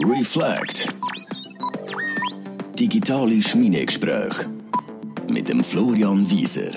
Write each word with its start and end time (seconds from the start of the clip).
Reflect. 0.00 0.94
Digitale 2.78 3.40
Schmiedegespräche 3.40 4.46
mit 5.32 5.48
dem 5.48 5.62
Florian 5.62 6.18
Wieser. 6.30 6.72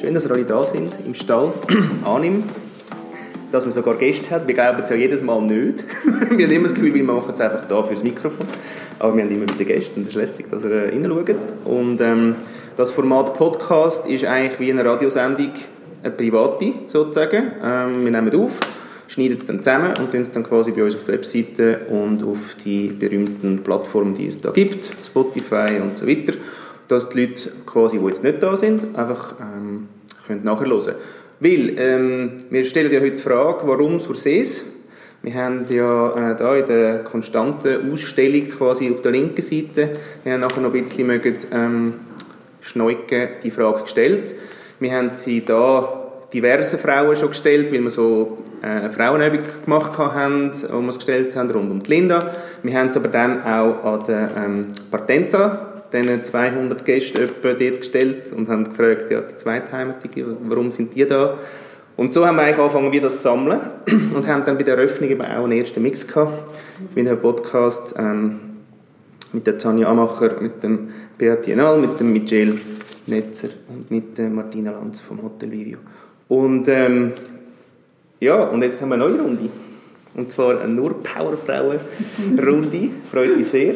Schön, 0.00 0.14
dass 0.14 0.24
ihr 0.24 0.30
alle 0.30 0.44
da 0.44 0.64
sind 0.64 0.92
im 1.04 1.14
Stall. 1.14 1.52
Annehmen, 2.04 2.44
dass 3.52 3.64
man 3.64 3.72
sogar 3.72 3.96
Gäste 3.96 4.30
hat. 4.30 4.46
Wir 4.46 4.54
glauben 4.54 4.82
es 4.82 4.90
ja 4.90 4.96
jedes 4.96 5.22
Mal 5.22 5.42
nicht. 5.42 5.84
wir 6.30 6.46
haben 6.46 6.54
immer 6.54 6.64
das 6.64 6.74
Gefühl, 6.74 6.94
wir 6.94 7.04
machen 7.04 7.34
es 7.34 7.40
einfach 7.40 7.68
da 7.68 7.82
fürs 7.82 8.02
Mikrofon. 8.02 8.46
Aber 8.98 9.16
wir 9.16 9.24
haben 9.24 9.30
immer 9.30 9.48
wieder 9.48 9.64
Gäste 9.64 9.92
und 9.96 10.02
es 10.02 10.08
ist 10.08 10.14
lässig, 10.14 10.50
dass 10.50 10.64
ihr 10.64 10.70
äh, 10.70 10.88
reinschaut. 10.88 11.36
Und 11.64 12.00
ähm, 12.00 12.36
das 12.76 12.92
Format 12.92 13.34
Podcast 13.34 14.06
ist 14.08 14.24
eigentlich 14.24 14.58
wie 14.60 14.72
eine 14.72 14.84
Radiosendung, 14.84 15.52
eine 16.02 16.12
private 16.12 16.72
sozusagen. 16.88 17.52
Ähm, 17.62 18.04
wir 18.04 18.10
nehmen 18.10 18.34
auf 18.34 18.58
schneiden 19.08 19.36
es 19.38 19.44
dann 19.44 19.62
zusammen 19.62 19.94
und 19.98 20.12
tun 20.12 20.22
es 20.22 20.30
dann 20.30 20.44
quasi 20.44 20.70
bei 20.70 20.84
uns 20.84 20.94
auf 20.94 21.04
der 21.04 21.14
Webseite 21.14 21.80
und 21.88 22.22
auf 22.22 22.54
die 22.64 22.88
berühmten 22.88 23.64
Plattformen, 23.64 24.14
die 24.14 24.26
es 24.26 24.40
da 24.40 24.50
gibt, 24.50 24.90
Spotify 25.04 25.80
und 25.82 25.98
so 25.98 26.06
weiter, 26.06 26.34
dass 26.86 27.08
die 27.08 27.22
Leute 27.22 27.50
quasi, 27.66 27.98
die 27.98 28.04
jetzt 28.06 28.22
nicht 28.22 28.42
da 28.42 28.54
sind, 28.54 28.96
einfach 28.96 29.34
ähm, 29.40 29.88
können 30.26 30.44
nachhören 30.44 30.82
Weil, 31.40 31.74
ähm, 31.78 32.32
wir 32.50 32.64
stellen 32.64 32.92
ja 32.92 33.00
heute 33.00 33.16
die 33.16 33.22
Frage, 33.22 33.66
warum 33.66 33.98
Sursees? 33.98 34.66
Wir 35.22 35.34
haben 35.34 35.64
ja 35.68 36.34
äh, 36.36 36.60
in 36.60 36.66
der 36.66 37.02
konstanten 37.02 37.92
Ausstellung 37.92 38.48
quasi 38.48 38.90
auf 38.92 39.02
der 39.02 39.12
linken 39.12 39.42
Seite, 39.42 39.90
wir 40.22 40.34
haben 40.34 40.40
nachher 40.40 40.60
noch 40.60 40.72
ein 40.72 40.82
bisschen 40.82 41.06
mögen, 41.06 41.36
ähm, 41.50 41.94
schneuken, 42.60 43.28
die 43.42 43.50
Frage 43.50 43.82
gestellt. 43.82 44.34
Wir 44.80 44.92
haben 44.92 45.10
sie 45.14 45.44
da 45.44 46.08
diverse 46.32 46.78
Frauen 46.78 47.16
schon 47.16 47.30
gestellt, 47.30 47.72
weil 47.72 47.82
wir 47.82 47.90
so 47.90 48.38
äh, 48.62 48.66
eine 48.66 48.90
Frauenübung 48.90 49.40
gemacht 49.64 49.98
haben, 49.98 50.52
wo 50.70 50.80
wir 50.80 50.88
es 50.88 50.96
gestellt 50.96 51.34
haben, 51.36 51.50
rund 51.50 51.70
um 51.70 51.82
die 51.82 51.90
Linda. 51.90 52.32
Wir 52.62 52.78
haben 52.78 52.88
es 52.88 52.96
aber 52.96 53.08
dann 53.08 53.42
auch 53.42 53.84
an 53.84 54.04
der 54.06 54.30
ähm, 54.36 54.66
Partenza, 54.90 55.82
diesen 55.92 56.22
200 56.22 56.84
Gäste 56.84 57.22
etwa 57.22 57.54
dort 57.54 57.78
gestellt 57.78 58.32
und 58.32 58.48
haben 58.48 58.64
gefragt, 58.64 59.10
ja, 59.10 59.20
die 59.22 59.36
Zweitheimatige, 59.36 60.26
warum 60.42 60.70
sind 60.70 60.94
die 60.94 61.06
da? 61.06 61.38
Und 61.96 62.14
so 62.14 62.24
haben 62.24 62.36
wir 62.36 62.42
eigentlich 62.42 62.58
angefangen, 62.58 62.92
wie 62.92 63.00
das 63.00 63.22
sammeln 63.22 63.58
und 64.14 64.28
haben 64.28 64.44
dann 64.44 64.56
bei 64.56 64.62
der 64.62 64.76
Eröffnung 64.76 65.10
eben 65.10 65.22
auch 65.22 65.44
einen 65.44 65.52
ersten 65.52 65.82
Mix 65.82 66.06
gehabt 66.06 66.52
mit 66.94 67.08
einem 67.08 67.18
Podcast 67.18 67.94
ähm, 67.98 68.40
mit 69.32 69.46
der 69.46 69.58
Tanja 69.58 69.88
Amacher, 69.88 70.40
mit 70.40 70.62
dem 70.62 70.90
Beat 71.18 71.46
Jenal, 71.46 71.78
mit 71.78 71.98
dem 71.98 72.12
Michel 72.12 72.60
Netzer 73.08 73.48
und 73.68 73.90
mit 73.90 74.18
der 74.18 74.30
Martina 74.30 74.70
Lanz 74.70 75.00
vom 75.00 75.22
Hotel 75.22 75.50
Vivio. 75.50 75.78
Und 76.28 76.68
ähm, 76.68 77.12
ja, 78.20 78.44
und 78.44 78.62
jetzt 78.62 78.80
haben 78.80 78.88
wir 78.90 78.94
eine 78.96 79.08
neue 79.08 79.20
Runde. 79.20 79.48
Und 80.14 80.30
zwar 80.32 80.60
eine 80.60 80.72
nur 80.72 81.02
Powerfrauen-Runde. 81.02 82.90
Freut 83.10 83.36
mich 83.36 83.46
sehr, 83.48 83.74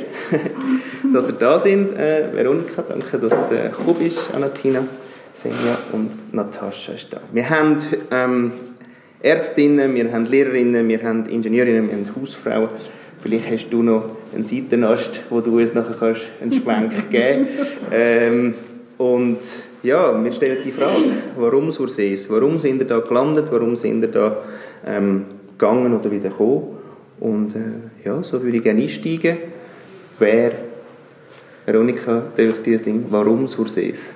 dass 1.12 1.28
ihr 1.28 1.34
da 1.34 1.58
sind. 1.58 1.92
Äh, 1.92 2.33
Veronika, 2.33 2.83
danke, 2.83 3.19
dass 3.19 3.48
du 3.48 3.56
gekommen 3.56 3.97
bist. 3.98 4.28
Anatina, 4.34 4.83
Senja 5.34 5.78
und 5.92 6.34
Natascha 6.34 6.92
ist 6.92 7.12
da. 7.12 7.20
Wir 7.33 7.48
haben 7.48 7.77
ähm, 8.10 8.53
Ärztinnen, 9.20 9.94
wir 9.94 10.10
haben 10.12 10.27
Lehrerinnen, 10.27 10.88
wir 10.88 11.03
haben 11.03 11.27
Ingenieurinnen, 11.27 11.86
wir 11.88 11.94
haben 11.94 12.08
Hausfrauen. 12.20 12.70
Vielleicht 13.22 13.48
hast 13.48 13.70
du 13.70 13.84
noch 13.84 14.16
einen 14.34 14.42
Seitenast, 14.42 15.22
wo 15.30 15.41
du 15.41 15.60
uns 15.60 15.72
nachher 15.75 15.94
kannst 15.97 16.22
einen 16.41 16.53
Schwenk 16.53 17.10
geben 17.10 17.47
kannst. 17.56 17.77
Ähm, 17.92 18.55
und 19.03 19.39
ja, 19.83 20.22
wir 20.22 20.31
stellen 20.31 20.58
die 20.64 20.70
Frage, 20.70 21.03
warum 21.36 21.72
Sursees? 21.72 22.31
Warum 22.31 22.61
sind 22.61 22.81
ihr 22.81 22.86
da 22.86 23.00
gelandet? 23.00 23.48
Warum 23.50 23.75
sind 23.75 24.00
ihr 24.03 24.09
da 24.09 24.36
ähm, 24.86 25.25
gegangen 25.59 25.92
oder 25.92 26.09
wieder 26.09 26.28
gekommen? 26.28 26.78
Und 27.19 27.56
äh, 27.56 28.05
ja, 28.05 28.22
so 28.22 28.41
würde 28.41 28.59
ich 28.59 28.62
gerne 28.62 28.83
einsteigen. 28.83 29.39
Wer, 30.20 30.53
Veronika, 31.67 32.22
durch 32.37 32.62
dieses 32.65 32.82
Ding, 32.82 33.06
warum 33.10 33.49
Sursees? 33.49 34.15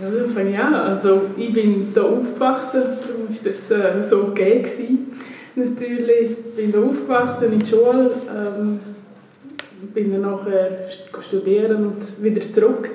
Ja, 0.00 0.08
dann 0.08 0.30
fange 0.30 0.52
ich 0.52 0.58
an. 0.58 0.72
Also, 0.72 1.20
ich 1.36 1.52
bin 1.52 1.88
hier 1.92 2.02
aufgewachsen, 2.02 2.82
darum 3.06 3.28
war 3.28 3.36
das 3.44 3.70
äh, 3.70 4.02
so 4.02 4.28
okay. 4.28 4.60
Gewesen. 4.60 5.12
Natürlich, 5.56 6.30
ich 6.30 6.54
bin 6.56 6.70
hier 6.70 6.82
aufgewachsen 6.82 7.52
in 7.52 7.58
der 7.58 7.66
Schule, 7.66 8.10
ähm, 8.34 8.80
bin 9.92 10.10
dann 10.10 10.22
nachher 10.22 10.88
studieren 11.20 11.84
und 11.84 12.24
wieder 12.24 12.40
zurück 12.40 12.88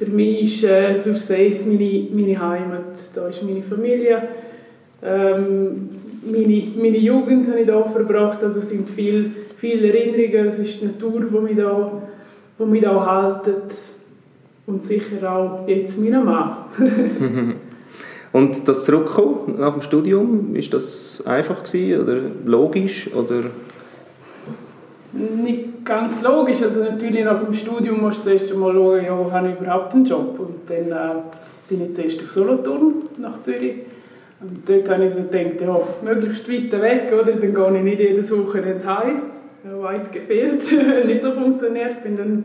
für 0.00 0.06
mich 0.06 0.64
ist 0.64 0.64
äh, 0.64 0.94
Sursees 0.96 1.66
meine, 1.66 2.06
meine 2.10 2.40
Heimat. 2.40 2.84
Da 3.14 3.28
ist 3.28 3.42
meine 3.42 3.62
Familie. 3.62 4.28
Ähm, 5.02 5.90
meine, 6.24 6.62
meine 6.78 6.96
Jugend 6.96 7.48
habe 7.48 7.60
ich 7.60 7.66
hier 7.66 7.84
verbracht. 7.84 8.42
Also 8.42 8.60
es 8.60 8.70
sind 8.70 8.88
viele, 8.88 9.26
viele 9.58 9.92
Erinnerungen. 9.92 10.48
Es 10.48 10.58
ist 10.58 10.80
die 10.80 10.86
Natur, 10.86 11.20
die 11.20 11.38
mich 11.38 11.52
hier, 11.52 12.00
die. 12.58 13.52
Und 14.66 14.84
sicher 14.86 15.30
auch 15.30 15.68
jetzt 15.68 16.00
mein 16.00 16.24
Mann. 16.24 16.56
Und 18.32 18.66
das 18.68 18.84
Zurückkommen 18.84 19.56
nach 19.58 19.74
dem 19.74 19.82
Studium, 19.82 20.56
ist 20.56 20.72
das 20.72 21.22
einfach 21.26 21.62
gewesen, 21.62 22.00
oder 22.00 22.20
logisch 22.46 23.12
oder 23.12 23.50
nicht 25.12 25.84
ganz 25.84 26.22
logisch. 26.22 26.62
Also 26.62 26.84
natürlich 26.84 27.24
nach 27.24 27.42
dem 27.42 27.54
Studium 27.54 28.00
musst 28.00 28.18
du 28.18 28.22
zuerst 28.22 28.52
einmal 28.52 28.72
schauen, 28.72 29.04
ja, 29.04 29.32
habe 29.32 29.48
ich 29.48 29.60
überhaupt 29.60 29.94
einen 29.94 30.04
Job? 30.04 30.38
Und 30.38 30.68
dann 30.68 30.92
äh, 30.92 31.20
bin 31.68 31.86
ich 31.86 31.94
zuerst 31.94 32.20
auf 32.22 32.30
Solothurn 32.30 32.94
nach 33.18 33.40
Zürich. 33.42 33.74
Und 34.40 34.68
dort 34.68 34.88
habe 34.88 35.06
ich 35.06 35.14
so 35.14 35.20
gedacht, 35.20 35.60
ja, 35.60 35.80
möglichst 36.02 36.50
weit 36.50 36.72
weg, 36.80 37.12
oder? 37.12 37.32
Dann 37.32 37.54
gehe 37.54 37.76
ich 37.76 37.82
nicht 37.82 38.00
jedes 38.00 38.36
Wochenende 38.36 38.84
heim. 38.86 39.22
Ja, 39.64 39.82
weit 39.82 40.12
gefehlt, 40.12 40.62
nicht 41.06 41.22
so 41.22 41.32
funktioniert. 41.32 41.90
Ich 41.90 41.98
bin 41.98 42.16
dann 42.16 42.44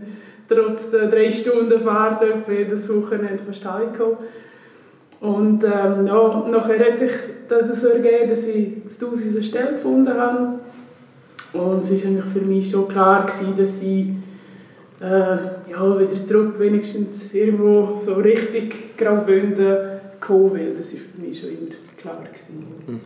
trotz 0.49 0.91
der 0.91 1.07
drei 1.07 1.31
Stunden 1.31 1.81
Fahrt 1.81 2.21
jedes 2.49 2.93
Wochenende 2.93 3.39
fast 3.47 3.65
heimgekommen. 3.65 4.17
Und 5.21 5.63
ähm, 5.63 6.05
ja, 6.05 6.45
nachher 6.51 6.91
hat 6.91 6.99
sich 6.99 7.11
das 7.47 7.81
so 7.81 7.87
ergeben, 7.87 8.29
dass 8.29 8.45
ich 8.45 8.67
zu 8.99 9.09
Hause 9.09 9.29
eine 9.31 9.43
Stelle 9.43 9.71
gefunden 9.71 10.13
habe 10.13 10.59
und 11.55 11.83
es 11.83 11.91
war 11.91 12.23
für 12.23 12.41
mich 12.41 12.69
schon 12.69 12.87
klar, 12.87 13.25
gewesen, 13.25 13.53
dass 13.57 13.81
ich 13.81 14.07
äh, 15.01 15.71
ja, 15.71 15.99
wieder 15.99 16.15
zurück 16.15 16.59
wenigstens 16.59 17.33
irgendwo 17.33 17.99
so 18.03 18.15
richtig 18.15 18.97
Graubünden 18.97 19.77
kommen 20.19 20.53
will. 20.53 20.73
Das 20.77 20.93
war 20.93 20.99
für 20.99 21.21
mich 21.21 21.39
schon 21.39 21.49
immer 21.49 21.75
klar. 21.97 22.17
Gewesen. 22.23 22.65
Mhm. 22.87 22.99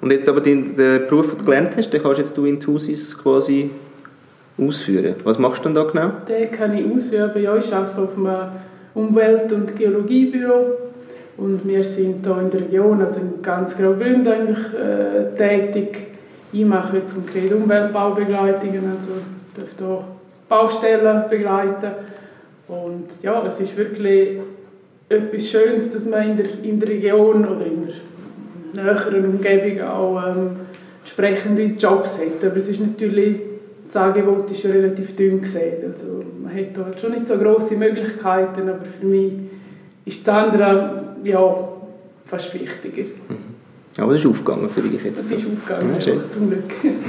Und 0.00 0.10
jetzt 0.10 0.28
aber 0.28 0.40
den, 0.40 0.76
den 0.76 1.06
Beruf, 1.06 1.30
den 1.30 1.38
du 1.38 1.44
gelernt 1.44 1.76
hast, 1.76 1.90
den 1.90 2.02
kannst 2.02 2.18
jetzt 2.18 2.36
du 2.36 2.46
in 2.46 2.58
Thusis 2.58 3.16
quasi 3.16 3.70
ausführen. 4.58 5.14
Was 5.24 5.38
machst 5.38 5.64
du 5.64 5.68
denn 5.68 5.74
da 5.74 5.84
genau? 5.84 6.12
Den 6.28 6.50
kann 6.50 6.76
ich 6.76 6.86
ausüben. 6.86 7.42
Ja, 7.42 7.56
ich 7.56 7.72
arbeite 7.72 8.00
auf 8.00 8.16
einem 8.16 8.48
Umwelt- 8.94 9.52
und 9.52 9.76
Geologiebüro 9.76 10.78
und 11.36 11.66
wir 11.66 11.84
sind 11.84 12.24
hier 12.24 12.40
in 12.40 12.50
der 12.50 12.60
Region, 12.60 13.02
also 13.02 13.20
in 13.20 13.42
ganz 13.42 13.76
Graubünden 13.76 14.26
eigentlich 14.26 14.64
äh, 14.74 15.36
tätig 15.36 16.15
ich 16.52 16.64
mache 16.64 16.98
jetzt 16.98 17.14
konkret 17.14 17.52
Umweltbaubegleitungen, 17.52 18.84
also 18.96 19.12
darf 19.56 19.68
hier 19.76 20.04
Baustellen 20.48 21.24
begleiten. 21.28 21.92
Und 22.68 23.08
ja, 23.22 23.44
es 23.46 23.60
ist 23.60 23.76
wirklich 23.76 24.38
etwas 25.08 25.48
Schönes, 25.48 25.92
dass 25.92 26.06
man 26.06 26.30
in 26.30 26.36
der, 26.36 26.46
in 26.62 26.80
der 26.80 26.88
Region 26.88 27.46
oder 27.46 27.66
in 27.66 27.86
der 28.74 28.84
näheren 28.84 29.24
Umgebung 29.24 29.86
auch 29.86 30.22
ähm, 30.26 30.50
entsprechende 31.00 31.62
Jobs 31.62 32.18
hat. 32.18 32.44
Aber 32.44 32.56
es 32.56 32.68
ist 32.68 32.80
natürlich, 32.80 33.36
das 33.86 33.96
Angebot 33.96 34.50
ist 34.50 34.64
ja 34.64 34.70
relativ 34.70 35.14
dünn 35.14 35.40
gesehen. 35.40 35.92
Also 35.92 36.24
man 36.42 36.54
hat 36.54 36.76
dort 36.76 37.00
schon 37.00 37.12
nicht 37.12 37.28
so 37.28 37.38
große 37.38 37.76
Möglichkeiten, 37.76 38.68
aber 38.68 38.84
für 38.84 39.06
mich 39.06 39.32
ist 40.04 40.26
das 40.26 40.34
andere 40.34 41.14
ja, 41.22 41.68
fast 42.24 42.52
wichtiger. 42.54 43.08
Aber 43.98 44.12
das 44.12 44.20
ist 44.20 44.26
aufgegangen 44.26 44.68
für 44.68 44.82
dich 44.82 45.02
jetzt. 45.02 45.24
Das 45.24 45.30
ist 45.30 45.46
aufgegangen, 45.46 45.94
ja, 45.94 46.00
schön. 46.00 46.20
zum 46.30 46.50
Glück. 46.50 46.64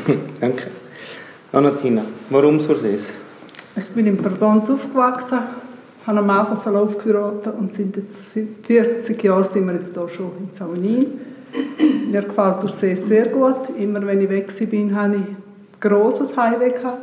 Danke. 0.41 0.67
Anatina, 1.51 2.03
warum 2.29 2.59
Sursees? 2.59 3.09
Ich 3.75 3.87
bin 3.87 4.07
in 4.07 4.17
Persons 4.17 4.69
aufgewachsen, 4.69 5.39
habe 6.05 6.19
am 6.19 6.29
Anfang 6.29 6.55
so 6.55 6.77
aufgeheiratet 6.77 7.53
und 7.57 7.73
sind 7.73 7.95
jetzt 7.95 8.33
seit 8.33 8.47
40 8.65 9.23
Jahren 9.23 9.43
sind 9.51 9.67
wir 9.67 9.73
jetzt 9.73 9.93
hier 9.93 10.09
schon 10.09 10.31
in 10.39 10.53
Saunin. 10.53 11.11
Mir 12.09 12.21
gefällt 12.21 12.61
Sursees 12.61 13.07
sehr 13.07 13.27
gut. 13.27 13.69
Immer 13.77 14.05
wenn 14.05 14.21
ich 14.21 14.29
weg 14.29 14.51
bin, 14.69 14.95
habe 14.95 15.15
ich 15.15 15.21
ein 15.21 15.37
grosses 15.79 16.35
Heimweh 16.37 16.71
gehabt. 16.71 17.01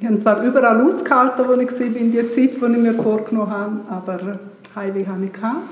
Ich 0.00 0.06
habe 0.06 0.18
zwar 0.18 0.42
überall 0.42 0.80
ausgehalten, 0.80 1.44
wo 1.46 1.52
ich 1.52 1.70
war, 1.70 1.80
in 1.80 2.12
der 2.12 2.30
Zeit, 2.32 2.36
die 2.36 2.72
ich 2.72 2.78
mir 2.78 2.94
vorgenommen 2.94 3.50
habe, 3.50 3.80
aber 3.90 4.38
Heimweh 4.74 5.06
habe 5.06 5.24
ich 5.24 5.32
gehabt. 5.32 5.62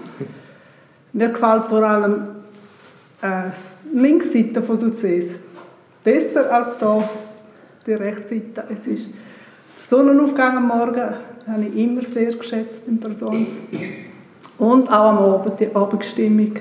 Mir 1.12 1.28
gefällt 1.28 1.64
vor 1.64 1.82
allem 1.82 2.39
äh, 3.22 3.50
Linksseite 3.92 4.62
von 4.62 4.78
Success. 4.78 5.26
Besser 6.02 6.52
als 6.52 6.78
hier 6.78 7.08
die 7.86 7.92
Rechtsseite. 7.92 8.64
Es 8.72 8.86
ist 8.86 9.10
Sonnenaufgang 9.88 10.56
am 10.56 10.68
Morgen 10.68 11.14
habe 11.46 11.64
ich 11.64 11.76
immer 11.76 12.02
sehr 12.02 12.32
geschätzt 12.32 12.82
in 12.86 12.98
Person. 12.98 13.46
Und 14.58 14.88
auch 14.88 15.10
am 15.10 15.18
Abend, 15.18 15.58
die 15.58 15.74
Abendstimmung. 15.74 16.52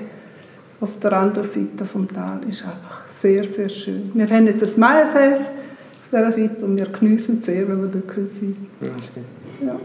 auf 0.80 0.98
der 0.98 1.12
anderen 1.12 1.46
Seite 1.46 1.84
vom 1.84 2.08
Tal 2.08 2.40
ist 2.48 2.64
einfach 2.64 3.06
sehr, 3.08 3.44
sehr 3.44 3.68
schön. 3.68 4.10
Wir 4.14 4.28
haben 4.28 4.46
jetzt 4.46 4.62
ein 4.62 4.80
Maiensäß 4.80 5.40
auf 5.40 5.48
dieser 6.10 6.32
Seite 6.32 6.64
und 6.64 6.76
wir 6.76 6.86
geniessen 6.86 7.38
es 7.38 7.46
sehr, 7.46 7.68
wenn 7.68 7.82
wir 7.82 7.88
dort 7.88 8.16
sein 8.16 8.56
können. 8.80 9.66
Ja. 9.66 9.78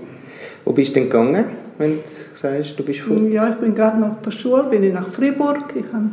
Wo 0.63 0.72
bist 0.72 0.92
du 0.92 0.94
denn 1.01 1.10
gegangen, 1.10 1.45
wenn 1.77 1.98
du 1.98 2.01
sagst, 2.33 2.80
du 2.80 2.83
bist 2.83 3.01
fort? 3.01 3.25
Ja, 3.25 3.50
ich 3.50 3.56
bin 3.56 3.75
gerade 3.75 4.00
nach 4.00 4.16
der 4.22 4.31
Schule, 4.31 4.63
bin 4.63 4.83
ich 4.83 4.94
nach 4.94 5.10
Fribourg. 5.10 5.66
Ich 5.75 5.86
habe 5.92 6.10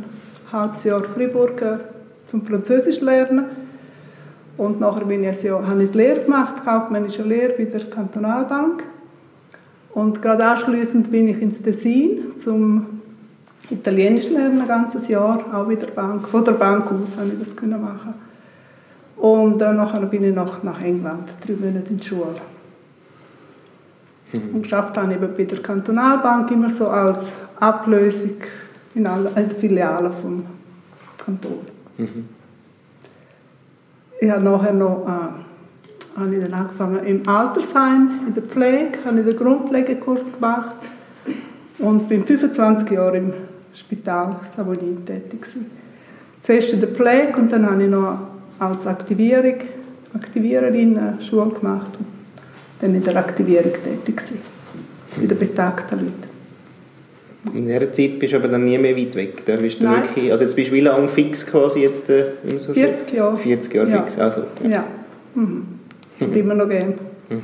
halbes 0.53 0.83
Jahr 0.83 1.03
Fribourg 1.03 1.61
äh, 1.61 1.77
zum 2.27 2.45
Französisch 2.45 3.01
lernen. 3.01 3.45
Und 4.55 4.79
nachher 4.79 5.05
bin 5.05 5.23
ich 5.23 5.29
ein 5.39 5.45
Jahr, 5.45 5.67
habe 5.67 5.83
ich 5.83 5.91
die 5.91 5.97
Lehre 5.97 6.21
gemacht, 6.21 6.63
kaufmännische 6.63 7.23
Lehre 7.23 7.53
bei 7.57 7.65
der 7.65 7.89
Kantonalbank. 7.89 8.83
Und 9.93 10.21
gerade 10.21 10.45
anschließend 10.45 11.11
bin 11.11 11.27
ich 11.27 11.41
ins 11.41 11.61
Tessin 11.61 12.37
zum 12.41 13.01
Italienisch 13.69 14.29
lernen, 14.29 14.61
ein 14.61 14.67
ganzes 14.67 15.07
Jahr, 15.07 15.39
auch 15.53 15.65
bei 15.65 15.75
der 15.75 15.87
Bank. 15.87 16.27
Von 16.27 16.45
der 16.45 16.53
Bank 16.53 16.85
aus 16.85 17.17
habe 17.17 17.29
ich 17.29 17.43
das 17.43 17.55
können 17.55 17.81
machen. 17.81 18.13
Und 19.17 19.59
dann 19.59 19.77
nachher 19.77 20.01
bin 20.01 20.23
ich 20.23 20.35
nach, 20.35 20.61
nach 20.63 20.81
England, 20.81 21.29
drei 21.45 21.53
Monate 21.53 21.89
in 21.89 21.97
die 21.97 22.05
Schule. 22.05 22.35
Mhm. 24.33 24.55
Und 24.55 24.63
geschafft 24.63 24.97
habe 24.97 25.11
ich 25.11 25.17
eben 25.17 25.33
bei 25.35 25.43
der 25.43 25.61
Kantonalbank 25.61 26.51
immer 26.51 26.69
so 26.69 26.87
als 26.87 27.31
Ablösung 27.59 28.35
in 28.95 29.07
allen 29.07 29.51
Filialen 29.59 30.13
vom 30.21 30.45
Kanton. 31.17 31.59
Mhm. 31.97 32.29
Ich 34.19 34.29
habe 34.29 34.43
nachher 34.43 34.73
noch 34.73 35.05
äh, 35.07 36.19
habe 36.19 36.35
ich 36.35 36.41
dann 36.41 36.53
angefangen 36.53 37.05
im 37.05 37.27
Altersheim, 37.27 38.21
in 38.27 38.33
der 38.33 38.43
Pflege, 38.43 38.99
habe 39.05 39.19
ich 39.19 39.25
den 39.25 39.37
Grundpflegekurs 39.37 40.31
gemacht 40.33 40.75
und 41.79 42.07
bin 42.07 42.25
25 42.25 42.91
Jahre 42.91 43.17
im 43.17 43.33
Spital 43.73 44.39
Savonin 44.55 45.05
tätig 45.05 45.41
gewesen. 45.41 45.71
Zuerst 46.41 46.73
in 46.73 46.81
der 46.81 46.89
Pflege 46.89 47.37
und 47.37 47.51
dann 47.51 47.69
habe 47.69 47.83
ich 47.83 47.89
noch 47.89 48.19
als 48.59 48.85
Aktivierung, 48.85 49.55
Aktiviererin 50.13 50.97
eine 50.97 51.21
Schule 51.21 51.49
gemacht 51.49 51.97
und 51.97 52.05
dann 52.79 52.93
in 52.93 53.03
der 53.03 53.15
Aktivierung 53.15 53.73
tätig 53.83 54.17
gewesen, 54.17 54.39
bei 55.15 55.25
den 55.25 55.39
betagten 55.39 55.99
Leuten. 55.99 56.32
In 57.53 57.67
dieser 57.67 57.91
Zeit 57.91 58.19
bist 58.19 58.33
du 58.33 58.37
aber 58.37 58.47
dann 58.47 58.63
nie 58.63 58.77
mehr 58.77 58.95
weit 58.95 59.15
weg. 59.15 59.45
Da 59.45 59.57
bist 59.57 59.81
du 59.81 59.89
wirklich, 59.89 60.31
also 60.31 60.45
jetzt 60.45 60.55
bist 60.55 60.71
du 60.71 60.75
wie 60.75 60.79
lange 60.79 61.09
fix 61.09 61.45
quasi 61.45 61.81
jetzt? 61.81 62.09
Äh, 62.09 62.31
40 62.47 63.11
Jahre. 63.11 63.37
40 63.37 63.73
Jahre 63.73 63.89
ja. 63.89 64.01
fix, 64.01 64.17
also. 64.17 64.43
Ja. 64.63 64.69
ja. 64.69 64.85
Mhm. 65.35 65.65
Und 66.19 66.35
immer 66.35 66.53
noch 66.53 66.69
gerne. 66.69 66.93
Mhm. 67.29 67.41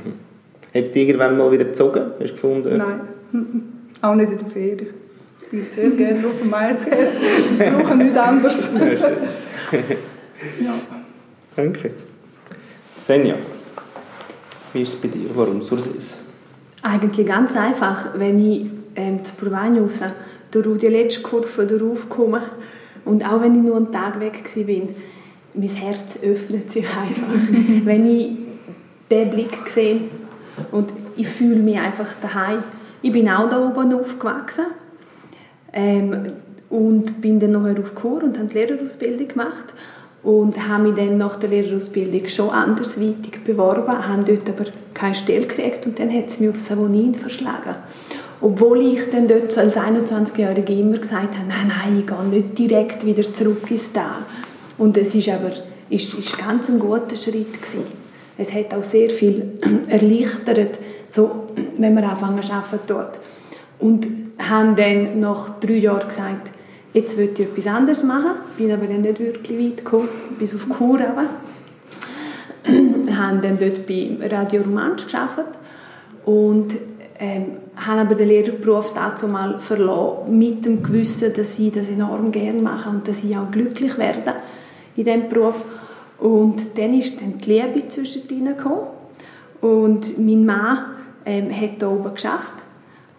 Hättest 0.72 0.94
du 0.94 1.00
irgendwann 1.00 1.36
mal 1.36 1.52
wieder 1.52 1.64
gezogen? 1.64 2.12
Hast 2.18 2.30
du 2.30 2.34
gefunden? 2.34 2.78
Nein, 2.78 3.00
mhm. 3.32 3.62
auch 4.00 4.14
nicht 4.14 4.32
in 4.32 4.38
der 4.38 4.48
Ferien. 4.48 4.86
Ich 5.42 5.48
bin 5.48 5.66
sehr 5.68 5.90
gerne 5.90 6.26
auf 6.26 6.38
dem 6.40 6.48
Maiskäse. 6.48 7.18
Ich 7.58 7.58
brauche 7.58 7.96
nichts 7.96 8.18
anderes. 8.18 8.68
ja. 10.60 10.74
Danke. 11.56 11.90
Senja, 13.06 13.34
wie 14.72 14.82
ist 14.82 14.94
es 14.94 14.96
bei 14.96 15.08
dir? 15.08 15.28
Warum 15.34 15.62
Sursees? 15.62 16.16
Eigentlich 16.82 17.26
ganz 17.26 17.56
einfach. 17.56 18.10
Wenn 18.16 18.38
ich 18.38 18.66
ähm, 18.96 19.22
zu 19.24 19.34
Provagna 19.34 19.80
raus 19.80 20.00
durch 20.50 20.78
die 20.78 20.88
letzte 20.88 21.22
Kurve 21.22 21.80
raufkomme 21.80 22.42
und 23.04 23.24
auch 23.24 23.40
wenn 23.40 23.54
ich 23.54 23.62
nur 23.62 23.76
einen 23.76 23.92
Tag 23.92 24.20
weg 24.20 24.44
war, 24.54 24.88
mein 25.54 25.68
Herz 25.68 26.18
öffnet 26.22 26.70
sich 26.70 26.86
einfach. 26.96 27.84
wenn 27.84 28.06
ich 28.06 28.36
diesen 29.10 29.30
Blick 29.30 29.68
sehe 29.68 30.00
und 30.70 30.92
ich 31.16 31.28
fühle 31.28 31.60
mich 31.60 31.78
einfach 31.78 32.14
daheim. 32.20 32.62
Ich 33.02 33.12
bin 33.12 33.28
auch 33.28 33.48
da 33.48 33.58
oben 33.58 33.94
aufgewachsen 33.94 34.66
ähm, 35.72 36.26
und 36.68 37.20
bin 37.20 37.40
dann 37.40 37.52
nachher 37.52 37.80
auf 37.80 37.94
Chor 37.94 38.22
und 38.22 38.38
habe 38.38 38.48
die 38.48 38.58
Lehrerausbildung 38.58 39.28
gemacht 39.28 39.66
und 40.22 40.68
habe 40.68 40.84
mich 40.84 40.94
dann 40.94 41.18
nach 41.18 41.36
der 41.36 41.48
Lehrerausbildung 41.48 42.28
schon 42.28 42.50
andersweitig 42.50 43.42
beworben, 43.44 44.06
habe 44.06 44.22
dort 44.24 44.48
aber 44.48 44.70
keine 44.92 45.14
Stelle 45.14 45.46
gekriegt 45.46 45.86
und 45.86 45.98
dann 45.98 46.12
hat 46.12 46.28
es 46.28 46.38
mich 46.38 46.50
auf 46.50 46.60
Savonin 46.60 47.14
verschlagen. 47.14 47.76
Obwohl 48.40 48.80
ich 48.80 49.10
dann 49.10 49.28
dort 49.28 49.56
als 49.58 49.76
21-Jährige 49.76 50.72
immer 50.72 50.98
gesagt 50.98 51.36
habe, 51.36 51.46
nein, 51.48 51.68
nein, 51.68 51.98
ich 52.00 52.06
gehe 52.06 52.24
nicht 52.24 52.58
direkt 52.58 53.04
wieder 53.04 53.30
zurück 53.32 53.70
ins 53.70 53.92
Tal. 53.92 54.22
Und 54.78 54.96
es 54.96 55.14
ist 55.14 55.28
aber 55.28 55.50
ist, 55.90 56.14
ist 56.14 56.38
ganz 56.38 56.68
ein 56.68 56.78
guter 56.78 57.16
Schritt 57.16 57.52
gewesen. 57.52 57.84
Es 58.38 58.54
hat 58.54 58.72
auch 58.72 58.82
sehr 58.82 59.10
viel 59.10 59.58
erleichtert, 59.88 60.78
so, 61.06 61.48
wenn 61.76 61.94
wir 61.94 62.08
anfangen 62.08 62.42
zu 62.42 62.52
arbeiten 62.52 62.80
dort. 62.86 63.18
Und 63.78 64.06
haben 64.38 64.76
dann 64.76 65.20
nach 65.20 65.58
drei 65.60 65.74
Jahren 65.74 66.08
gesagt, 66.08 66.50
jetzt 66.94 67.18
will 67.18 67.30
ich 67.34 67.40
etwas 67.40 67.66
anderes 67.66 68.02
machen. 68.02 68.32
Bin 68.56 68.72
aber 68.72 68.86
dann 68.86 69.02
nicht 69.02 69.20
wirklich 69.20 69.58
weit 69.58 69.84
gekommen, 69.84 70.08
bis 70.38 70.54
auf 70.54 70.66
Chur 70.78 71.00
runter. 71.00 71.28
haben 73.16 73.42
dann 73.42 73.58
dort 73.58 73.86
bei 73.86 74.16
Radio 74.30 74.62
Romansch 74.62 75.06
gearbeitet 75.06 75.58
und 76.24 76.76
ähm, 77.20 77.58
habe 77.76 78.00
aber 78.00 78.14
den 78.14 78.28
Lehrerberuf 78.28 78.94
dazu 78.94 79.28
mal 79.28 79.60
verloren, 79.60 80.38
mit 80.38 80.64
dem 80.64 80.82
Gewissen, 80.82 81.34
dass 81.34 81.58
ich 81.58 81.70
das 81.70 81.90
enorm 81.90 82.32
gerne 82.32 82.62
mache 82.62 82.88
und 82.88 83.06
dass 83.06 83.22
ich 83.22 83.36
auch 83.36 83.50
glücklich 83.50 83.98
werde 83.98 84.36
in 84.96 85.04
diesem 85.04 85.28
Beruf. 85.28 85.62
Und 86.18 86.78
dann 86.78 86.94
ist 86.94 87.20
dann 87.20 87.38
die 87.38 87.52
Liebe 87.52 87.88
zwischen 87.88 88.26
ihnen 88.30 88.56
gekommen. 88.56 88.86
Und 89.60 90.18
mein 90.18 90.46
Mann 90.46 90.78
ähm, 91.26 91.50
hat 91.50 91.78
hier 91.78 91.90
oben 91.90 92.14
geschafft 92.14 92.54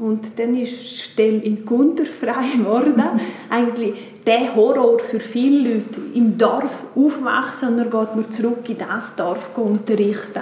und 0.01 0.39
dann 0.39 0.55
ist 0.55 0.81
die 0.81 0.97
Stelle 0.97 1.37
in 1.37 1.63
Gunter 1.63 2.05
frei 2.05 2.47
geworden. 2.57 3.03
Eigentlich 3.51 3.93
der 4.25 4.55
Horror 4.55 4.99
für 4.99 5.19
viele 5.19 5.75
Leute 5.75 6.01
im 6.15 6.39
Dorf 6.39 6.85
aufwachsen 6.95 7.69
und 7.69 7.77
dann 7.77 7.91
geht 7.91 8.15
man 8.15 8.31
zurück 8.31 8.67
in 8.67 8.79
das 8.79 9.15
Dorf 9.15 9.51
unterrichten. 9.55 10.41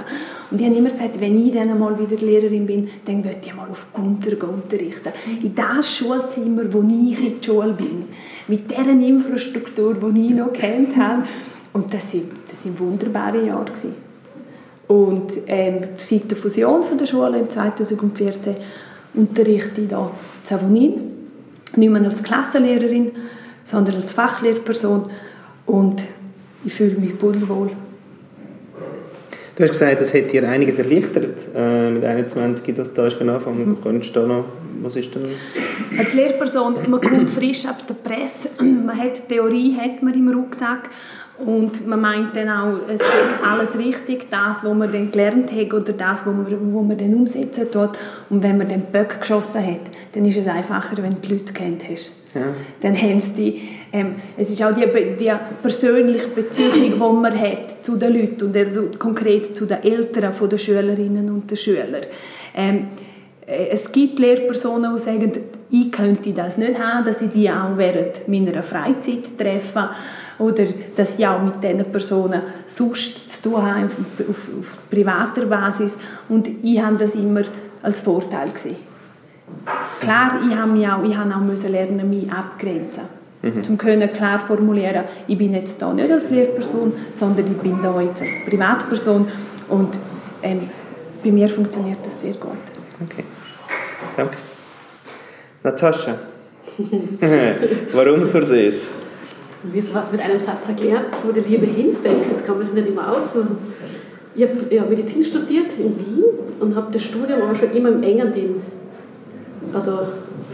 Und 0.50 0.62
ich 0.62 0.66
habe 0.66 0.78
immer 0.78 0.90
gesagt, 0.90 1.20
wenn 1.20 1.46
ich 1.46 1.54
dann 1.54 1.78
mal 1.78 2.00
wieder 2.00 2.16
Lehrerin 2.16 2.66
bin, 2.66 2.90
dann 3.04 3.22
möchte 3.22 3.50
ich 3.50 3.56
mal 3.56 3.68
auf 3.70 3.88
Gunter 3.92 4.32
unterrichten. 4.48 5.12
In 5.44 5.54
das 5.54 5.94
Schulzimmer, 5.94 6.64
wo 6.72 6.82
ich 6.82 7.20
in 7.22 7.40
der 7.40 7.46
Schule 7.46 7.74
bin. 7.74 8.06
Mit 8.48 8.72
dieser 8.72 8.90
Infrastruktur, 8.90 9.94
die 9.94 10.28
ich 10.28 10.36
noch 10.36 10.54
kennt 10.54 10.96
habe. 10.96 11.24
Und 11.74 11.94
das 11.94 12.12
sind, 12.12 12.32
das 12.50 12.64
sind 12.64 12.80
wunderbare 12.80 13.46
Jahre. 13.46 13.66
Gewesen. 13.66 13.94
Und 14.88 15.34
ähm, 15.48 15.90
seit 15.98 16.32
der 16.32 16.38
Fusion 16.38 16.84
von 16.84 16.98
der 16.98 17.06
Schule 17.06 17.38
im 17.38 17.50
2014 17.50 18.56
unterrichte 19.14 19.82
ich 19.82 19.90
hier 19.90 20.12
Savonin, 20.44 20.94
nicht 21.76 21.90
mehr 21.90 22.04
als 22.04 22.24
Klassenlehrerin, 22.24 23.12
sondern 23.66 23.96
als 23.96 24.12
Fachlehrperson 24.12 25.04
und 25.66 26.04
ich 26.66 26.74
fühle 26.74 26.98
mich 26.98 27.18
pudelwohl. 27.18 27.70
Du 29.56 29.64
hast 29.64 29.72
gesagt, 29.72 30.00
das 30.00 30.14
hätte 30.14 30.30
dir 30.30 30.48
einiges 30.48 30.80
erleichtert 30.80 31.36
äh, 31.54 31.90
mit 31.90 32.06
21, 32.06 32.76
dass 32.76 32.94
du 32.94 33.02
da 33.02 33.08
hast 33.08 33.22
anfangen 33.22 33.68
mhm. 33.68 33.82
Könntest 33.82 34.16
du 34.16 34.26
noch, 34.26 34.46
was 34.82 34.96
ist 34.96 35.14
denn? 35.14 35.24
Als 35.98 36.14
Lehrperson, 36.14 36.76
man 36.88 37.02
kommt 37.02 37.30
frisch 37.30 37.66
ab 37.66 37.86
der 37.86 37.96
Presse, 37.96 38.50
man 38.60 38.98
hat 38.98 39.28
Theorie 39.28 39.76
hat 39.76 40.02
man 40.02 40.14
im 40.14 40.30
Rucksack 40.30 40.90
und 41.46 41.88
man 41.88 42.02
meint 42.02 42.36
dann 42.36 42.50
auch, 42.50 42.80
es 42.88 43.00
ist 43.00 43.10
alles 43.44 43.78
richtig, 43.78 44.30
das, 44.30 44.64
was 44.64 44.74
man 44.74 44.92
dann 44.92 45.12
gelernt 45.12 45.52
hat 45.52 45.74
oder 45.74 45.94
das, 45.94 46.26
was 46.26 46.36
man, 46.36 46.46
was 46.46 46.88
man 46.88 46.98
dann 46.98 47.14
umsetzen 47.14 47.72
tut. 47.72 47.92
Und 48.30 48.44
wenn 48.44 48.58
man 48.58 48.68
den 48.68 48.82
Böck 48.82 49.22
geschossen 49.22 49.66
hat, 49.66 49.82
dann 50.14 50.26
ist 50.26 50.38
es 50.38 50.48
einfacher, 50.48 50.98
wenn 50.98 51.16
du 51.16 51.20
die 51.22 51.34
Leute 51.34 51.54
kennt 51.54 51.88
hast. 51.90 52.12
Ja. 52.36 52.42
Dann 52.82 52.96
haben 52.96 53.20
sie 53.20 53.32
die, 53.34 53.70
ähm, 53.92 54.16
es 54.38 54.50
ist 54.50 54.62
auch 54.62 54.74
die, 54.74 54.86
die 55.18 55.32
persönliche 55.62 56.28
Beziehung, 56.28 56.74
die 56.74 56.90
man 56.90 57.40
hat 57.40 57.84
zu 57.84 57.96
den 57.96 58.14
Leuten 58.14 58.46
und 58.46 58.58
also 58.58 58.90
konkret 59.00 59.56
zu 59.56 59.66
den 59.66 59.82
Eltern 59.84 60.34
der 60.50 60.58
Schülerinnen 60.58 61.30
und 61.30 61.50
der 61.50 61.56
Schüler. 61.56 62.02
Ähm, 62.54 62.88
äh, 63.48 63.70
es 63.70 63.92
gibt 63.92 64.20
Lehrpersonen, 64.20 64.94
die 64.94 65.00
sagen, 65.00 65.32
ich 65.72 65.92
könnte 65.92 66.34
das 66.34 66.58
nicht 66.58 66.80
haben, 66.80 67.06
dass 67.06 67.22
ich 67.22 67.32
die 67.32 67.50
auch 67.50 67.78
während 67.78 68.28
meiner 68.28 68.64
Freizeit 68.64 69.38
treffe 69.38 69.90
oder 70.40 70.66
dass 70.96 71.20
ich 71.20 71.28
auch 71.28 71.42
mit 71.42 71.64
diesen 71.64 71.86
Personen 71.92 72.42
sonst 72.66 73.30
zu 73.30 73.50
tun 73.50 73.62
habe, 73.62 73.86
auf, 73.86 73.92
auf, 74.30 74.50
auf 74.60 74.78
privater 74.90 75.46
Basis. 75.46 75.98
Und 76.30 76.50
ich 76.64 76.82
habe 76.82 76.96
das 76.96 77.14
immer 77.16 77.42
als 77.84 78.00
Vorteil 78.00 78.50
gesehen. 78.50 78.78
Klar, 80.00 80.40
ich 80.48 80.56
habe, 80.56 80.72
mich 80.72 80.88
auch, 80.88 81.04
ich 81.04 81.16
habe 81.16 81.36
auch 81.36 81.40
müssen 81.40 81.72
lernen, 81.72 82.10
mich 82.10 82.32
abgrenzen. 82.32 83.04
Mhm. 83.42 83.64
Um 83.70 83.78
können 83.78 84.10
klar 84.12 84.40
formulieren, 84.40 85.06
ich 85.28 85.38
bin 85.38 85.54
jetzt 85.54 85.82
da 85.82 85.94
nicht 85.94 86.12
als 86.12 86.30
Lehrperson, 86.30 86.94
sondern 87.16 87.48
ich 87.48 87.58
bin 87.58 87.82
da 87.82 88.00
jetzt 88.02 88.22
als 88.22 88.32
Privatperson. 88.46 89.28
Und 89.70 89.98
ähm, 90.44 90.70
bei 91.24 91.32
mir 91.32 91.50
funktioniert 91.50 92.00
das 92.04 92.22
sehr 92.22 92.34
gut. 92.34 92.52
Okay, 93.04 93.24
danke. 94.16 94.38
Natascha, 95.64 96.16
warum 97.94 98.24
Sursees? 98.24 98.88
Wie 99.64 99.82
so 99.82 99.94
was 99.94 100.12
mit 100.12 100.22
einem 100.22 100.40
Satz 100.40 100.70
erklärt, 100.70 101.06
wo 101.24 101.32
die 101.32 101.42
Liebe 101.42 101.66
hinfällt. 101.66 102.32
Das 102.32 102.46
kann 102.46 102.58
man 102.58 102.66
sich 102.66 102.76
nicht 102.76 102.88
immer 102.88 103.16
aussuchen. 103.16 103.58
Ich 104.36 104.44
habe 104.44 104.74
ja, 104.74 104.84
Medizin 104.86 105.24
studiert 105.24 105.74
in 105.78 105.98
Wien 105.98 106.24
und 106.60 106.76
habe 106.76 106.92
das 106.94 107.04
Studium 107.04 107.42
aber 107.42 107.56
schon 107.56 107.72
immer 107.72 107.90
im 107.90 108.04
Engadin, 108.04 108.62
also 109.74 110.00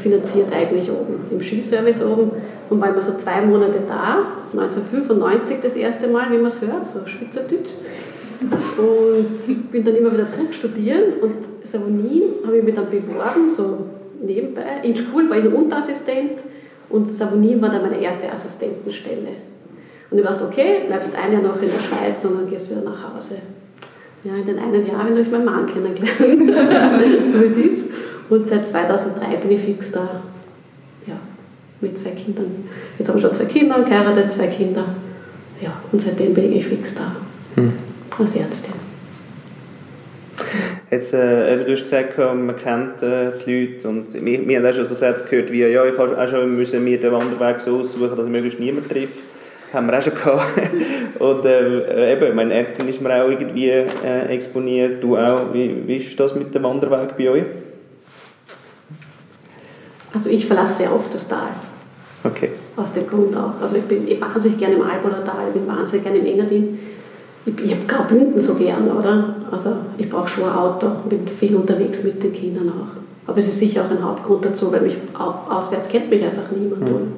finanziert 0.01 0.47
eigentlich 0.51 0.89
oben, 0.89 1.25
im 1.29 1.41
Skiservice 1.41 2.03
oben. 2.03 2.31
Und 2.67 2.81
war 2.81 2.89
immer 2.89 3.01
so 3.01 3.13
zwei 3.13 3.41
Monate 3.41 3.79
da, 3.87 4.25
1995 4.53 5.57
das 5.61 5.75
erste 5.75 6.07
Mal, 6.07 6.31
wie 6.31 6.37
man 6.37 6.47
es 6.47 6.59
hört, 6.59 6.83
so 6.83 7.05
Schweizerdeutsch. 7.05 7.69
Und 8.77 9.71
bin 9.71 9.85
dann 9.85 9.95
immer 9.95 10.11
wieder 10.11 10.29
zurück 10.29 10.51
studieren 10.51 11.13
und 11.21 11.35
Savonin 11.63 12.23
habe 12.43 12.57
ich 12.57 12.63
mich 12.63 12.75
dann 12.75 12.89
beworben, 12.89 13.51
so 13.55 13.85
nebenbei. 14.21 14.63
In 14.83 14.95
Schule 14.95 15.29
war 15.29 15.37
ich 15.37 15.45
ein 15.45 15.53
Unterassistent 15.53 16.39
und 16.89 17.13
Savonin 17.13 17.61
war 17.61 17.69
dann 17.69 17.81
meine 17.81 17.99
erste 17.99 18.31
Assistentenstelle. 18.31 19.31
Und 20.11 20.17
ich 20.17 20.23
dachte, 20.23 20.45
okay, 20.45 20.83
bleibst 20.87 21.15
ein 21.15 21.33
Jahr 21.33 21.41
noch 21.41 21.61
in 21.61 21.69
der 21.69 21.79
Schweiz 21.79 22.23
und 22.25 22.35
dann 22.35 22.49
gehst 22.49 22.67
du 22.67 22.71
wieder 22.71 22.89
nach 22.89 23.15
Hause. 23.15 23.35
Ja, 24.23 24.35
in 24.35 24.45
den 24.45 24.59
einen 24.59 24.87
Jahr 24.87 25.03
habe 25.03 25.19
ich 25.19 25.29
meinen 25.29 25.45
Mann 25.45 25.65
kennengelernt, 25.65 26.11
so 27.31 27.41
wie 27.41 27.45
es 27.45 27.57
ist. 27.57 27.89
Und 28.29 28.45
seit 28.45 28.67
2003 28.67 29.37
bin 29.37 29.51
ich 29.51 29.61
fix 29.61 29.91
da. 29.91 30.21
Ja, 31.05 31.15
mit 31.81 31.97
zwei 31.97 32.11
Kindern. 32.11 32.67
Jetzt 32.97 33.07
haben 33.07 33.15
wir 33.15 33.21
schon 33.21 33.33
zwei 33.33 33.45
Kinder, 33.45 33.83
geheiratet, 33.83 34.31
zwei 34.31 34.47
Kinder. 34.47 34.85
Ja, 35.61 35.73
und 35.91 36.01
seitdem 36.01 36.33
bin 36.33 36.51
ich 36.53 36.65
fix 36.65 36.95
da. 36.95 37.15
Hm. 37.55 37.73
Als 38.17 38.35
Ärztin. 38.35 38.84
Jetzt, 40.95 41.13
äh, 41.13 41.65
du 41.65 41.73
hast 41.73 41.83
gesagt, 41.83 42.17
man 42.17 42.55
kennt 42.55 43.03
äh, 43.03 43.31
die 43.45 43.65
Leute 43.65 43.89
und 43.89 44.13
wir, 44.13 44.47
wir 44.47 44.57
haben 44.57 44.65
auch 44.65 44.73
schon 44.73 44.85
so 44.85 44.95
Sätze 44.95 45.25
gehört 45.25 45.51
wie, 45.51 45.65
ja, 45.65 45.83
ich 45.83 45.97
habe 45.97 46.17
auch 46.17 46.29
schon 46.29 46.55
müssen 46.55 46.81
mir 46.85 46.97
den 46.97 47.11
Wanderweg 47.11 47.59
so 47.59 47.79
aussuchen, 47.79 48.15
dass 48.15 48.25
ich 48.25 48.31
möglichst 48.31 48.61
niemand 48.61 48.89
trifft. 48.89 49.19
Haben 49.73 49.87
wir 49.87 49.97
auch 49.97 50.01
schon 50.01 50.15
gehabt. 50.15 50.45
und 51.19 51.43
äh, 51.43 52.13
eben, 52.13 52.33
meine 52.33 52.53
Ärztin 52.53 52.87
ist 52.87 53.01
mir 53.01 53.13
auch 53.21 53.27
irgendwie 53.27 53.71
äh, 53.71 54.27
exponiert, 54.29 55.03
du 55.03 55.17
auch. 55.17 55.53
Wie, 55.53 55.85
wie 55.85 55.97
ist 55.97 56.17
das 56.17 56.33
mit 56.33 56.55
dem 56.55 56.63
Wanderweg 56.63 57.17
bei 57.17 57.29
euch? 57.29 57.43
Also 60.13 60.29
ich 60.29 60.45
verlasse 60.45 60.83
sehr 60.83 60.95
oft 60.95 61.13
das 61.13 61.27
Tal. 61.27 61.49
Okay. 62.23 62.51
Aus 62.77 62.93
dem 62.93 63.05
Grund 63.05 63.35
auch. 63.35 63.59
Also 63.61 63.75
ich 63.75 63.83
bin 63.83 64.07
ich 64.07 64.21
wahnsinnig 64.21 64.59
gerne 64.59 64.75
im 64.75 64.81
Alboler 64.81 65.25
Tal, 65.25 65.49
ich 65.49 65.53
bin 65.55 65.67
wahnsinnig 65.67 66.05
gerne 66.05 66.19
im 66.19 66.25
Engadin. 66.25 66.79
Ich, 67.45 67.53
ich 67.63 67.71
habe 67.71 67.85
Graubünden 67.85 68.39
so 68.39 68.55
gern, 68.55 68.89
oder? 68.89 69.35
Also 69.51 69.71
ich 69.97 70.09
brauche 70.09 70.27
schon 70.27 70.45
ein 70.45 70.55
Auto, 70.55 70.87
bin 71.09 71.27
viel 71.27 71.55
unterwegs 71.55 72.03
mit 72.03 72.21
den 72.23 72.33
Kindern 72.33 72.69
auch. 72.69 73.29
Aber 73.29 73.39
es 73.39 73.47
ist 73.47 73.59
sicher 73.59 73.85
auch 73.85 73.91
ein 73.91 74.03
Hauptgrund 74.03 74.45
dazu, 74.45 74.71
weil 74.71 74.81
mich 74.81 74.95
auswärts 75.13 75.89
kennt 75.89 76.09
mich 76.09 76.23
einfach 76.23 76.51
niemand. 76.51 76.81
Mhm. 76.81 77.13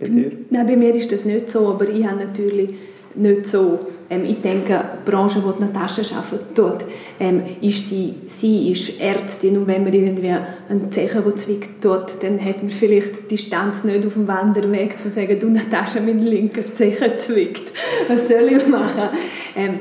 Bei 0.00 0.08
dir? 0.08 0.32
Nein, 0.50 0.66
bei 0.66 0.76
mir 0.76 0.94
ist 0.94 1.10
das 1.12 1.24
nicht 1.24 1.50
so, 1.50 1.68
aber 1.68 1.88
ich 1.88 2.06
habe 2.06 2.24
natürlich 2.24 2.74
nicht 3.18 3.46
so. 3.46 3.80
Ähm, 4.10 4.24
ich 4.24 4.40
denke, 4.40 4.82
die 5.06 5.10
Branche, 5.10 5.42
die 5.42 5.62
Natascha 5.62 6.16
arbeitet, 6.16 6.46
dort, 6.54 6.84
ähm, 7.20 7.42
ist 7.60 7.88
sie, 7.88 8.14
sie 8.24 8.70
ist 8.70 9.00
Ärztin 9.00 9.58
und 9.58 9.66
wenn 9.66 9.84
man 9.84 9.92
irgendwie 9.92 10.30
einen 10.30 10.90
Zechen, 10.90 11.22
der 11.24 11.36
zwickt, 11.36 11.82
tut, 11.82 12.22
dann 12.22 12.42
hat 12.42 12.62
man 12.62 12.70
vielleicht 12.70 13.24
die 13.24 13.36
Distanz 13.36 13.84
nicht 13.84 14.06
auf 14.06 14.14
dem 14.14 14.26
Wanderweg, 14.26 14.94
um 14.94 15.00
zu 15.00 15.12
sagen, 15.12 15.38
du 15.38 15.50
Natascha, 15.50 16.00
mein 16.00 16.22
linker 16.22 16.74
Zechen 16.74 17.18
zwickt. 17.18 17.70
Was 18.08 18.28
soll 18.28 18.48
ich 18.50 18.66
machen? 18.66 19.10
Ähm, 19.54 19.80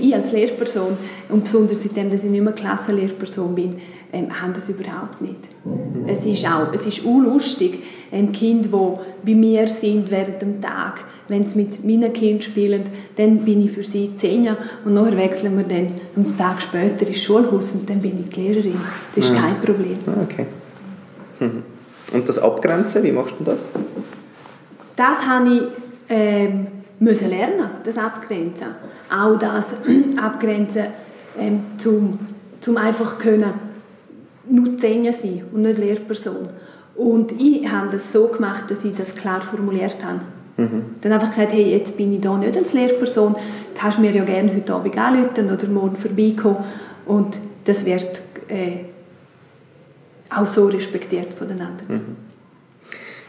ich 0.00 0.14
als 0.14 0.32
Lehrperson, 0.32 0.96
und 1.28 1.44
besonders 1.44 1.82
seitdem, 1.82 2.10
dass 2.10 2.24
ich 2.24 2.30
nicht 2.30 2.42
mehr 2.42 2.54
Klassenlehrperson 2.54 3.54
bin, 3.54 3.76
ähm, 4.12 4.40
haben 4.40 4.52
das 4.54 4.68
überhaupt 4.68 5.20
nicht. 5.20 5.40
Es 6.06 6.24
ist 6.24 6.46
auch, 6.46 6.72
es 6.72 6.86
ist 6.86 7.04
unlustig, 7.04 7.82
ein 8.10 8.32
Kind, 8.32 8.66
die 8.66 8.70
bei 9.24 9.34
mir 9.34 9.68
sind 9.68 10.10
während 10.10 10.40
dem 10.40 10.62
Tag, 10.62 11.04
wenn 11.28 11.44
sie 11.44 11.58
mit 11.58 11.84
meinen 11.84 12.12
Kindern 12.12 12.40
spielen, 12.40 12.82
dann 13.16 13.38
bin 13.40 13.62
ich 13.64 13.72
für 13.72 13.84
sie 13.84 14.16
zehn 14.16 14.48
und 14.84 14.94
nachher 14.94 15.16
wechseln 15.16 15.56
wir 15.58 15.64
dann 15.64 15.92
einen 16.16 16.38
Tag 16.38 16.62
später 16.62 17.06
ins 17.06 17.22
Schulhaus 17.22 17.72
und 17.72 17.88
dann 17.88 18.00
bin 18.00 18.20
ich 18.20 18.30
die 18.30 18.40
Lehrerin. 18.40 18.80
Das 19.14 19.24
ist 19.24 19.34
ja. 19.34 19.42
kein 19.42 19.60
Problem. 19.60 19.98
Ah, 20.06 20.22
okay. 20.22 20.46
Mhm. 21.40 21.62
Und 22.10 22.26
das 22.26 22.38
Abgrenzen, 22.38 23.02
wie 23.02 23.12
machst 23.12 23.34
du 23.38 23.44
das? 23.44 23.62
Das 24.96 25.26
habe 25.26 25.54
ich 25.54 25.62
ähm, 26.08 26.68
müssen 26.98 27.28
lernen, 27.28 27.70
das 27.84 27.98
Abgrenzen. 27.98 28.68
Auch 29.10 29.38
das 29.38 29.74
Abgrenzen 30.16 30.86
ähm, 31.38 31.60
zum, 31.76 32.18
zum 32.60 32.76
einfach 32.76 33.18
können 33.18 33.67
nur 34.50 34.76
Zehner 34.76 35.12
sein 35.12 35.44
und 35.52 35.62
nicht 35.62 35.78
Lehrperson. 35.78 36.48
Und 36.94 37.32
ich 37.40 37.70
habe 37.70 37.90
das 37.90 38.10
so 38.12 38.26
gemacht, 38.26 38.70
dass 38.70 38.84
ich 38.84 38.94
das 38.94 39.14
klar 39.14 39.40
formuliert 39.40 39.98
habe. 40.04 40.20
Mhm. 40.56 40.84
Dann 41.00 41.12
einfach 41.12 41.28
gesagt, 41.28 41.52
hey, 41.52 41.70
jetzt 41.70 41.96
bin 41.96 42.12
ich 42.12 42.20
da 42.20 42.36
nicht 42.36 42.56
als 42.56 42.72
Lehrperson, 42.72 43.36
kannst 43.74 44.00
mir 44.00 44.10
ja 44.10 44.24
gerne 44.24 44.52
heute 44.54 44.74
Abend 44.74 44.98
anrufen 44.98 45.50
oder 45.50 45.68
morgen 45.68 45.96
vorbeikommen. 45.96 46.64
Und 47.06 47.38
das 47.64 47.84
wird 47.84 48.20
äh, 48.48 48.80
auch 50.30 50.46
so 50.46 50.66
respektiert 50.66 51.32
von 51.34 51.48
den 51.48 51.60
anderen. 51.60 51.88
Mhm. 51.88 52.16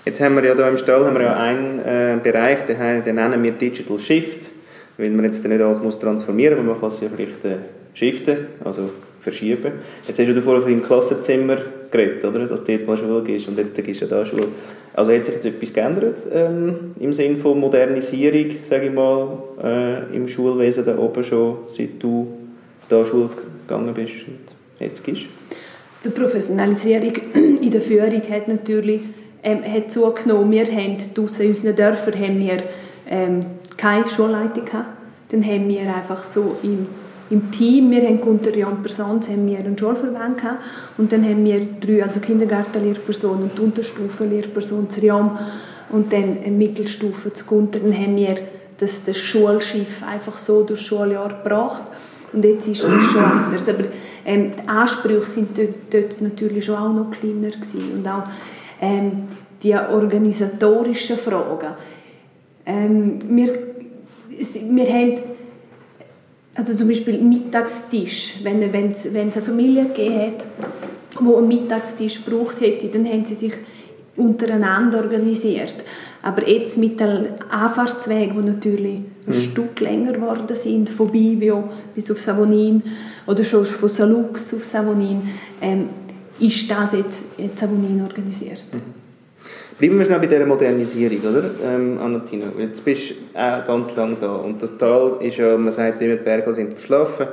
Jetzt 0.05 0.21
haben 0.21 0.35
wir 0.35 0.43
ja 0.43 0.55
hier 0.55 0.67
im 0.67 0.77
Stall 0.77 1.05
haben 1.05 1.15
wir 1.15 1.21
ja 1.21 1.35
einen 1.35 1.79
äh, 1.79 2.17
Bereich, 2.23 2.65
den, 2.65 3.03
den, 3.03 3.15
nennen 3.15 3.43
wir 3.43 3.51
Digital 3.51 3.99
Shift, 3.99 4.49
weil 4.97 5.11
man 5.11 5.25
jetzt 5.25 5.47
nicht 5.47 5.61
alles 5.61 5.81
muss 5.81 5.99
transformieren 5.99 6.57
muss, 6.57 6.65
man 6.65 6.79
kann 6.79 6.87
es 6.87 7.01
ja 7.01 7.09
vielleicht 7.13 7.45
äh, 7.45 7.57
shiften, 7.93 8.47
also 8.63 8.89
verschieben. 9.19 9.73
Jetzt 10.07 10.19
hast 10.19 10.27
du 10.27 10.41
vorher 10.41 10.61
von 10.61 10.71
deinem 10.71 10.83
Klassenzimmer 10.83 11.57
geredet, 11.91 12.23
oder? 12.23 12.45
dass 12.45 12.63
dort 12.63 12.87
mal 12.87 12.97
Schule 12.97 13.31
ist 13.31 13.47
und 13.47 13.57
jetzt 13.57 13.75
gibst 13.75 14.01
du 14.01 14.05
da 14.05 14.25
Schule. 14.25 14.47
Also 14.93 15.11
hat 15.11 15.25
sich 15.25 15.35
jetzt 15.35 15.45
etwas 15.45 15.73
geändert 15.73 16.17
ähm, 16.33 16.91
im 16.99 17.13
Sinne 17.13 17.37
von 17.37 17.59
Modernisierung, 17.59 18.57
sage 18.67 18.87
ich 18.87 18.93
mal, 18.93 19.37
äh, 19.63 20.15
im 20.15 20.27
Schulwesen 20.27 20.85
da 20.85 20.97
oben 20.97 21.23
schon, 21.23 21.57
seit 21.67 22.01
du 22.01 22.27
da 22.87 23.05
Schule 23.05 23.29
gegangen 23.67 23.93
bist 23.93 24.13
und 24.27 24.55
jetzt 24.79 25.03
gehst? 25.03 25.25
Die 26.03 26.09
Professionalisierung 26.09 27.13
in 27.33 27.71
der 27.71 27.81
Führung 27.81 28.21
hat 28.29 28.47
natürlich 28.47 29.01
ähm, 29.43 29.63
hat 29.63 29.91
zugenommen. 29.91 30.51
Wir 30.51 30.65
haben 30.65 30.97
draussen 31.13 31.43
in 31.43 31.49
unseren 31.49 31.75
Dörfern 31.75 32.19
haben 32.19 32.39
wir, 32.39 32.57
ähm, 33.07 33.45
keine 33.77 34.07
Schulleitung 34.07 34.65
gehabt. 34.65 34.97
Dann 35.29 35.45
haben 35.45 35.67
wir 35.69 35.81
einfach 35.81 36.23
so 36.23 36.57
im 36.63 36.87
im 37.29 37.51
Team, 37.51 37.91
wir 37.91 38.01
haben 38.01 38.19
unter 38.19 38.55
Jan 38.55 38.81
Persons 38.81 39.29
haben 39.29 39.45
wir 39.45 39.59
einen 39.59 39.77
Schulverband 39.77 40.37
gehabt 40.37 40.63
und 40.97 41.11
dann 41.11 41.23
haben 41.23 41.45
wir 41.45 41.61
drei, 41.79 42.03
also 42.03 42.19
Kindergartenlehrpersonen 42.19 43.43
und 43.43 43.59
Unterstufenlehrperson 43.59 44.89
zu 44.89 45.01
Riam 45.01 45.37
und 45.89 46.11
dann 46.11 46.39
eine 46.43 46.55
Mittelstufe 46.55 47.31
zu 47.31 47.45
Gunter. 47.45 47.79
Dann 47.79 47.93
haben 47.93 48.15
wir 48.15 48.35
das, 48.77 49.03
das 49.03 49.17
Schulschiff 49.17 50.01
einfach 50.03 50.37
so 50.37 50.63
durch 50.63 50.79
das 50.79 50.87
Schuljahr 50.87 51.29
gebracht 51.29 51.83
und 52.33 52.43
jetzt 52.45 52.67
ist 52.67 52.83
das 52.83 53.03
schon 53.03 53.23
anders. 53.23 53.69
Aber 53.69 53.85
ähm, 54.25 54.51
die 54.55 54.67
Ansprüche 54.67 55.25
sind 55.25 55.57
dort, 55.57 55.75
dort, 55.91 56.21
natürlich 56.21 56.65
schon 56.65 56.75
auch 56.75 56.93
noch 56.93 57.11
kleiner 57.11 57.49
gewesen. 57.49 57.91
und 57.93 58.07
auch 58.07 58.23
ähm, 58.81 59.27
die 59.61 59.75
organisatorischen 59.75 61.17
Fragen. 61.17 61.73
Ähm, 62.65 63.19
wir, 63.29 63.53
wir 64.29 64.87
haben 64.87 65.15
also 66.55 66.73
zum 66.73 66.87
Beispiel 66.87 67.19
Mittagstisch, 67.21 68.35
wenn, 68.43 68.61
es, 68.91 69.13
wenn 69.13 69.31
eine 69.31 69.31
Familie 69.31 69.85
gegeben 69.85 70.19
hat, 70.19 70.45
die 71.19 71.35
einen 71.35 71.47
Mittagstisch 71.47 72.23
gebraucht 72.23 72.59
hätte, 72.59 72.87
dann 72.87 73.05
haben 73.05 73.25
sie 73.25 73.35
sich 73.35 73.53
untereinander 74.15 74.99
organisiert. 74.99 75.75
Aber 76.21 76.47
jetzt 76.47 76.77
mit 76.77 76.99
den 76.99 77.27
Anfahrtswegen, 77.49 78.35
die 78.41 78.49
natürlich 78.49 78.99
ein 78.99 79.05
mhm. 79.27 79.33
Stück 79.33 79.79
länger 79.79 80.13
geworden 80.13 80.53
sind, 80.53 80.89
von 80.89 81.09
Bivio 81.09 81.69
bis 81.95 82.11
auf 82.11 82.21
Savonin 82.21 82.83
oder 83.25 83.43
schon 83.43 83.65
von 83.65 83.87
Salux 83.87 84.53
auf 84.53 84.65
Savonin, 84.65 85.21
ähm, 85.61 85.89
ist 86.39 86.69
das 86.69 86.91
jetzt 86.91 87.23
in 87.37 87.55
Savonin 87.55 88.01
organisiert. 88.01 88.65
Mhm. 88.73 89.08
Bleiben 89.79 89.97
wir 89.97 90.03
schnell 90.03 90.19
bei 90.19 90.27
dieser 90.27 90.45
Modernisierung, 90.45 91.19
oder, 91.21 91.51
ähm, 91.65 91.97
Anatina? 91.99 92.47
Jetzt 92.57 92.83
bist 92.83 93.11
du 93.11 93.13
auch 93.33 93.65
ganz 93.65 93.95
lange 93.95 94.17
da 94.19 94.35
und 94.35 94.61
das 94.61 94.77
Tal 94.77 95.13
ist 95.21 95.37
ja, 95.37 95.55
man 95.55 95.71
sagt 95.71 96.01
immer, 96.01 96.17
die 96.17 96.23
Berge 96.23 96.53
sind 96.53 96.73
verschlafen, 96.73 97.27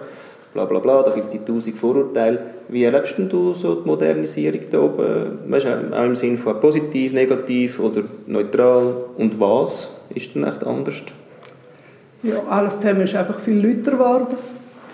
bla 0.55 0.65
bla 0.65 0.79
bla, 0.79 1.03
da 1.03 1.11
gibt 1.11 1.27
es 1.27 1.33
die 1.33 1.45
tausend 1.45 1.77
Vorurteile. 1.77 2.39
Wie 2.69 2.85
erlebst 2.85 3.17
du 3.19 3.53
so 3.53 3.81
die 3.81 3.89
Modernisierung 3.89 4.61
da 4.71 4.81
oben? 4.81 5.39
Weißt 5.49 5.67
auch 5.67 6.05
im 6.05 6.15
Sinne 6.15 6.39
von 6.39 6.61
positiv, 6.61 7.13
negativ 7.15 7.81
oder 7.81 8.05
neutral 8.29 8.95
und 9.19 9.41
was 9.41 10.05
ist 10.15 10.37
denn 10.37 10.45
echt 10.45 10.63
anders? 10.63 11.03
Ja, 12.23 12.45
alles 12.49 12.79
zusammen 12.79 13.01
ist 13.01 13.17
einfach 13.17 13.41
viel 13.41 13.57
lauter 13.57 13.91
geworden, 13.91 14.37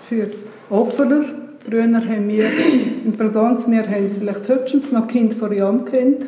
für 0.09 0.31
offener. 0.71 1.25
Früher 1.69 1.83
haben 1.83 2.29
wir 2.29 2.49
in 3.05 3.13
Person, 3.15 3.59
wir 3.67 3.87
haben 3.87 4.09
vielleicht 4.19 4.49
höchstens 4.49 4.91
noch 4.91 5.07
Kind 5.07 5.35
vor 5.35 5.53
Jahren 5.53 5.85
kennt 5.85 6.25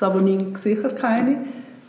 Savonin 0.00 0.54
sicher 0.62 0.88
keine. 0.88 1.36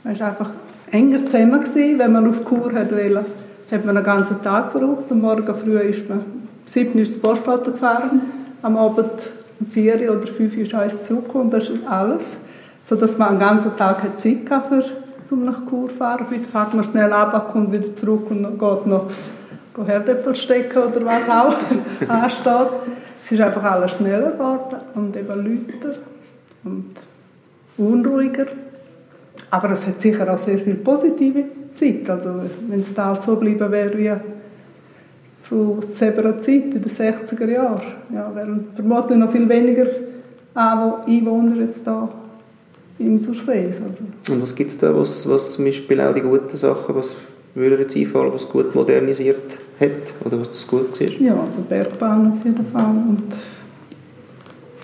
Man 0.03 0.19
war 0.19 0.27
einfach 0.27 0.49
enger 0.91 1.25
zusammen. 1.27 1.61
Gewesen. 1.61 1.97
Wenn 1.97 2.11
man 2.11 2.27
auf 2.27 2.43
Kur 2.43 2.73
hat 2.73 2.91
wollte, 2.91 3.25
hat 3.71 3.85
man 3.85 3.95
einen 3.95 4.05
ganzen 4.05 4.41
Tag 4.41 4.73
gebraucht. 4.73 5.05
Am 5.09 5.21
Morgen 5.21 5.55
früh 5.55 5.79
ist 5.79 6.09
man, 6.09 6.25
7 6.65 6.99
Uhr 6.99 7.05
das 7.05 7.17
Postauto 7.17 7.71
gefahren, 7.71 8.21
am 8.61 8.75
Abend 8.75 9.11
um 9.61 9.65
4 9.65 10.11
oder 10.11 10.27
5 10.27 10.57
Uhr 10.57 10.61
ist 10.61 10.73
eins 10.73 11.03
zurückgekommen. 11.03 11.51
Das 11.51 11.69
ist 11.69 11.87
alles. 11.87 12.23
Sodass 12.85 13.17
man 13.17 13.29
einen 13.29 13.39
ganzen 13.39 13.77
Tag 13.77 14.03
hat 14.03 14.19
Zeit 14.19 14.49
hatte, 14.49 14.83
um 15.29 15.45
nach 15.45 15.65
Kur 15.65 15.87
zu 15.87 15.95
fahren. 15.95 16.25
Heute 16.29 16.49
fährt 16.49 16.73
man 16.73 16.83
schnell 16.83 17.13
ab, 17.13 17.53
kommt 17.53 17.71
wieder 17.71 17.95
zurück 17.95 18.29
und 18.29 18.43
geht 18.43 18.87
noch 18.87 19.09
Herdäpfel 19.85 20.35
stecken 20.35 20.79
oder 20.79 21.05
was 21.05 21.29
auch 21.29 21.55
ansteht. 22.09 22.73
Es 23.23 23.31
es 23.31 23.31
ist 23.31 23.41
einfach 23.41 23.63
alles 23.63 23.91
schneller 23.91 24.31
geworden 24.31 24.77
und 24.95 25.15
eben 25.15 25.27
lauter 25.29 25.97
und 26.65 27.10
unruhiger. 27.81 28.45
Aber 29.49 29.71
es 29.71 29.85
hat 29.85 30.01
sicher 30.01 30.33
auch 30.33 30.43
sehr 30.45 30.57
viel 30.57 30.75
positive 30.75 31.43
Zeit. 31.75 32.09
Also 32.09 32.29
wenn 32.67 32.81
es 32.81 32.93
da 32.93 33.07
halt 33.07 33.21
so 33.21 33.35
bleiben 33.35 33.71
wäre 33.71 33.97
wie 33.97 34.11
zu 35.39 35.79
selber 35.97 36.39
Zeit 36.39 36.47
in 36.47 36.81
den 36.81 36.83
60er 36.83 37.49
Jahren, 37.49 37.81
ja, 38.13 38.33
wären 38.35 38.67
vermutlich 38.75 39.17
noch 39.17 39.31
viel 39.31 39.49
weniger 39.49 39.87
Einwohner 40.53 41.55
jetzt 41.55 41.85
da 41.87 42.07
im 42.99 43.19
Sursees. 43.19 43.77
Also. 43.77 44.33
Und 44.33 44.41
was 44.41 44.55
gibt 44.55 44.69
es 44.69 44.77
da, 44.77 44.95
was, 44.95 45.27
was 45.27 45.53
zum 45.53 45.65
Beispiel 45.65 45.99
auch 46.01 46.13
die 46.13 46.21
guten 46.21 46.55
Sachen, 46.55 46.95
was 46.95 47.15
würde 47.55 47.81
jetzt 47.81 47.97
einfallen, 47.97 48.31
was 48.33 48.47
gut 48.47 48.73
modernisiert 48.75 49.59
hat 49.79 50.13
oder 50.23 50.39
was 50.39 50.49
das 50.51 50.67
gut 50.67 50.99
war? 50.99 51.07
Ja, 51.07 51.33
also 51.33 51.61
Bergbahn 51.67 52.33
auf 52.33 52.45
jeden 52.45 52.65
Fall 52.67 52.95
und 53.09 53.33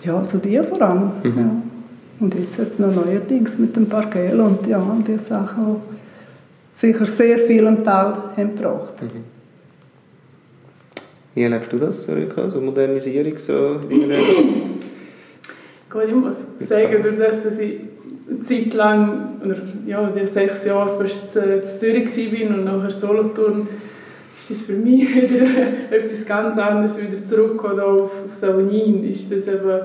ja, 0.04 0.18
also 0.18 0.38
die 0.38 0.58
vor 0.58 0.82
allem. 0.82 1.12
Mhm. 1.24 1.38
Ja. 1.38 1.52
Und 2.20 2.34
jetzt 2.34 2.58
jetzt 2.58 2.80
noch 2.80 2.94
neuerdings 2.94 3.58
mit 3.58 3.76
dem 3.76 3.88
Parkell 3.88 4.40
und 4.40 4.66
ja, 4.68 4.98
die 5.08 5.18
Sachen, 5.18 5.76
die 6.74 6.80
sicher 6.80 7.06
sehr 7.06 7.38
viel 7.40 7.68
am 7.68 7.84
Teil 7.84 8.14
haben 8.36 8.56
gebracht. 8.56 9.02
Mhm. 9.02 9.24
Wie 11.36 11.44
erlebst 11.44 11.72
du 11.72 11.78
das, 11.78 12.08
Erika, 12.10 12.50
so 12.50 12.60
Modernisierung 12.60 13.38
so 13.38 13.80
in 13.90 14.02
deiner 14.02 14.24
Gut, 15.90 16.04
ich 16.08 16.16
muss 16.16 16.36
sagen, 16.60 17.04
durch 17.04 17.18
das, 17.18 17.44
dass 17.44 17.60
ich 17.60 17.80
eine 18.28 18.42
Zeit 18.42 18.74
lang, 18.74 19.40
oder 19.46 19.58
ja, 19.86 20.10
die 20.10 20.26
sechs 20.26 20.66
Jahre 20.66 20.98
fast 21.00 21.36
in 21.36 21.64
Zürich 21.64 22.10
war 22.18 22.58
und 22.58 22.66
nachher 22.66 22.92
Solothurn, 22.92 23.68
ist 24.38 24.50
das 24.50 24.66
für 24.66 24.74
mich 24.74 25.16
wieder 25.16 25.46
etwas 25.92 26.26
ganz 26.26 26.58
anderes, 26.58 27.00
wieder 27.00 27.26
zurückgekommen 27.28 27.80
auf, 27.80 28.12
auf 28.26 28.34
Saunin, 28.36 29.10
ist 29.10 29.32
das 29.32 29.48
eben 29.48 29.80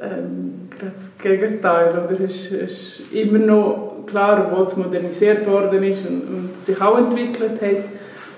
ähm, 0.00 0.68
das 0.80 1.10
Gegenteil, 1.22 1.90
oder? 1.90 2.24
Es 2.24 2.50
ist 2.50 3.12
immer 3.12 3.38
noch, 3.38 4.06
klar, 4.06 4.48
obwohl 4.50 4.66
es 4.66 4.76
modernisiert 4.76 5.46
worden 5.46 5.82
ist 5.82 6.06
und, 6.06 6.22
und 6.22 6.50
sich 6.64 6.80
auch 6.80 6.98
entwickelt 6.98 7.60
hat, 7.60 7.84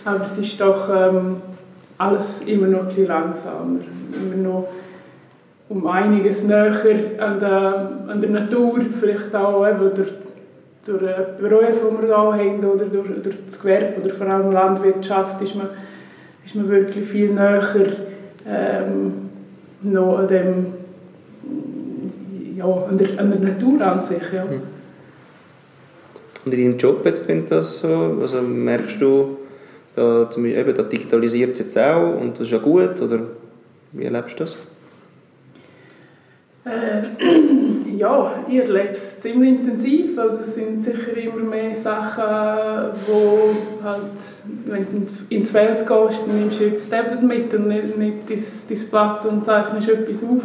aber 0.04 0.24
es 0.24 0.38
ist 0.38 0.60
doch 0.60 0.88
ähm, 0.88 1.36
alles 1.98 2.42
immer 2.46 2.66
noch 2.66 2.84
bisschen 2.84 3.08
langsamer, 3.08 3.80
immer 4.14 4.48
noch 4.48 4.68
um 5.68 5.86
einiges 5.86 6.44
näher 6.44 6.72
an 7.18 7.40
der, 7.40 7.90
an 8.06 8.20
der 8.20 8.30
Natur, 8.30 8.80
vielleicht 9.00 9.34
auch 9.34 9.66
eben 9.66 9.94
durch, 9.94 10.12
durch 10.84 11.00
den 11.00 11.48
Beruf, 11.48 11.82
den 11.82 12.00
wir 12.00 12.06
hier 12.06 12.16
haben, 12.16 12.64
oder 12.64 12.84
durch, 12.84 13.22
durch 13.22 13.36
das 13.46 13.60
Gewerbe 13.60 14.00
oder 14.00 14.14
vor 14.14 14.26
allem 14.28 14.52
Landwirtschaft, 14.52 15.42
ist 15.42 15.56
man, 15.56 15.68
ist 16.44 16.54
man 16.54 16.68
wirklich 16.68 17.08
viel 17.08 17.32
näher 17.32 17.62
ähm, 18.48 19.12
noch 19.82 20.18
an, 20.18 20.28
dem, 20.28 20.66
ja, 22.56 22.66
an, 22.66 22.98
der, 22.98 23.18
an 23.18 23.30
der 23.30 23.52
Natur 23.52 23.80
an 23.80 24.02
sich. 24.02 24.22
Ja. 24.32 24.44
Hm. 24.44 24.62
Und 26.44 26.54
in 26.54 26.60
deinem 26.60 26.78
Job 26.78 27.04
jetzt, 27.04 27.28
wenn 27.28 27.46
das 27.46 27.78
so, 27.78 28.18
also 28.20 28.40
merkst 28.40 29.00
du, 29.00 29.38
da, 29.96 30.28
eben, 30.36 30.74
da 30.74 30.82
digitalisiert 30.82 31.54
es 31.54 31.58
jetzt 31.58 31.78
auch 31.78 32.20
und 32.20 32.34
das 32.34 32.46
ist 32.46 32.52
ja 32.52 32.58
gut, 32.58 33.00
oder 33.00 33.20
wie 33.92 34.04
erlebst 34.04 34.38
du 34.38 34.44
das? 34.44 34.56
Äh, 36.66 37.02
ja, 37.96 38.44
ich 38.48 38.56
erlebe 38.56 38.90
es 38.90 39.20
ziemlich 39.20 39.60
intensiv. 39.60 40.18
Also 40.18 40.40
es 40.40 40.54
sind 40.54 40.82
sicher 40.82 41.16
immer 41.16 41.44
mehr 41.44 41.72
Sachen, 41.72 42.92
wo 43.06 43.54
halt, 43.84 44.02
wenn 44.66 44.82
du 44.84 45.34
ins 45.34 45.50
Feld 45.50 45.86
gehst, 45.86 46.22
dann 46.26 46.40
nimmst 46.40 46.60
du 46.60 46.70
das 46.70 46.88
Tablet 46.88 47.22
mit 47.22 47.54
und 47.54 47.68
nicht, 47.68 47.96
nicht 47.96 48.16
dein, 48.28 48.90
Blatt 48.90 49.24
und 49.26 49.44
zeichnest 49.44 49.88
etwas 49.88 50.22
auf. 50.24 50.42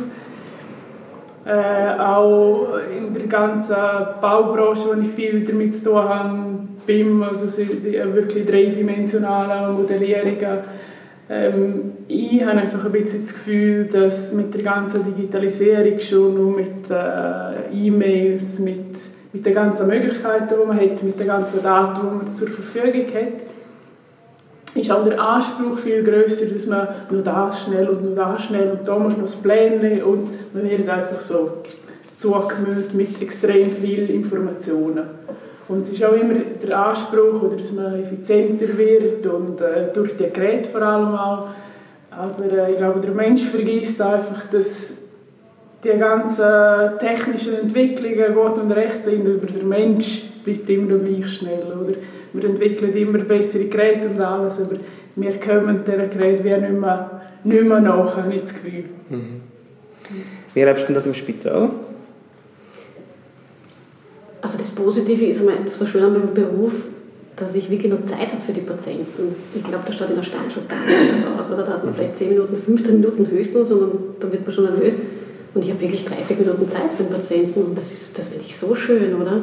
Äh, 1.44 2.00
auch 2.00 2.78
in 2.96 3.16
der 3.16 3.26
ganzen 3.26 3.76
Baubranche, 4.22 4.90
wo 4.90 5.02
ich 5.02 5.10
viel 5.16 5.44
damit 5.44 5.76
zu 5.76 5.86
tun 5.86 5.96
habe, 5.96 6.60
BIM, 6.86 7.24
also 7.24 7.46
die 7.48 7.94
wirklich 8.14 8.46
dreidimensionalen 8.46 9.76
Modellierungen, 9.76 10.60
ähm, 11.32 11.94
ich 12.08 12.46
habe 12.46 12.60
einfach 12.60 12.86
ein 12.86 12.92
bisschen 12.92 13.24
das 13.24 13.34
Gefühl, 13.34 13.86
dass 13.86 14.34
mit 14.34 14.54
der 14.54 14.64
ganzen 14.64 15.06
Digitalisierung 15.06 16.00
schon 16.00 16.36
nur 16.36 16.58
mit 16.58 16.90
äh, 16.92 17.74
E-Mails, 17.74 18.60
mit, 18.60 18.98
mit 19.32 19.46
den 19.46 19.54
ganzen 19.54 19.88
Möglichkeiten, 19.88 20.50
die 20.50 20.68
man 20.68 20.78
hat, 20.78 21.02
mit 21.02 21.20
den 21.20 21.28
ganzen 21.28 21.64
Daten, 21.64 22.02
die 22.02 22.26
man 22.26 22.36
zur 22.36 22.50
Verfügung 22.50 23.06
hat, 23.16 23.51
ist 24.76 24.92
auch 24.92 25.04
der 25.04 25.20
Anspruch 25.20 25.80
viel 25.80 26.04
größer, 26.04 26.46
dass 26.46 26.66
man 26.66 26.88
nur 27.10 27.22
das 27.22 27.62
schnell 27.62 27.90
und 27.90 28.04
nur 28.04 28.16
das 28.16 28.44
schnell 28.44 28.72
und 28.72 28.88
da 28.88 28.98
muss 28.98 29.14
man 29.14 29.26
das 29.26 29.36
Pläne 29.36 30.06
und 30.06 30.30
man 30.54 30.70
wird 30.70 30.88
einfach 30.88 31.20
so 31.20 31.58
zugemüllt 32.18 32.94
mit 32.94 33.22
extrem 33.22 33.72
viel 33.78 34.10
Informationen. 34.10 35.04
Und 35.68 35.84
es 35.84 35.94
ist 35.94 36.04
auch 36.04 36.14
immer 36.14 36.36
der 36.62 36.78
Anspruch, 36.78 37.42
oder 37.42 37.56
dass 37.56 37.72
man 37.72 38.00
effizienter 38.00 38.78
wird 38.78 39.26
und 39.26 39.62
äh, 39.62 39.92
durch 39.94 40.18
die 40.18 40.30
Geräte 40.30 40.70
vor 40.70 40.82
allem 40.82 41.16
auch. 41.16 41.48
Aber 42.12 42.52
äh, 42.52 42.72
ich 42.72 42.78
glaube, 42.78 43.00
der 43.00 43.12
Mensch 43.12 43.44
vergisst 43.44 44.02
einfach, 44.02 44.48
dass 44.52 44.94
die 45.84 45.98
ganzen 45.98 47.00
technischen 47.00 47.56
Entwicklungen 47.56 48.34
gut 48.34 48.58
und 48.62 48.72
recht 48.72 49.04
sind, 49.04 49.26
aber 49.26 49.48
der 49.48 49.64
Mensch 49.64 50.24
bleibt 50.44 50.70
immer 50.70 50.98
gleich 50.98 51.30
schnell. 51.30 51.64
Oder? 51.64 51.96
Wir 52.34 52.46
entwickeln 52.46 52.96
immer 52.96 53.20
bessere 53.20 53.66
Geräte 53.66 54.08
und 54.08 54.22
alles, 54.22 54.60
aber 54.60 54.78
wir 55.16 55.40
kommen 55.40 55.82
dieser 55.86 56.08
Geräte 56.08 56.44
wie 56.44 56.50
nicht 56.50 56.80
mehr, 56.80 57.22
nicht 57.44 57.64
mehr 57.64 57.80
nach, 57.82 58.16
habe 58.16 58.34
ich 58.34 58.42
das 58.42 58.54
Gefühl. 58.54 58.86
Mhm. 59.10 59.42
Wie 60.54 60.60
erlebst 60.60 60.88
du 60.88 60.94
das 60.94 61.06
im 61.06 61.14
Spital? 61.14 61.70
Also 64.42 64.58
das 64.58 64.72
Positive 64.72 65.26
ist 65.26 65.42
immer 65.42 65.52
so 65.72 65.86
schön 65.86 66.04
an 66.04 66.14
meinem 66.14 66.34
Beruf, 66.34 66.74
dass 67.36 67.56
ich 67.56 67.70
wirklich 67.70 67.92
noch 67.92 68.04
Zeit 68.04 68.32
habe 68.32 68.42
für 68.46 68.54
die 68.54 68.62
Patienten. 68.62 69.36
Ich 69.56 69.64
glaube, 69.64 69.84
da 69.86 69.94
steht 69.94 70.10
in 70.10 70.16
der 70.16 70.24
Stadt 70.24 70.52
schon 70.52 70.68
ganz 70.68 70.92
anders 70.92 71.40
aus. 71.40 71.52
Oder? 71.52 71.64
Da 71.64 71.74
hat 71.74 71.86
man 71.86 71.94
vielleicht 71.94 72.18
10 72.18 72.30
Minuten, 72.30 72.58
15 72.58 73.00
Minuten 73.00 73.30
höchstens 73.30 73.72
und 73.72 74.16
dann 74.20 74.32
wird 74.32 74.46
man 74.46 74.52
schon 74.52 74.66
nervös. 74.66 74.96
Und 75.54 75.64
ich 75.64 75.72
habe 75.72 75.82
wirklich 75.82 76.06
30 76.06 76.40
Minuten 76.40 76.68
Zeit 76.68 76.92
für 76.96 77.04
den 77.04 77.12
Patienten 77.12 77.62
und 77.62 77.78
das, 77.78 77.92
ist, 77.92 78.18
das 78.18 78.28
finde 78.28 78.46
ich 78.46 78.56
so 78.58 78.74
schön, 78.74 79.16
oder? 79.22 79.42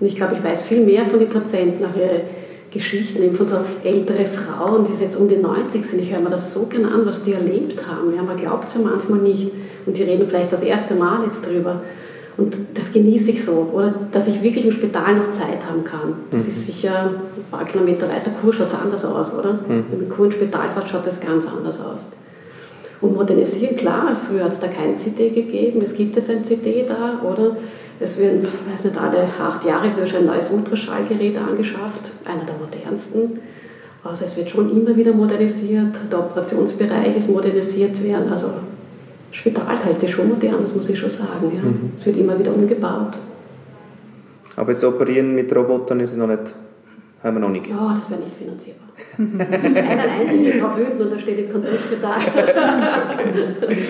Und 0.00 0.06
ich 0.06 0.16
glaube, 0.16 0.34
ich 0.34 0.44
weiß 0.44 0.62
viel 0.62 0.84
mehr 0.84 1.06
von 1.06 1.18
den 1.18 1.28
Patienten, 1.28 1.84
auch 1.84 1.96
ihre 1.96 2.22
Geschichten, 2.70 3.22
eben 3.22 3.34
von 3.34 3.46
so 3.46 3.56
ältere 3.82 4.26
Frauen, 4.26 4.84
die 4.84 5.02
jetzt 5.02 5.16
um 5.16 5.28
die 5.28 5.36
90 5.36 5.84
sind. 5.84 6.02
Ich 6.02 6.12
höre 6.12 6.20
mir 6.20 6.30
das 6.30 6.52
so 6.52 6.66
gerne 6.66 6.88
an, 6.88 7.06
was 7.06 7.24
die 7.24 7.32
erlebt 7.32 7.86
haben. 7.86 8.14
Ja, 8.14 8.22
man 8.22 8.36
glaubt 8.36 8.68
es 8.68 8.74
ja 8.74 8.80
manchmal 8.82 9.20
nicht. 9.20 9.50
Und 9.86 9.96
die 9.96 10.02
reden 10.02 10.26
vielleicht 10.28 10.52
das 10.52 10.62
erste 10.62 10.94
Mal 10.94 11.24
jetzt 11.24 11.46
drüber. 11.46 11.80
Und 12.36 12.56
das 12.74 12.92
genieße 12.92 13.32
ich 13.32 13.44
so, 13.44 13.70
oder? 13.72 13.94
Dass 14.12 14.28
ich 14.28 14.42
wirklich 14.42 14.64
im 14.64 14.70
Spital 14.70 15.16
noch 15.16 15.32
Zeit 15.32 15.66
haben 15.68 15.82
kann. 15.82 16.14
Das 16.30 16.44
mhm. 16.44 16.48
ist 16.50 16.66
sicher 16.66 17.10
ein 17.36 17.50
paar 17.50 17.64
Kilometer 17.64 18.08
weiter 18.08 18.30
Kur 18.40 18.52
schaut 18.52 18.68
es 18.68 18.74
anders 18.74 19.04
aus, 19.04 19.34
oder? 19.34 19.54
Mhm. 19.54 19.84
Wenn 19.90 20.00
man 20.00 20.08
Kur 20.08 20.26
ins 20.26 20.36
Spital 20.36 20.68
fährt, 20.72 20.88
schaut 20.88 21.06
das 21.06 21.20
ganz 21.20 21.46
anders 21.48 21.80
aus. 21.80 22.00
Und 23.00 23.16
modernisieren, 23.16 23.76
klar, 23.76 24.14
früher 24.14 24.44
hat 24.44 24.52
es 24.52 24.60
da 24.60 24.68
kein 24.68 24.96
CD 24.96 25.30
gegeben, 25.30 25.80
es 25.82 25.94
gibt 25.94 26.16
jetzt 26.16 26.30
ein 26.30 26.44
CD 26.44 26.84
da, 26.86 27.20
oder? 27.24 27.56
Es 28.00 28.18
wird, 28.18 28.44
ich 28.44 28.72
weiß 28.72 28.84
nicht, 28.84 28.96
alle 28.96 29.24
acht 29.24 29.64
Jahre 29.64 29.96
wird 29.96 30.08
schon 30.08 30.20
ein 30.20 30.26
neues 30.26 30.50
Ultraschallgerät 30.50 31.36
angeschafft, 31.36 32.12
einer 32.24 32.44
der 32.44 32.54
modernsten. 32.54 33.40
Also 34.04 34.24
es 34.24 34.36
wird 34.36 34.50
schon 34.50 34.70
immer 34.70 34.96
wieder 34.96 35.12
modernisiert, 35.12 35.96
der 36.10 36.18
Operationsbereich 36.20 37.16
ist 37.16 37.28
modernisiert 37.28 38.02
werden, 38.02 38.30
also 38.30 38.50
Spital 39.32 39.78
hält 39.84 40.00
sich 40.00 40.10
schon 40.10 40.28
modern, 40.28 40.62
das 40.62 40.74
muss 40.74 40.88
ich 40.88 40.98
schon 40.98 41.10
sagen. 41.10 41.52
Ja. 41.54 41.62
Mhm. 41.62 41.92
Es 41.96 42.06
wird 42.06 42.16
immer 42.16 42.38
wieder 42.38 42.54
umgebaut. 42.54 43.18
Aber 44.56 44.72
jetzt 44.72 44.82
operieren 44.84 45.34
mit 45.34 45.54
Robotern 45.54 46.00
ist 46.00 46.16
noch 46.16 46.26
nicht, 46.26 46.54
haben 47.22 47.36
wir 47.36 47.40
noch 47.40 47.50
nicht. 47.50 47.66
Ja, 47.66 47.94
das 47.96 48.10
wäre 48.10 48.20
nicht 48.20 48.34
finanzierbar. 48.36 48.88
Es 48.98 49.70
ist 49.70 49.90
einer 49.90 50.12
einzige 50.12 50.50
in 50.50 50.60
Graubünden 50.60 51.00
und 51.02 51.12
da 51.12 51.18
steht 51.18 51.38
im 51.38 51.52
Kontrollspital. 51.52 52.20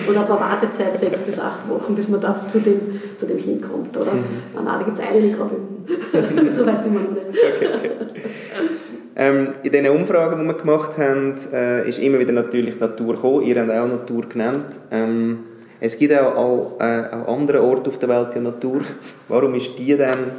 und 0.07 0.17
ein 0.17 0.27
paar 0.27 0.39
Wartezeit, 0.39 0.99
sechs 0.99 1.21
bis 1.21 1.39
acht 1.39 1.67
Wochen, 1.67 1.95
bis 1.95 2.09
man 2.09 2.21
da 2.21 2.45
zu 2.51 2.59
dem, 2.59 3.01
zu 3.19 3.25
dem 3.25 3.37
hinkommt. 3.37 3.95
Oder? 3.97 4.13
Mhm. 4.13 4.23
Nein, 4.55 4.65
da 4.65 4.83
gibt 4.83 4.97
es 4.97 5.05
in 5.05 5.35
Graubünden. 5.35 6.53
so 6.53 6.65
weit 6.65 6.81
sind 6.81 6.93
wir 6.93 7.01
noch 7.01 7.11
nicht. 7.11 7.39
Okay, 7.55 7.67
okay. 7.75 7.91
Ähm, 9.15 9.49
in 9.63 9.71
diesen 9.71 9.89
Umfragen, 9.89 10.39
die 10.39 10.45
wir 10.45 10.53
gemacht 10.53 10.97
haben, 10.97 11.35
äh, 11.51 11.87
ist 11.89 11.99
immer 11.99 12.19
wieder 12.19 12.31
natürlich 12.31 12.79
Natur 12.79 13.15
gekommen. 13.15 13.41
Ihr 13.41 13.59
habt 13.59 13.69
auch 13.69 13.87
Natur 13.87 14.21
genannt. 14.29 14.79
Ähm, 14.91 15.39
es 15.81 15.97
gibt 15.97 16.13
auch, 16.13 16.35
auch, 16.35 16.79
äh, 16.79 17.03
auch 17.11 17.37
andere 17.37 17.61
Orte 17.61 17.89
auf 17.89 17.99
der 17.99 18.07
Welt 18.07 18.35
die 18.35 18.39
Natur. 18.39 18.81
Warum 19.27 19.55
ist 19.55 19.77
die 19.77 19.97
denn 19.97 20.31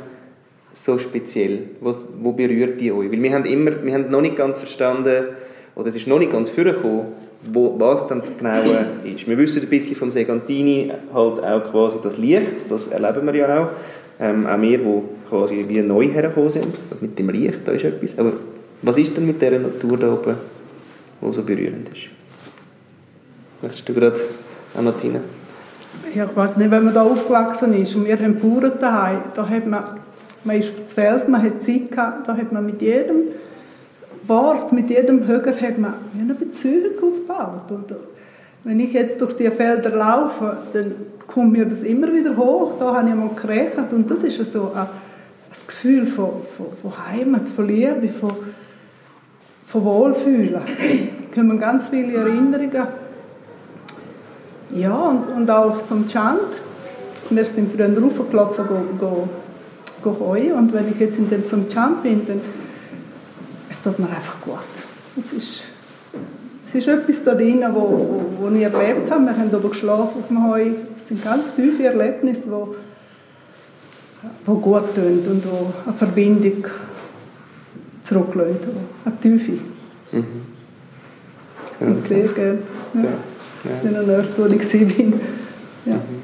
so 0.73 0.99
speziell? 0.99 1.63
Was, 1.81 2.07
wo 2.21 2.33
berührt 2.33 2.81
die 2.81 2.91
euch? 2.91 3.13
Weil 3.13 3.23
wir 3.23 3.35
haben, 3.35 3.45
immer, 3.45 3.83
wir 3.83 3.93
haben 3.93 4.11
noch 4.11 4.23
nicht 4.23 4.37
ganz 4.37 4.59
verstanden, 4.59 5.27
oder 5.75 5.89
es 5.89 5.97
ist 5.97 6.07
noch 6.07 6.19
nicht 6.19 6.33
ganz 6.33 6.49
vorgekommen, 6.49 7.09
wo, 7.43 7.75
was 7.79 8.07
dann 8.07 8.21
das 8.21 8.37
Genaue 8.37 8.87
ist. 9.05 9.27
Wir 9.27 9.39
wissen 9.39 9.63
ein 9.63 9.69
bisschen 9.69 9.97
vom 9.97 10.11
Segantini 10.11 10.93
halt 11.13 11.43
auch 11.43 11.71
quasi 11.71 11.99
das 12.03 12.19
Licht, 12.19 12.71
das 12.71 12.89
erleben 12.89 13.27
wir 13.27 13.35
ja 13.35 13.63
auch. 13.63 13.69
Ähm, 14.19 14.47
auch 14.47 14.61
wir, 14.61 14.79
die 14.79 15.03
quasi 15.29 15.65
wie 15.67 15.81
neu 15.81 16.07
hergekommen 16.09 16.51
sind, 16.51 16.67
mit 17.01 17.19
dem 17.19 17.31
Licht, 17.31 17.61
da 17.65 17.73
ist 17.73 17.85
etwas. 17.85 18.19
Aber 18.19 18.35
was 18.83 18.99
ist 18.99 19.17
denn 19.17 19.27
mit 19.27 19.41
dieser 19.41 19.59
Natur 19.59 19.97
da 19.97 20.13
oben, 20.13 20.35
die 21.23 21.33
so 21.33 21.43
berührend 21.43 21.89
ist? 21.89 22.09
Möchtest 23.63 23.89
du 23.89 23.95
gerade 23.95 24.21
Anatina? 24.77 25.21
Ja, 26.15 26.27
ich 26.31 26.37
weiß 26.37 26.57
nicht, 26.57 26.71
wenn 26.71 26.85
man 26.85 26.95
da 26.95 27.03
aufgewachsen 27.03 27.75
ist 27.75 27.95
und 27.95 28.07
wir 28.07 28.19
haben 28.19 28.39
Bauern 28.39 28.73
daheim, 28.81 29.19
da 29.35 29.49
hat 29.49 29.67
man, 29.67 29.85
man 30.45 30.57
ist 30.57 30.71
aufs 30.71 30.95
Feld, 30.95 31.29
man 31.29 31.43
hat 31.43 31.63
Zeit 31.63 31.91
gehabt, 31.91 32.29
da 32.29 32.37
hat 32.37 32.53
man 32.53 32.67
mit 32.67 32.81
jedem 32.83 33.29
Wort, 34.27 34.73
mit 34.73 34.91
jedem 34.91 35.27
Höger 35.27 35.55
hat 35.61 35.79
man 35.79 35.95
eine 36.19 36.35
Beziehung 36.35 36.93
aufgebaut. 37.03 37.71
Und 37.71 37.95
wenn 38.65 38.81
ich 38.81 38.93
jetzt 38.93 39.21
durch 39.21 39.35
die 39.35 39.51
Felder 39.51 39.91
laufe, 39.91 40.59
dann 40.73 40.95
kommt 41.27 41.53
mir 41.53 41.65
das 41.65 41.83
immer 41.83 42.13
wieder 42.13 42.37
hoch, 42.37 42.75
da 42.79 42.95
habe 42.95 43.09
ich 43.09 43.15
mal 43.15 43.31
gerechnet 43.41 43.93
und 43.93 44.11
das 44.11 44.25
ist 44.25 44.53
so 44.53 44.73
ein, 44.75 44.81
ein 44.81 45.67
Gefühl 45.67 46.07
von, 46.07 46.31
von, 46.57 46.67
von 46.83 47.07
Heimat, 47.09 47.49
von 47.49 47.67
Liebe, 47.67 48.09
von, 48.09 48.33
von 49.67 49.85
Wohlfühlen. 49.85 50.55
Da 50.55 51.41
kommen 51.41 51.59
ganz 51.59 51.89
viele 51.89 52.15
Erinnerungen 52.15 52.89
ja, 54.75 54.95
und, 54.95 55.29
und 55.37 55.51
auch 55.51 55.85
zum 55.87 56.07
Chant. 56.07 56.41
Wir 57.29 57.45
sind 57.45 57.73
früher 57.73 57.89
raufgelaufen, 57.89 58.67
go, 58.67 58.83
go, 58.99 59.29
go 60.03 60.27
heuen. 60.27 60.53
Und 60.53 60.73
wenn 60.73 60.89
ich 60.91 60.99
jetzt 60.99 61.19
in 61.19 61.29
den 61.29 61.47
zum 61.47 61.69
Chant 61.69 62.03
bin, 62.03 62.27
dann 62.27 62.41
es 63.71 63.81
tut 63.83 63.99
mir 63.99 64.09
einfach 64.09 64.41
gut. 64.43 64.59
Es 65.17 65.33
ist, 65.33 65.63
es 66.67 66.75
ist 66.75 66.89
etwas 66.89 67.25
da 67.25 67.35
drin, 67.35 67.65
wo, 67.73 68.23
wo, 68.39 68.49
ich 68.55 68.63
erlebt 68.63 69.11
habe. 69.11 69.25
Wir 69.25 69.37
haben 69.37 69.55
oben 69.55 69.71
geschlafen 69.71 70.21
auf 70.21 70.29
dem 70.29 70.47
Heu. 70.47 70.71
Es 70.97 71.09
sind 71.09 71.25
ganz 71.25 71.45
tiefe 71.57 71.85
Erlebnisse, 71.85 72.43
wo, 72.51 72.75
wo 74.45 74.55
gut 74.57 74.95
tun 74.95 75.25
und 75.27 75.45
wo 75.47 75.73
eine 75.87 75.97
Verbindung 75.97 76.67
zurücklässt. 78.03 78.61
Eine 79.05 79.21
Tiefe. 79.21 79.59
Mhm. 80.13 80.25
Und 81.81 82.07
sehr 82.07 82.29
gerne. 82.29 82.59
Ja. 82.95 83.03
Ja 83.03 83.11
ja. 83.65 83.89
in 83.89 83.97
einem 83.97 84.11
Ort, 84.11 84.29
wo 84.37 84.47
ich 84.47 84.73
war. 84.73 84.99
Ja. 85.87 85.95
Mhm. 85.95 86.23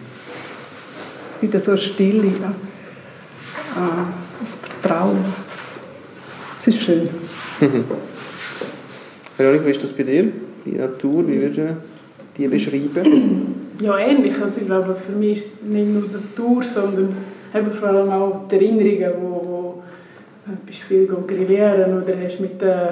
Es 1.32 1.40
gibt 1.40 1.64
so 1.64 1.70
eine 1.72 1.80
Stille, 1.80 2.26
ja. 2.26 2.52
ah, 3.76 4.06
das 4.40 4.80
Vertrauen. 4.80 5.24
Es 6.60 6.68
ist 6.68 6.82
schön. 6.82 7.08
Veronika, 9.36 9.66
wie 9.66 9.70
ist 9.70 9.82
das 9.82 9.92
bei 9.92 10.02
dir? 10.02 10.28
Die 10.64 10.72
Natur, 10.72 11.26
wie 11.26 11.40
würdest 11.40 11.58
du 11.58 11.76
die 12.36 12.48
beschreiben? 12.48 13.54
Ja, 13.80 13.98
ähnlich. 13.98 14.34
Also 14.42 14.60
ich 14.60 14.66
glaube, 14.66 14.94
für 14.94 15.12
mich 15.12 15.38
ist 15.38 15.64
nicht 15.64 15.88
nur 15.88 16.02
Natur, 16.02 16.62
sondern 16.62 17.16
eben 17.54 17.70
vor 17.72 17.88
allem 17.88 18.10
auch 18.10 18.48
die 18.50 18.54
Erinnerungen, 18.56 19.12
wo, 19.20 19.28
wo 19.28 19.82
bist 20.64 20.80
viel 20.80 21.06
grillieren 21.06 22.02
oder 22.02 22.14
hast 22.22 22.40
mit 22.40 22.60
den 22.60 22.88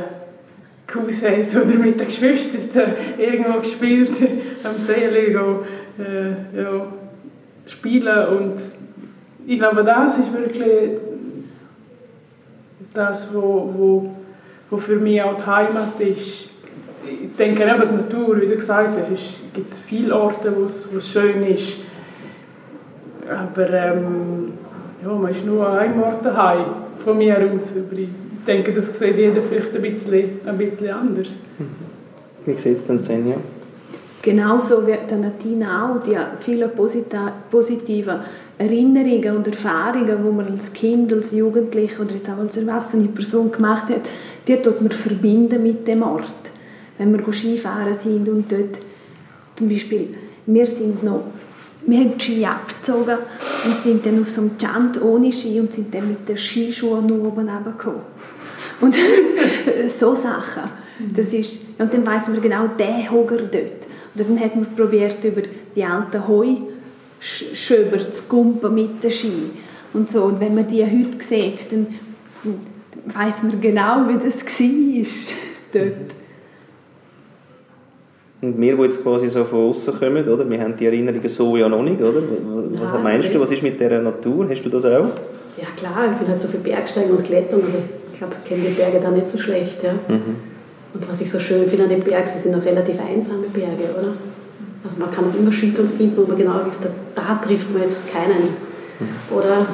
Cousins 0.86 1.56
oder 1.62 1.74
mit 1.76 2.00
den 2.00 2.06
Geschwistern 2.06 2.94
irgendwo 3.18 3.60
gespielt, 3.60 4.10
am 4.64 4.78
See 4.78 5.04
äh, 5.04 6.30
ja, 6.56 6.86
spielen 7.66 8.28
und 8.28 8.60
ich 9.46 9.58
glaube, 9.58 9.84
das 9.84 10.18
ist 10.18 10.32
wirklich 10.32 10.98
das, 12.94 13.28
wo, 13.32 13.72
wo, 13.76 14.10
wo 14.70 14.76
für 14.76 14.96
mich 14.96 15.22
auch 15.22 15.36
die 15.36 15.46
Heimat 15.46 16.00
ist. 16.00 16.50
Ich 17.06 17.36
denke 17.38 17.64
eben 17.64 17.88
die 17.90 17.96
Natur, 17.96 18.40
wie 18.40 18.46
du 18.46 18.56
gesagt 18.56 18.96
hast, 18.98 19.52
gibt 19.52 19.70
es 19.70 19.78
viele 19.78 20.14
Orte, 20.14 20.52
wo 20.56 20.64
es, 20.64 20.88
schön 21.10 21.46
ist. 21.46 21.76
Aber 23.28 23.70
ähm, 23.70 24.52
ja, 25.02 25.12
man 25.12 25.30
ist 25.30 25.44
nur 25.44 25.66
an 25.68 25.78
einem 25.78 26.02
Ort 26.02 26.24
daheim, 26.24 26.66
von 27.04 27.18
mir 27.18 27.36
aus. 27.36 27.72
Ich 27.92 28.08
denke, 28.46 28.72
das 28.72 28.98
sieht 28.98 29.16
jeder 29.16 29.42
vielleicht 29.42 29.74
ein 29.74 29.82
bisschen, 29.82 30.40
ein 30.46 30.58
bisschen 30.58 30.90
anders. 30.90 31.28
Wie 32.44 32.56
sieht 32.56 32.76
es 32.76 32.86
denn 32.86 33.00
Senja? 33.00 33.36
Genauso 34.24 34.86
wie 34.86 34.96
der 35.10 35.18
Natina 35.18 35.84
auch, 35.84 36.02
die 36.02 36.16
vielen 36.40 36.70
positiven 37.50 38.20
Erinnerungen 38.56 39.36
und 39.36 39.46
Erfahrungen, 39.46 40.06
die 40.06 40.32
man 40.32 40.50
als 40.50 40.72
Kind, 40.72 41.12
als 41.12 41.30
Jugendliche 41.32 42.00
oder 42.00 42.12
jetzt 42.12 42.30
auch 42.30 42.38
als 42.38 42.56
erwachsene 42.56 43.08
Person 43.08 43.52
gemacht 43.52 43.90
hat, 43.90 44.08
die 44.48 44.56
tut 44.56 44.80
man 44.80 44.92
verbinden 44.92 45.62
mit 45.62 45.86
dem 45.86 46.02
Ort. 46.02 46.32
Wenn 46.96 47.12
wir 47.12 47.32
Skifahren 47.34 47.92
sind 47.92 48.26
und 48.30 48.50
dort 48.50 48.78
zum 49.56 49.68
Beispiel, 49.68 50.14
wir 50.46 50.64
sind 50.64 51.02
noch 51.02 51.24
wir 51.86 51.98
haben 51.98 52.16
die 52.16 52.24
Ski 52.24 52.46
abgezogen 52.46 53.18
und 53.66 53.82
sind 53.82 54.06
dann 54.06 54.22
auf 54.22 54.30
so 54.30 54.40
einem 54.40 54.56
Chant 54.56 55.02
ohne 55.02 55.30
Ski 55.30 55.60
und 55.60 55.70
sind 55.70 55.94
dann 55.94 56.08
mit 56.08 56.26
den 56.26 56.38
Skischuhen 56.38 57.04
nur 57.04 57.26
oben 57.26 57.46
runtergekommen. 57.46 58.00
Und 58.80 58.96
so 59.86 60.14
Sachen. 60.14 60.62
Das 61.14 61.34
ist, 61.34 61.60
und 61.78 61.92
dann 61.92 62.06
weiss 62.06 62.26
man 62.26 62.40
genau, 62.40 62.68
der 62.78 63.10
Hoger 63.10 63.36
dort. 63.36 63.86
Und 64.14 64.30
dann 64.30 64.40
hat 64.40 64.54
man 64.54 64.66
probiert, 64.76 65.24
über 65.24 65.42
die 65.74 65.84
alten 65.84 66.22
Heuschöber 66.28 68.10
zu 68.10 68.22
kumpen 68.24 68.74
mit 68.74 69.02
den 69.02 69.10
Ski. 69.10 69.50
Und, 69.92 70.10
so. 70.10 70.24
und 70.24 70.40
wenn 70.40 70.54
man 70.54 70.68
die 70.68 70.84
heute 70.84 71.22
sieht, 71.22 71.72
dann 71.72 71.86
weiss 73.06 73.42
man 73.42 73.60
genau, 73.60 74.08
wie 74.08 74.14
das 74.14 74.44
war 74.44 75.36
dort. 75.72 76.14
Und 78.42 78.60
wir, 78.60 78.76
die 78.76 78.82
jetzt 78.82 79.02
quasi 79.02 79.28
so 79.28 79.44
von 79.44 79.70
außen 79.70 79.98
kommen, 79.98 80.28
oder? 80.28 80.48
wir 80.48 80.60
haben 80.60 80.76
die 80.76 80.84
Erinnerungen 80.84 81.28
so 81.28 81.56
ja 81.56 81.68
noch 81.68 81.82
nicht, 81.82 82.00
oder? 82.02 82.20
Was 82.72 82.92
Nein, 82.92 83.02
meinst 83.02 83.32
du, 83.32 83.40
was 83.40 83.50
ist 83.50 83.62
mit 83.62 83.80
dieser 83.80 84.02
Natur? 84.02 84.46
Hast 84.50 84.62
du 84.62 84.68
das 84.68 84.84
auch? 84.84 85.08
Ja 85.56 85.68
klar, 85.76 86.10
ich 86.12 86.18
bin 86.18 86.28
halt 86.28 86.40
so 86.40 86.48
viel 86.48 86.60
Bergsteigen 86.60 87.12
und 87.12 87.24
Klettern, 87.24 87.62
also 87.64 87.78
ich 88.12 88.18
glaube, 88.18 88.34
ich 88.42 88.48
kenne 88.48 88.68
die 88.68 88.74
Berge 88.74 89.00
da 89.00 89.10
nicht 89.10 89.30
so 89.30 89.38
schlecht. 89.38 89.82
Ja. 89.82 89.92
Mhm. 90.08 90.53
Und 90.94 91.08
was 91.08 91.20
ich 91.20 91.30
so 91.30 91.40
schön 91.40 91.66
finde 91.68 91.84
an 91.84 91.90
den 91.90 92.02
Bergen, 92.02 92.26
sie 92.26 92.38
sind 92.38 92.54
auch 92.54 92.64
relativ 92.64 92.96
einsame 93.00 93.48
Berge, 93.52 93.90
oder? 93.98 94.14
Also 94.84 94.96
man 94.98 95.10
kann 95.10 95.34
immer 95.36 95.50
Skitouren 95.50 95.90
finden, 95.90 96.16
wo 96.16 96.26
man 96.26 96.36
genau 96.36 96.60
wisst, 96.64 96.82
da 97.14 97.40
trifft 97.44 97.72
man 97.72 97.82
jetzt 97.82 98.12
keinen. 98.12 98.54
Oder, 99.30 99.66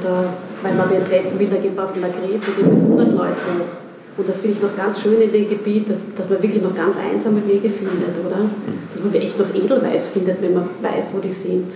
oder 0.00 0.32
weil 0.62 0.74
man 0.74 0.90
wen 0.90 1.04
treffen 1.04 1.38
will, 1.38 1.48
da 1.48 1.56
geht 1.56 1.76
man 1.76 1.84
auf 1.84 1.92
Gräfe 1.92 2.50
und 2.50 2.56
geht 2.56 2.72
mit 2.72 2.80
100 2.80 3.12
Leuten 3.12 3.58
hoch. 3.58 3.76
Und 4.16 4.26
das 4.26 4.40
finde 4.40 4.56
ich 4.56 4.62
noch 4.62 4.74
ganz 4.74 5.02
schön 5.02 5.20
in 5.20 5.30
dem 5.30 5.48
Gebiet, 5.48 5.90
dass, 5.90 6.00
dass 6.16 6.30
man 6.30 6.42
wirklich 6.42 6.62
noch 6.62 6.74
ganz 6.74 6.96
einsame 6.96 7.46
Wege 7.46 7.68
findet, 7.68 8.16
oder? 8.24 8.48
Dass 8.92 9.04
man 9.04 9.14
echt 9.14 9.38
noch 9.38 9.54
Edelweiß 9.54 10.08
findet, 10.08 10.40
wenn 10.40 10.54
man 10.54 10.68
weiß, 10.80 11.10
wo 11.12 11.18
die 11.18 11.32
sind. 11.32 11.72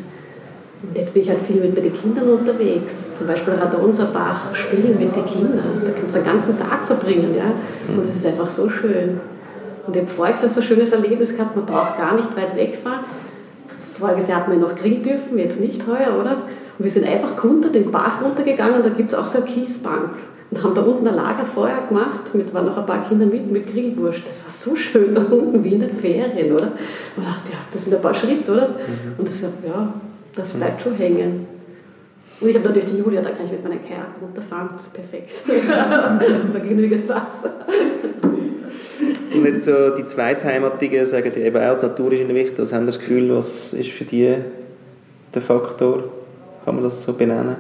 Und 0.82 0.96
jetzt 0.96 1.12
bin 1.12 1.22
ich 1.22 1.28
halt 1.28 1.42
viel 1.42 1.60
mit 1.60 1.84
den 1.84 1.92
Kindern 1.92 2.30
unterwegs. 2.30 3.14
Zum 3.14 3.26
Beispiel 3.26 3.54
Radonserbach 3.54 4.54
spielen 4.54 4.98
mit 4.98 5.14
den 5.14 5.26
Kindern. 5.26 5.82
Da 5.84 5.92
kannst 5.92 6.14
du 6.14 6.18
den 6.18 6.26
ganzen 6.26 6.58
Tag 6.58 6.86
verbringen, 6.86 7.34
ja? 7.36 7.52
Und 7.88 8.06
das 8.06 8.16
ist 8.16 8.26
einfach 8.26 8.48
so 8.48 8.68
schön. 8.68 9.20
Und 9.86 9.96
ich 9.96 10.02
habe 10.02 10.10
voriges 10.10 10.42
Jahr 10.42 10.50
so 10.50 10.60
ein 10.60 10.66
schönes 10.66 10.92
Erlebnis 10.92 11.36
gehabt, 11.36 11.56
man 11.56 11.66
braucht 11.66 11.98
gar 11.98 12.14
nicht 12.14 12.34
weit 12.36 12.56
wegfahren. 12.56 13.04
Voriges 13.98 14.28
Jahr 14.28 14.40
hatten 14.40 14.52
wir 14.52 14.58
noch 14.58 14.74
grillen 14.74 15.02
dürfen, 15.02 15.38
jetzt 15.38 15.60
nicht 15.60 15.86
heuer, 15.86 16.18
oder? 16.18 16.36
Und 16.78 16.84
wir 16.84 16.90
sind 16.90 17.06
einfach 17.06 17.42
runter 17.44 17.68
den 17.68 17.90
Bach 17.90 18.22
runtergegangen, 18.22 18.82
da 18.82 18.88
gibt 18.88 19.12
es 19.12 19.18
auch 19.18 19.26
so 19.26 19.38
eine 19.38 19.46
Kiesbank 19.46 20.10
und 20.50 20.62
haben 20.62 20.74
da 20.74 20.82
unten 20.82 21.06
ein 21.06 21.14
Lagerfeuer 21.14 21.86
gemacht, 21.88 22.34
mit 22.34 22.52
waren 22.52 22.66
noch 22.66 22.76
ein 22.76 22.86
paar 22.86 23.06
Kinder 23.06 23.26
mit, 23.26 23.50
mit 23.50 23.70
Grillwurst. 23.70 24.22
Das 24.26 24.42
war 24.42 24.50
so 24.50 24.74
schön 24.74 25.14
da 25.14 25.22
unten, 25.22 25.62
wie 25.62 25.74
in 25.74 25.80
den 25.80 25.96
Ferien, 25.96 26.52
oder? 26.52 26.68
Und 27.16 27.22
ich 27.22 27.24
dachte, 27.24 27.52
ja, 27.52 27.58
das 27.72 27.84
sind 27.84 27.94
ein 27.94 28.02
paar 28.02 28.14
Schritte, 28.14 28.52
oder? 28.52 28.68
Mhm. 28.68 29.18
Und 29.18 29.28
das 29.28 29.42
war, 29.42 29.50
ja, 29.66 29.92
das 30.40 30.52
bleibt 30.52 30.82
schon 30.82 30.94
hängen. 30.94 31.46
Und 32.40 32.48
ich 32.48 32.56
habe 32.56 32.68
natürlich 32.68 32.90
die 32.90 32.98
Julia, 32.98 33.20
da 33.20 33.30
kann 33.30 33.44
ich 33.44 33.52
mit 33.52 33.62
meiner 33.62 33.76
Kajak 33.76 34.14
runterfahren, 34.20 34.70
das 34.72 34.82
ist 34.82 34.92
perfekt. 34.94 35.30
da 35.68 36.58
genügend 36.58 37.08
Wasser. 37.08 37.52
Und 39.34 39.44
jetzt 39.44 39.64
so 39.64 39.90
die 39.90 40.06
Zweitheimattigen 40.06 41.04
sagen 41.04 41.30
die 41.34 41.40
eben 41.40 41.56
auch, 41.56 41.78
die 41.78 41.86
Natur 41.86 42.12
ist 42.12 42.20
ihnen 42.20 42.34
wichtig. 42.34 42.58
Was 42.58 42.72
haben 42.72 42.82
Sie 42.82 42.86
das 42.86 42.98
Gefühl, 42.98 43.36
was 43.36 43.72
ist 43.74 43.90
für 43.90 44.04
die 44.04 44.36
der 45.34 45.42
Faktor? 45.42 46.04
Kann 46.64 46.74
man 46.76 46.84
das 46.84 47.02
so 47.02 47.12
benennen? 47.12 47.56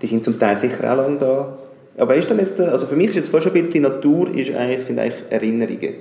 Die 0.00 0.06
sind 0.06 0.24
zum 0.24 0.38
Teil 0.38 0.56
sicher 0.56 0.92
auch 0.92 0.96
lange 0.96 1.18
da. 1.18 1.58
Aber 1.98 2.14
ist 2.14 2.30
dann 2.30 2.38
jetzt, 2.38 2.60
also 2.60 2.86
für 2.86 2.96
mich 2.96 3.08
ist 3.08 3.16
jetzt 3.16 3.28
fast 3.30 3.44
schon 3.44 3.52
ein 3.52 3.62
bisschen, 3.62 3.72
die 3.72 3.80
Natur 3.80 4.28
ist 4.34 4.54
eigentlich, 4.54 4.84
sind 4.84 4.98
eigentlich 4.98 5.24
Erinnerungen. 5.30 5.94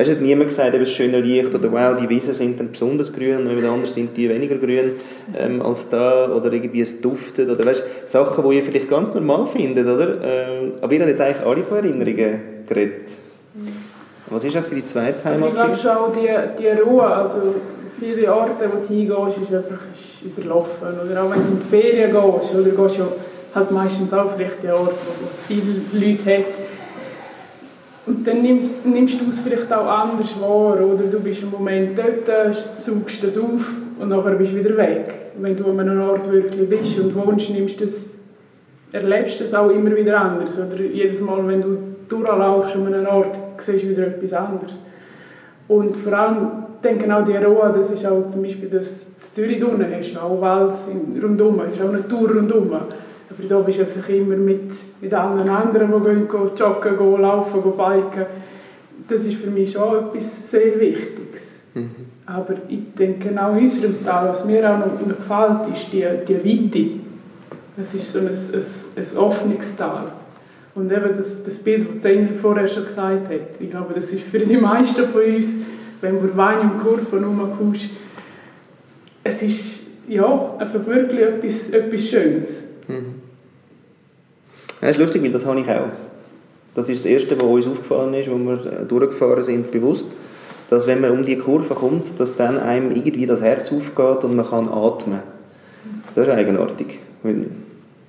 Weißt 0.00 0.08
du, 0.08 0.14
hat 0.14 0.22
niemand 0.22 0.48
gesagt, 0.48 0.72
das 0.72 0.90
schöne 0.90 1.20
Licht 1.20 1.54
oder 1.54 1.70
wow, 1.70 1.94
die 1.94 2.08
Wiesen 2.08 2.32
sind 2.32 2.58
dann 2.58 2.70
besonders 2.70 3.12
grün 3.12 3.46
und 3.46 3.54
wieder 3.54 3.70
anders 3.70 3.92
sind 3.92 4.16
die 4.16 4.30
weniger 4.30 4.56
grün 4.56 4.92
ähm, 5.38 5.60
als 5.60 5.90
da 5.90 6.32
oder 6.32 6.50
irgendwie 6.50 6.80
es 6.80 7.02
duftet 7.02 7.50
oder 7.50 7.66
weißt 7.66 7.82
Sachen, 8.06 8.48
die 8.48 8.56
ihr 8.56 8.62
vielleicht 8.62 8.88
ganz 8.88 9.12
normal 9.12 9.46
findet, 9.46 9.86
oder? 9.86 10.16
Ähm, 10.24 10.72
aber 10.80 10.90
ihr 10.94 11.00
habt 11.00 11.10
jetzt 11.10 11.20
eigentlich 11.20 11.46
alle 11.46 11.62
von 11.64 11.76
Erinnerungen 11.76 12.40
geredet. 12.66 13.10
Was 14.30 14.42
ist 14.42 14.56
das 14.56 14.66
für 14.66 14.74
die 14.74 14.86
zweite 14.86 15.22
Heimat? 15.22 15.50
Ich 15.50 15.54
glaube 15.54 15.76
schon 15.76 16.12
die, 16.14 16.62
die 16.62 16.80
Ruhe, 16.80 17.04
also 17.04 17.56
viele 17.98 18.34
Orte, 18.34 18.70
wo 18.72 18.80
du 18.80 18.88
hingehst, 18.88 19.36
ist 19.36 19.54
einfach 19.54 19.80
ist 19.92 20.24
überlaufen. 20.24 20.88
Oder 21.10 21.24
auch 21.24 21.30
wenn 21.30 21.42
du 21.42 21.48
in 21.48 21.60
die 21.60 21.68
Ferien 21.68 22.10
gehst, 22.10 22.54
oder 22.54 22.70
gehst 22.70 23.00
du 23.00 23.04
halt 23.54 23.70
meistens 23.70 24.14
auch 24.14 24.34
vielleicht 24.34 24.64
an 24.64 24.80
Orte, 24.80 24.94
wo 24.94 25.26
es 25.36 25.44
viele 25.46 25.82
Leute 25.92 26.38
hat 26.38 26.69
und 28.10 28.26
dann 28.26 28.42
nimmst, 28.42 28.84
nimmst 28.84 29.20
du 29.20 29.30
es 29.30 29.38
vielleicht 29.38 29.72
auch 29.72 29.86
anders 29.86 30.34
wahr, 30.40 30.80
oder 30.84 31.04
du 31.04 31.20
bist 31.20 31.42
im 31.42 31.50
Moment 31.50 31.96
dort, 31.96 32.56
suchst 32.80 33.22
das 33.22 33.38
auf 33.38 33.72
und 34.00 34.08
nachher 34.08 34.32
bist 34.32 34.52
du 34.52 34.56
wieder 34.56 34.76
weg. 34.76 35.14
Wenn 35.38 35.56
du 35.56 35.70
an 35.70 35.78
einem 35.80 36.02
Ort 36.02 36.30
wirklich 36.30 36.68
bist 36.68 36.98
und 36.98 37.14
wohnst, 37.14 37.50
nimmst 37.50 37.80
das, 37.80 38.18
erlebst 38.90 39.38
du 39.38 39.44
das 39.44 39.54
auch 39.54 39.70
immer 39.70 39.94
wieder 39.94 40.20
anders. 40.20 40.58
Oder 40.58 40.82
jedes 40.82 41.20
Mal, 41.20 41.46
wenn 41.46 41.62
du 41.62 41.78
durchlaufst 42.08 42.74
an 42.74 42.92
einem 42.92 43.06
Ort, 43.06 43.36
siehst 43.58 43.84
du 43.84 43.90
wieder 43.90 44.08
etwas 44.08 44.32
anderes. 44.32 44.82
Und 45.68 45.96
vor 45.96 46.12
allem 46.12 46.48
denke 46.82 47.14
auch 47.14 47.24
die 47.24 47.36
Roa, 47.36 47.68
das 47.68 47.90
ist 47.92 48.04
auch 48.04 48.28
zum 48.28 48.42
Beispiel 48.42 48.70
das 48.70 49.06
in 49.06 49.34
Zürich 49.34 49.62
unten, 49.62 49.86
hast 49.96 50.16
auch 50.20 50.40
Wald 50.40 50.72
rundum, 51.22 51.60
hast 51.62 51.80
auch 51.80 51.92
Natur 51.92 52.30
rundum. 52.30 52.72
Aber 53.40 53.48
da 53.48 53.58
bist 53.60 53.78
du 53.78 53.82
einfach 53.82 54.08
immer 54.10 54.36
mit, 54.36 54.70
mit 55.00 55.14
allen 55.14 55.48
anderen, 55.48 55.92
die 55.92 56.04
gehen, 56.04 56.28
gehen 56.28 56.56
joggen, 56.56 56.98
gehen 56.98 57.20
laufen, 57.22 57.62
gehen 57.62 57.72
biken. 57.72 58.26
Das 59.08 59.24
ist 59.24 59.36
für 59.36 59.50
mich 59.50 59.72
schon 59.72 60.08
etwas 60.08 60.50
sehr 60.50 60.78
Wichtiges. 60.78 61.58
Mhm. 61.74 61.90
Aber 62.26 62.54
ich 62.68 62.94
denke 62.98 63.30
auch 63.42 63.56
in 63.56 63.64
unserem 63.64 64.04
Tal, 64.04 64.28
was 64.28 64.44
mir 64.44 64.70
auch 64.70 64.78
noch 64.78 65.16
gefällt, 65.16 65.74
ist 65.74 65.92
die, 65.92 66.04
die 66.28 66.36
Weite. 66.36 66.90
Es 67.82 67.94
ist 67.94 68.12
so 68.12 68.18
ein, 68.18 68.26
ein, 68.26 68.64
ein 68.96 69.16
offenes 69.16 69.76
Tal. 69.76 70.12
Und 70.74 70.92
eben 70.92 71.16
das, 71.16 71.42
das 71.42 71.58
Bild, 71.58 71.88
das 71.94 72.02
Zengel 72.02 72.36
vorher 72.40 72.68
schon 72.68 72.84
gesagt 72.84 73.28
hat, 73.28 73.40
ich 73.58 73.70
glaube, 73.70 73.94
das 73.94 74.12
ist 74.12 74.24
für 74.24 74.38
die 74.38 74.56
meisten 74.56 75.06
von 75.06 75.22
uns, 75.22 75.54
wenn 76.02 76.20
du 76.20 76.36
Wein 76.36 76.60
im 76.60 76.80
Kurven 76.80 77.24
rumkommst, 77.24 77.86
es 79.24 79.42
ist 79.42 79.80
ja, 80.08 80.56
einfach 80.58 80.84
wirklich 80.86 81.20
etwas, 81.20 81.70
etwas 81.70 82.00
Schönes. 82.06 82.62
Mhm. 82.86 83.19
Ja, 84.80 84.88
das 84.88 84.96
ist 84.96 84.98
lustig, 84.98 85.22
weil 85.22 85.32
das 85.32 85.44
habe 85.44 85.60
ich 85.60 85.68
auch. 85.68 85.88
Das 86.74 86.88
ist 86.88 87.04
das 87.04 87.06
Erste, 87.06 87.36
was 87.36 87.42
uns 87.42 87.66
aufgefallen 87.66 88.14
ist, 88.14 88.28
als 88.28 88.38
wir 88.38 88.84
durchgefahren 88.88 89.42
sind, 89.42 89.70
bewusst, 89.70 90.06
dass 90.70 90.86
wenn 90.86 91.00
man 91.00 91.10
um 91.10 91.22
die 91.22 91.36
Kurve 91.36 91.74
kommt, 91.74 92.18
dass 92.18 92.36
dann 92.36 92.58
einem 92.58 92.92
irgendwie 92.92 93.26
das 93.26 93.42
Herz 93.42 93.72
aufgeht 93.72 94.24
und 94.24 94.36
man 94.36 94.46
kann 94.46 94.68
atmen. 94.68 95.20
Das 96.14 96.26
ist 96.26 96.32
eigenartig. 96.32 97.00
Weil, 97.22 97.46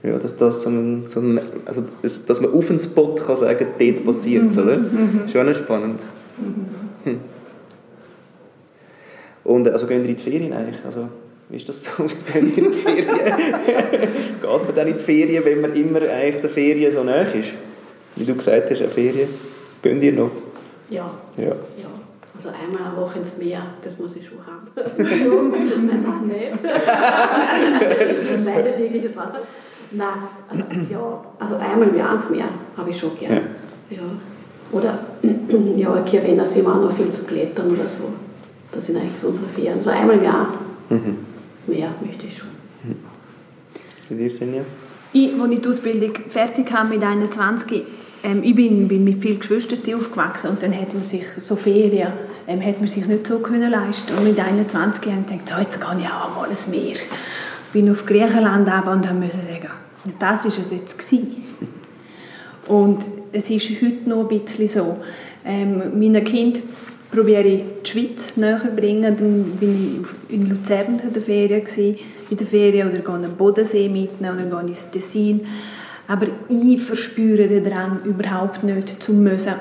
ja, 0.03 0.17
dass, 0.17 0.37
das 0.37 0.61
so 0.61 0.69
ein, 0.69 1.05
so 1.05 1.19
ein, 1.19 1.39
also, 1.65 1.83
dass 2.01 2.39
man 2.39 2.53
auf 2.53 2.69
einen 2.69 2.79
Spot 2.79 3.15
kann 3.15 3.35
sagen, 3.35 3.67
dort 3.77 4.05
passiert 4.05 4.49
es, 4.51 4.57
oder? 4.57 4.77
Mhm. 4.77 5.21
Schon 5.31 5.53
spannend. 5.53 5.99
Hm. 7.03 7.19
Und 9.43 9.67
also 9.67 9.87
gehen 9.87 10.03
wir 10.03 10.09
in 10.09 10.15
die 10.15 10.23
Ferien 10.23 10.53
eigentlich? 10.53 10.83
Also, 10.85 11.07
wie 11.51 11.57
ist 11.57 11.67
das 11.67 11.83
so? 11.83 12.03
Gehen 12.33 12.55
wir 12.55 12.63
in 12.63 12.71
die 12.71 12.77
Ferien? 12.77 13.17
Geht 14.41 14.43
man 14.43 14.75
dann 14.75 14.87
in 14.87 14.97
die 14.97 15.03
Ferien, 15.03 15.43
wenn 15.43 15.61
man 15.61 15.73
immer 15.75 16.01
eigentlich 16.01 16.41
der 16.41 16.49
Ferien 16.49 16.91
so 16.91 17.03
nah 17.03 17.23
ist? 17.23 17.51
Wie 18.15 18.25
du 18.25 18.35
gesagt 18.35 18.71
hast, 18.71 18.81
eine 18.81 18.89
Ferien. 18.89 19.29
Gehen 19.81 20.01
ihr 20.01 20.13
noch? 20.13 20.31
Ja. 20.89 21.11
ja. 21.37 21.43
ja. 21.43 21.55
Also 22.35 22.49
einmal 22.49 22.91
eine 22.91 22.97
Woche 22.97 23.19
ins 23.19 23.37
Meer, 23.37 23.61
das 23.83 23.99
muss 23.99 24.15
ich 24.15 24.25
schon 24.25 24.39
haben. 24.39 24.67
Einfach 24.75 26.21
nicht. 26.21 26.51
Leider 28.45 28.75
tägliches 28.77 29.15
Wasser. 29.15 29.41
Nein, 29.91 30.07
also, 30.49 30.63
ja, 30.89 31.25
also 31.37 31.55
einmal 31.57 31.89
im 31.89 31.97
Jahr 31.97 32.15
ins 32.15 32.29
Meer 32.29 32.45
habe 32.77 32.89
ich 32.89 32.97
schon 32.97 33.11
gern. 33.19 33.41
Ja. 33.89 33.97
ja. 33.97 34.03
Oder 34.71 34.99
ja, 35.75 36.01
Kirena 36.01 36.45
sehen 36.45 36.65
wir 36.65 36.73
auch 36.73 36.81
noch 36.81 36.95
viel 36.95 37.11
zu 37.11 37.25
klettern 37.25 37.71
oder 37.71 37.87
so. 37.87 38.13
Das 38.71 38.85
sind 38.85 38.95
eigentlich 38.95 39.19
so 39.19 39.27
unsere 39.27 39.47
Ferien. 39.47 39.79
So 39.79 39.89
einmal 39.89 40.15
im 40.15 40.23
Jahr. 40.23 40.53
Mhm. 40.89 41.30
Mehr 41.67 41.93
möchte 42.05 42.25
ich 42.27 42.37
schon. 42.37 42.47
Was 43.97 44.09
mit 44.09 44.19
dir, 44.19 44.31
Senja? 44.31 44.61
Ich, 45.13 45.33
als 45.33 45.53
ich 45.53 45.61
die 45.61 45.69
Ausbildung 45.69 46.13
fertig 46.29 46.71
habe 46.71 46.89
mit 46.89 47.03
21, 47.03 47.83
ähm, 48.23 48.43
ich 48.43 48.55
bin, 48.55 48.87
bin 48.87 49.03
mit 49.03 49.21
vielen 49.21 49.39
Geschwistern 49.39 49.79
aufgewachsen 49.95 50.51
und 50.51 50.63
dann 50.63 50.73
hat 50.73 50.93
man 50.93 51.05
sich 51.05 51.25
so 51.37 51.55
Ferien 51.55 52.13
ähm, 52.47 52.65
hat 52.65 52.79
man 52.79 52.87
sich 52.87 53.05
nicht 53.05 53.27
so 53.27 53.39
können 53.39 53.69
leisten 53.69 54.15
und 54.17 54.23
mit 54.23 54.39
21 54.39 55.11
habe 55.11 55.21
ich 55.21 55.27
gedacht, 55.27 55.49
so, 55.49 55.55
jetzt 55.61 55.79
gehe 55.79 55.99
ich 55.99 56.07
auch 56.07 56.35
mal 56.35 56.49
ins 56.49 56.67
Meer. 56.67 56.95
Ich 56.95 57.73
bin 57.73 57.89
auf 57.89 58.05
Griechenland 58.05 58.67
aber 58.67 58.91
und 58.91 59.19
musste 59.19 59.39
sagen, 59.39 59.71
und 60.03 60.15
das 60.19 60.45
war 60.45 60.51
es 60.51 60.71
jetzt 60.71 60.97
gewesen. 60.97 61.43
Und 62.67 63.05
es 63.31 63.49
ist 63.49 63.69
heute 63.81 64.09
noch 64.09 64.29
ein 64.29 64.39
bisschen 64.39 64.67
so. 64.67 64.97
Ähm, 65.45 65.99
meinen 65.99 66.23
Kind 66.23 66.63
probiere 67.11 67.43
ich 67.43 67.61
die 67.83 67.89
Schweiz 67.89 68.37
näher 68.37 68.59
zu 68.59 68.69
bringen. 68.69 69.15
Dann 69.15 69.43
bin 69.59 70.03
ich 70.29 70.33
in 70.33 70.49
Luzern 70.49 71.01
in 71.05 71.13
der 71.13 71.21
Ferien, 71.21 71.65
in 72.29 72.37
der 72.37 72.47
Ferien 72.47 72.89
oder 72.89 72.99
gehe 72.99 73.25
am 73.25 73.35
Bodensee 73.37 73.89
mitnehmen 73.89 74.51
oder 74.51 74.61
gehe 74.61 74.69
ins 74.69 74.89
Tessin. 74.89 75.41
Aber 76.07 76.27
ich 76.49 76.81
verspüre 76.81 77.47
den 77.47 77.63
Drang 77.63 78.01
überhaupt 78.03 78.63
nicht 78.63 79.01
zu 79.01 79.13
müssen, 79.13 79.53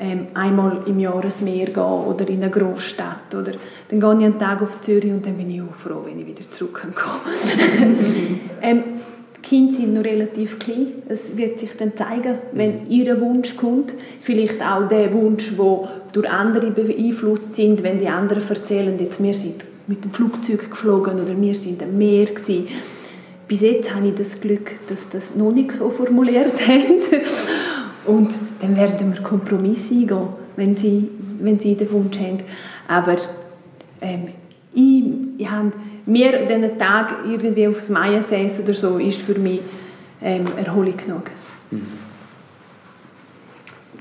ähm, 0.00 0.26
einmal 0.34 0.82
im 0.86 0.98
Jahr 0.98 1.22
ins 1.24 1.42
Meer 1.42 1.66
gehen 1.66 1.82
oder 1.82 2.28
in 2.28 2.42
eine 2.42 2.50
Großstadt. 2.50 3.34
Oder 3.34 3.52
dann 3.88 4.00
gehe 4.00 4.18
ich 4.18 4.24
einen 4.24 4.38
Tag 4.38 4.62
auf 4.62 4.80
Zürich 4.80 5.12
und 5.12 5.24
dann 5.24 5.36
bin 5.36 5.50
ich 5.50 5.62
auch 5.62 5.74
froh, 5.74 6.02
wenn 6.04 6.18
ich 6.20 6.26
wieder 6.26 6.50
zurückkomme. 6.50 6.92
ähm, 8.62 8.82
Kinder 9.46 9.74
sind 9.74 9.94
noch 9.94 10.02
relativ 10.02 10.58
klein. 10.58 10.88
Es 11.08 11.36
wird 11.36 11.60
sich 11.60 11.76
dann 11.76 11.96
zeigen, 11.96 12.38
wenn 12.50 12.82
mhm. 12.82 12.90
ihr 12.90 13.20
Wunsch 13.20 13.56
kommt. 13.56 13.94
Vielleicht 14.20 14.60
auch 14.60 14.88
der 14.88 15.12
Wunsch, 15.12 15.52
der 15.56 15.88
durch 16.12 16.28
andere 16.28 16.72
beeinflusst 16.72 17.54
sind, 17.54 17.84
wenn 17.84 18.00
die 18.00 18.08
anderen 18.08 18.42
erzählen, 18.48 18.98
jetzt 18.98 19.22
wir 19.22 19.34
sind 19.34 19.64
mit 19.86 20.02
dem 20.02 20.10
Flugzeug 20.10 20.68
geflogen 20.68 21.20
oder 21.20 21.40
wir 21.40 21.54
sind 21.54 21.80
am 21.80 21.96
Meer 21.96 22.24
gewesen. 22.24 22.66
Bis 23.46 23.60
jetzt 23.60 23.94
habe 23.94 24.08
ich 24.08 24.14
das 24.16 24.40
Glück, 24.40 24.72
dass 24.88 25.08
das 25.10 25.36
noch 25.36 25.52
nicht 25.52 25.70
so 25.70 25.90
formuliert 25.90 26.60
haben. 26.66 27.02
Und 28.04 28.34
dann 28.60 28.76
werden 28.76 29.14
wir 29.14 29.22
Kompromisse 29.22 29.94
eingehen, 29.94 30.28
wenn 30.56 30.76
sie, 30.76 31.08
wenn 31.40 31.60
sie 31.60 31.76
den 31.76 31.92
Wunsch 31.92 32.18
haben. 32.18 32.38
Aber 32.88 33.14
ähm, 34.00 34.30
ich, 34.74 35.04
ich 35.38 35.48
habe 35.48 35.70
mir 36.06 36.46
diesen 36.46 36.78
Tag 36.78 37.14
irgendwie 37.28 37.68
aufs 37.68 37.88
Maya-See 37.88 38.48
oder 38.62 38.74
so, 38.74 38.98
ist 38.98 39.20
für 39.20 39.38
mich 39.38 39.60
ähm, 40.22 40.44
Erholung 40.56 40.96
genug. 40.96 41.30
Mhm. 41.70 41.82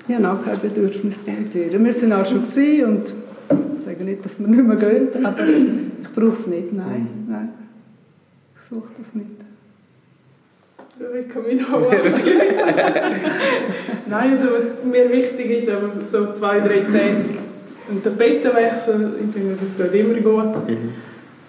Ich 0.07 0.15
habe 0.15 0.29
auch 0.29 0.41
kein 0.41 0.59
Bedürfnis 0.59 1.15
von 1.15 1.47
Ferien. 1.51 1.83
Wir 1.83 2.11
waren 2.11 2.13
auch 2.13 2.25
schon 2.25 2.43
und 2.43 3.13
ich 3.79 3.85
sage 3.85 4.03
nicht, 4.03 4.23
dass 4.23 4.39
wir 4.39 4.47
nicht 4.47 4.63
mehr 4.63 4.75
gehen, 4.75 5.25
aber 5.25 5.43
ich 5.43 6.09
brauche 6.13 6.33
es 6.33 6.45
nicht, 6.47 6.73
nein. 6.73 7.07
Mhm. 7.25 7.31
nein. 7.31 7.49
Ich 8.55 8.65
suche 8.65 8.89
das 8.99 9.13
nicht. 9.15 9.27
Ich 10.97 11.29
kann 11.29 11.43
mich 11.43 11.59
noch 11.61 11.81
Nein, 14.09 14.31
also 14.31 14.47
was 14.53 14.83
mir 14.85 15.11
wichtig 15.11 15.51
ist, 15.51 15.69
aber 15.69 15.89
so 16.05 16.31
zwei, 16.33 16.59
drei 16.61 16.81
Tage 16.81 17.25
und 17.89 18.05
der 18.05 18.11
Bettenwechsel, 18.11 19.13
ich 19.23 19.33
finde, 19.33 19.57
das 19.59 19.77
sollte 19.77 19.97
immer 19.97 20.19
gut. 20.19 20.69
Mhm. 20.69 20.93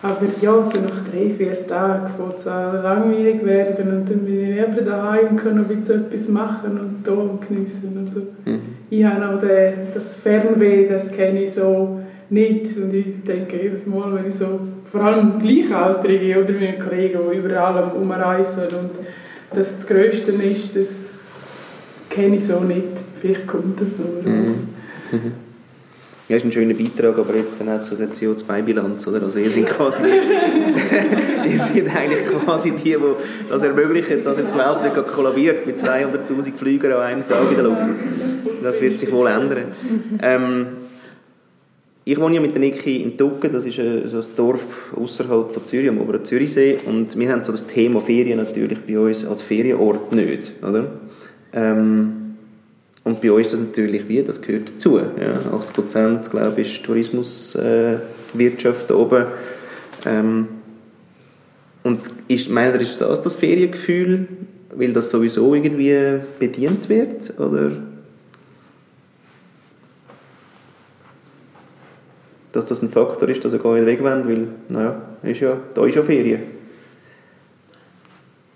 Aber 0.02 0.26
ja, 0.42 0.64
so 0.64 0.80
nach 0.80 1.08
drei, 1.10 1.30
vier 1.36 1.66
Tagen 1.66 2.10
fängt 2.16 2.38
es 2.38 2.46
an 2.46 2.82
langweilig 2.82 3.44
werden 3.44 3.96
und 3.96 4.10
dann 4.10 4.20
bin 4.20 4.40
ich 4.40 4.48
lieber 4.50 4.82
daheim 4.82 5.28
und 5.30 5.36
kann 5.38 5.56
noch 5.56 5.68
ein 5.68 5.78
bisschen 5.78 6.06
etwas 6.06 6.28
machen 6.28 6.78
und 6.78 7.02
da 7.02 7.46
geniessen 7.48 7.96
und 7.96 8.12
so. 8.12 8.20
Mhm. 8.44 8.60
Ich 8.90 9.04
habe 9.04 9.26
auch 9.26 9.40
den, 9.40 9.72
das 9.94 10.14
Fernweh, 10.14 10.86
das 10.88 11.10
kenne 11.10 11.44
ich 11.44 11.52
so 11.52 12.00
nicht 12.28 12.76
und 12.76 12.92
ich 12.92 13.24
denke 13.26 13.62
jedes 13.62 13.86
Mal, 13.86 14.14
wenn 14.14 14.28
ich 14.28 14.34
so, 14.34 14.60
vor 14.92 15.00
allem 15.00 15.38
Gleichaltrige 15.40 16.42
oder 16.42 16.52
meine 16.52 16.78
Kollegen, 16.78 17.18
die 17.32 17.38
überall 17.38 17.92
umreisen 17.92 18.64
und 18.64 18.90
das 19.54 19.76
das 19.76 19.86
Größte 19.86 20.32
ist, 20.32 20.76
das 20.76 21.20
kenne 22.10 22.36
ich 22.36 22.44
so 22.44 22.60
nicht. 22.60 22.84
Vielleicht 23.20 23.46
kommt 23.46 23.80
das 23.80 23.88
noch. 23.98 24.30
Mhm. 24.30 24.54
Mhm. 25.10 25.45
Ja, 26.28 26.36
ist 26.36 26.44
ein 26.44 26.50
schöner 26.50 26.74
Beitrag, 26.74 27.18
aber 27.18 27.36
jetzt 27.36 27.54
dann 27.60 27.68
auch 27.68 27.82
zu 27.82 27.94
der 27.94 28.08
CO2-Bilanz, 28.08 29.06
oder? 29.06 29.22
Also 29.22 29.38
ihr 29.38 29.50
seid 29.50 29.66
quasi, 29.66 30.02
ihr 31.46 31.58
seid 31.58 31.96
eigentlich 31.96 32.26
quasi 32.44 32.72
die, 32.72 32.82
die 32.82 32.98
das 33.48 33.62
ermöglichen, 33.62 34.24
dass 34.24 34.38
jetzt 34.38 34.52
die 34.52 34.58
Welt 34.58 34.82
nicht 34.82 35.06
kollabiert 35.06 35.64
mit 35.66 35.78
200'000 35.78 36.54
Flügern 36.56 36.94
an 36.94 37.02
einem 37.02 37.28
Tag 37.28 37.48
in 37.48 37.54
der 37.54 37.64
Luft. 37.64 37.80
Das 38.60 38.80
wird 38.80 38.98
sich 38.98 39.12
wohl 39.12 39.28
ändern. 39.28 39.66
Ähm, 40.20 40.66
ich 42.04 42.20
wohne 42.20 42.36
ja 42.36 42.40
mit 42.40 42.54
der 42.54 42.60
Niki 42.60 43.02
in 43.02 43.16
Tucken, 43.16 43.52
das 43.52 43.64
ist 43.64 43.78
ein, 43.78 44.08
so 44.08 44.18
ein 44.18 44.24
Dorf 44.36 44.94
außerhalb 44.96 45.52
von 45.52 45.64
Zürich, 45.66 45.88
am 45.88 46.00
oberen 46.00 46.24
Zürichsee, 46.24 46.78
und 46.86 47.16
wir 47.16 47.30
haben 47.30 47.44
so 47.44 47.52
das 47.52 47.66
Thema 47.68 48.00
Ferien 48.00 48.38
natürlich 48.38 48.80
bei 48.80 48.98
uns 48.98 49.24
als 49.24 49.42
Ferienort 49.42 50.12
nicht, 50.12 50.52
oder? 50.62 50.86
Ähm, 51.52 52.25
und 53.06 53.20
bei 53.20 53.30
uns 53.30 53.46
ist 53.46 53.52
das 53.52 53.60
natürlich 53.60 54.08
wie, 54.08 54.20
das 54.20 54.42
gehört 54.42 54.72
dazu. 54.74 54.98
Ja, 54.98 55.34
80 55.56 55.74
Prozent, 55.74 56.28
glaube 56.28 56.60
ich, 56.60 56.82
Tourismuswirtschaft 56.82 58.90
äh, 58.90 58.92
oben. 58.92 59.26
Ähm, 60.04 60.48
und 61.84 62.00
ist, 62.26 62.50
meint 62.50 62.74
ihr, 62.74 62.80
ist 62.80 63.00
das 63.00 63.20
das 63.20 63.36
Feriengefühl, 63.36 64.26
weil 64.74 64.92
das 64.92 65.10
sowieso 65.10 65.54
irgendwie 65.54 66.18
bedient 66.40 66.88
wird? 66.88 67.38
Oder? 67.38 67.76
Dass 72.50 72.64
das 72.64 72.82
ein 72.82 72.90
Faktor 72.90 73.28
ist, 73.28 73.44
dass 73.44 73.52
er 73.52 73.60
gar 73.60 73.74
nicht 73.74 73.86
weg 73.86 74.02
weil, 74.02 74.48
naja, 74.68 75.00
ist 75.22 75.38
ja, 75.38 75.56
da 75.76 75.86
ist 75.86 75.94
ja 75.94 76.02
Ferien. 76.02 76.42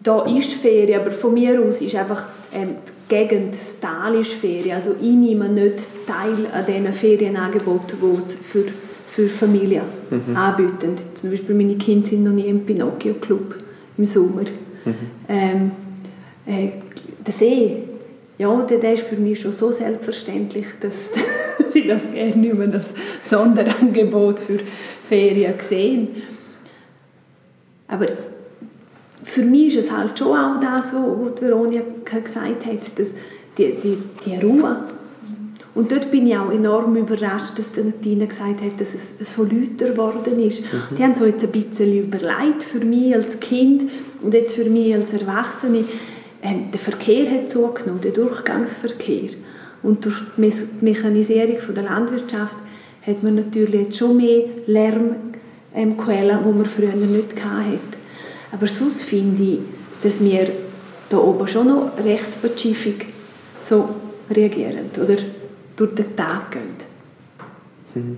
Da 0.01 0.27
ist 0.27 0.55
Ferien, 0.55 1.03
aber 1.03 1.13
von 1.13 1.35
mir 1.35 1.63
aus 1.63 1.81
ist 1.81 1.95
einfach 1.95 2.25
ähm, 2.53 2.75
Gegend, 3.11 3.55
das 3.55 3.79
Tal 3.81 4.15
ist 4.15 4.33
Ferien. 4.33 4.77
Also 4.77 4.95
ich 5.01 5.11
nehme 5.11 5.49
nicht 5.49 5.79
teil 6.07 6.47
an 6.53 6.65
diesen 6.67 6.93
Ferienangeboten, 6.95 7.99
die 8.01 8.23
es 8.25 8.35
für, 8.35 8.65
für 9.11 9.29
Familien 9.29 9.83
mhm. 10.09 10.37
anbieten. 10.37 10.97
Zum 11.15 11.31
Beispiel 11.31 11.55
meine 11.55 11.75
Kinder 11.75 12.09
sind 12.09 12.25
noch 12.25 12.33
nie 12.33 12.47
im 12.47 12.65
Pinocchio-Club 12.65 13.57
im 13.99 14.07
Sommer. 14.07 14.45
Mhm. 14.85 14.95
Ähm, 15.29 15.71
äh, 16.47 16.69
der 17.27 17.33
See, 17.33 17.83
ja, 18.39 18.63
der, 18.63 18.79
der 18.79 18.95
ist 18.95 19.03
für 19.03 19.17
mich 19.17 19.41
schon 19.41 19.53
so 19.53 19.73
selbstverständlich, 19.73 20.67
dass, 20.81 21.11
sie 21.71 21.87
das 21.87 22.11
gerne 22.11 22.37
nicht 22.37 22.55
mehr 22.55 22.73
als 22.73 22.95
Sonderangebot 23.21 24.41
für 24.41 24.61
Ferien 25.09 25.55
sehen. 25.59 26.09
Aber 27.89 28.07
für 29.25 29.43
mich 29.43 29.77
ist 29.77 29.87
es 29.87 29.93
halt 29.93 30.19
schon 30.19 30.37
auch 30.37 30.61
das, 30.61 30.93
was 30.93 31.41
Veronika 31.41 32.19
gesagt 32.19 32.67
hat, 32.67 32.99
dass 32.99 33.09
die, 33.59 33.75
die, 33.83 33.99
die 34.25 34.37
Ruhe. 34.37 34.85
Und 35.75 35.93
dort 35.93 36.11
bin 36.11 36.27
ich 36.27 36.37
auch 36.37 36.51
enorm 36.51 36.97
überrascht, 36.97 37.59
dass 37.59 37.73
Tina 38.03 38.25
gesagt 38.25 38.61
hat, 38.61 38.81
dass 38.81 38.93
es 38.93 39.33
so 39.33 39.45
lauter 39.45 39.93
geworden 39.93 40.41
ist. 40.41 40.63
Mhm. 40.63 40.97
Die 40.97 41.03
haben 41.03 41.15
so 41.15 41.25
jetzt 41.25 41.45
ein 41.45 41.53
bisschen 41.53 41.93
überlegt 41.93 42.63
für 42.63 42.81
mich 42.81 43.15
als 43.15 43.39
Kind 43.39 43.85
und 44.23 44.35
jetzt 44.35 44.55
für 44.55 44.69
mich 44.69 44.95
als 44.95 45.13
Erwachsene. 45.13 45.85
Ähm, 46.43 46.71
der 46.73 46.81
Verkehr 46.81 47.31
hat 47.31 47.51
zugenommen, 47.51 48.01
der 48.01 48.13
Durchgangsverkehr. 48.13 49.31
Und 49.83 50.05
durch 50.05 50.17
die 50.37 50.53
Mechanisierung 50.85 51.57
der 51.75 51.85
Landwirtschaft 51.85 52.57
hat 53.07 53.23
man 53.23 53.37
natürlich 53.37 53.87
jetzt 53.87 53.97
schon 53.97 54.17
mehr 54.17 54.45
Lärmquellen, 54.67 55.21
ähm, 55.75 56.43
die 56.45 56.59
man 56.59 56.67
früher 56.67 56.95
nicht 56.95 57.45
hatte. 57.45 58.00
Aber 58.53 58.67
sonst 58.67 59.03
finde 59.03 59.43
ich, 59.43 59.59
dass 60.03 60.21
wir 60.23 60.49
da 61.09 61.19
oben 61.19 61.47
schon 61.47 61.69
noch 61.69 61.93
recht 62.05 62.41
pazifik 62.41 63.07
so 63.61 63.89
reagieren 64.31 64.91
oder 64.97 65.17
durch 65.77 65.95
den 65.95 66.17
Tag 66.17 66.53
gehen. 66.53 66.63
Mhm. 67.95 68.17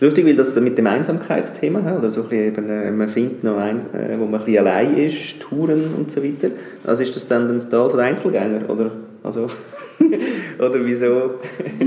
Lustig, 0.00 0.26
weil 0.26 0.34
das 0.34 0.54
mit 0.56 0.76
dem 0.76 0.86
Einsamkeitsthema, 0.88 1.96
oder 1.96 2.10
so 2.10 2.26
ein 2.28 2.32
eben, 2.32 2.68
äh, 2.68 2.90
man 2.90 3.08
findet 3.08 3.44
noch 3.44 3.56
ein, 3.56 3.78
äh, 3.94 4.18
wo 4.18 4.26
man 4.26 4.44
ein 4.44 4.58
allein 4.58 4.98
ist, 4.98 5.40
Touren 5.40 5.94
und 5.96 6.10
so 6.10 6.22
weiter. 6.22 6.50
Also 6.84 7.04
ist 7.04 7.14
das 7.14 7.26
dann 7.26 7.48
das 7.48 7.68
Tal 7.68 7.88
der 7.90 8.00
Einzelgänger, 8.00 8.68
oder? 8.68 8.90
Also, 9.22 9.46
oder 10.58 10.84
wieso, 10.84 11.34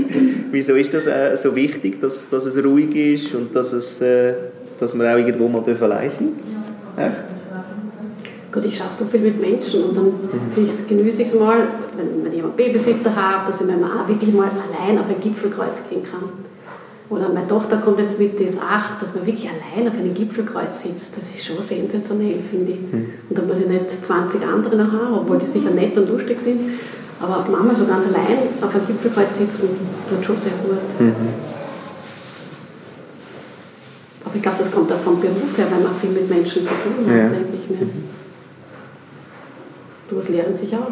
wieso 0.50 0.74
ist 0.74 0.94
das 0.94 1.06
äh, 1.06 1.36
so 1.36 1.54
wichtig, 1.54 2.00
dass, 2.00 2.28
dass 2.30 2.46
es 2.46 2.64
ruhig 2.64 2.96
ist 2.96 3.34
und 3.34 3.54
dass, 3.54 3.72
es, 3.74 4.02
dass 4.78 4.94
man 4.94 5.06
auch 5.06 5.16
irgendwo 5.16 5.48
mal 5.48 5.62
allein 5.62 6.10
sein 6.10 6.28
Echt? 6.96 7.38
Gut, 8.50 8.64
ich 8.64 8.78
schaue 8.78 8.88
so 8.90 9.04
viel 9.04 9.20
mit 9.20 9.40
Menschen 9.40 9.84
und 9.84 9.96
dann 9.96 10.06
mhm. 10.06 10.88
genieße 10.88 11.22
ich 11.22 11.28
es 11.28 11.34
mal, 11.34 11.68
wenn, 11.96 12.24
wenn 12.24 12.32
jemand 12.32 12.56
Babysitter 12.56 13.14
hat, 13.14 13.46
dass 13.46 13.60
ich 13.60 13.66
mir 13.66 13.74
auch 13.74 14.08
wirklich 14.08 14.34
mal 14.34 14.48
allein 14.48 14.98
auf 14.98 15.04
ein 15.08 15.20
Gipfelkreuz 15.20 15.82
gehen 15.90 16.02
kann. 16.02 16.30
Oder 17.10 17.28
meine 17.28 17.46
Tochter 17.46 17.78
kommt 17.78 17.98
jetzt 17.98 18.18
mit, 18.18 18.38
die 18.38 18.44
ist 18.44 18.58
acht, 18.60 19.00
dass 19.00 19.14
man 19.14 19.26
wirklich 19.26 19.48
allein 19.48 19.88
auf 19.88 19.94
einem 19.94 20.14
Gipfelkreuz 20.14 20.82
sitzt. 20.82 21.16
Das 21.16 21.28
ist 21.34 21.44
schon 21.44 21.60
sensationell, 21.62 22.40
finde 22.50 22.72
ich. 22.72 22.80
Mhm. 22.80 23.10
Und 23.28 23.38
da 23.38 23.42
muss 23.42 23.60
ich 23.60 23.66
nicht 23.66 24.04
20 24.04 24.42
andere 24.46 24.76
noch 24.76 24.92
haben, 24.92 25.14
obwohl 25.14 25.38
die 25.38 25.46
sicher 25.46 25.70
nett 25.70 25.96
und 25.96 26.08
lustig 26.08 26.40
sind. 26.40 26.60
Aber 27.20 27.46
Mama 27.50 27.74
so 27.74 27.84
ganz 27.84 28.06
allein 28.06 28.38
auf 28.62 28.74
einem 28.74 28.86
Gipfelkreuz 28.86 29.38
sitzen, 29.38 29.68
tut 30.08 30.24
schon 30.24 30.36
sehr 30.36 30.52
gut. 30.64 31.00
Mhm. 31.00 31.57
Aber 34.28 34.36
ich 34.36 34.42
glaube, 34.42 34.58
das 34.58 34.70
kommt 34.70 34.92
auch 34.92 34.98
vom 34.98 35.18
Beruf 35.20 35.56
her, 35.56 35.66
weil 35.70 35.80
man 35.80 35.94
viel 35.98 36.10
mit 36.10 36.28
Menschen 36.28 36.62
zu 36.62 36.68
tun 36.68 37.06
hat, 37.06 37.16
ja. 37.16 37.28
denke 37.28 37.48
ich 37.62 37.70
mir. 37.70 37.86
Mhm. 37.86 38.04
Du 40.10 40.16
was 40.16 40.28
lernen 40.28 40.52
sich 40.52 40.74
auch. 40.74 40.90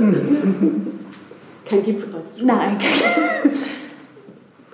Mhm. 0.00 0.86
Kein 1.66 1.82
Gipfelkreuz. 1.84 2.36
Nein, 2.42 2.78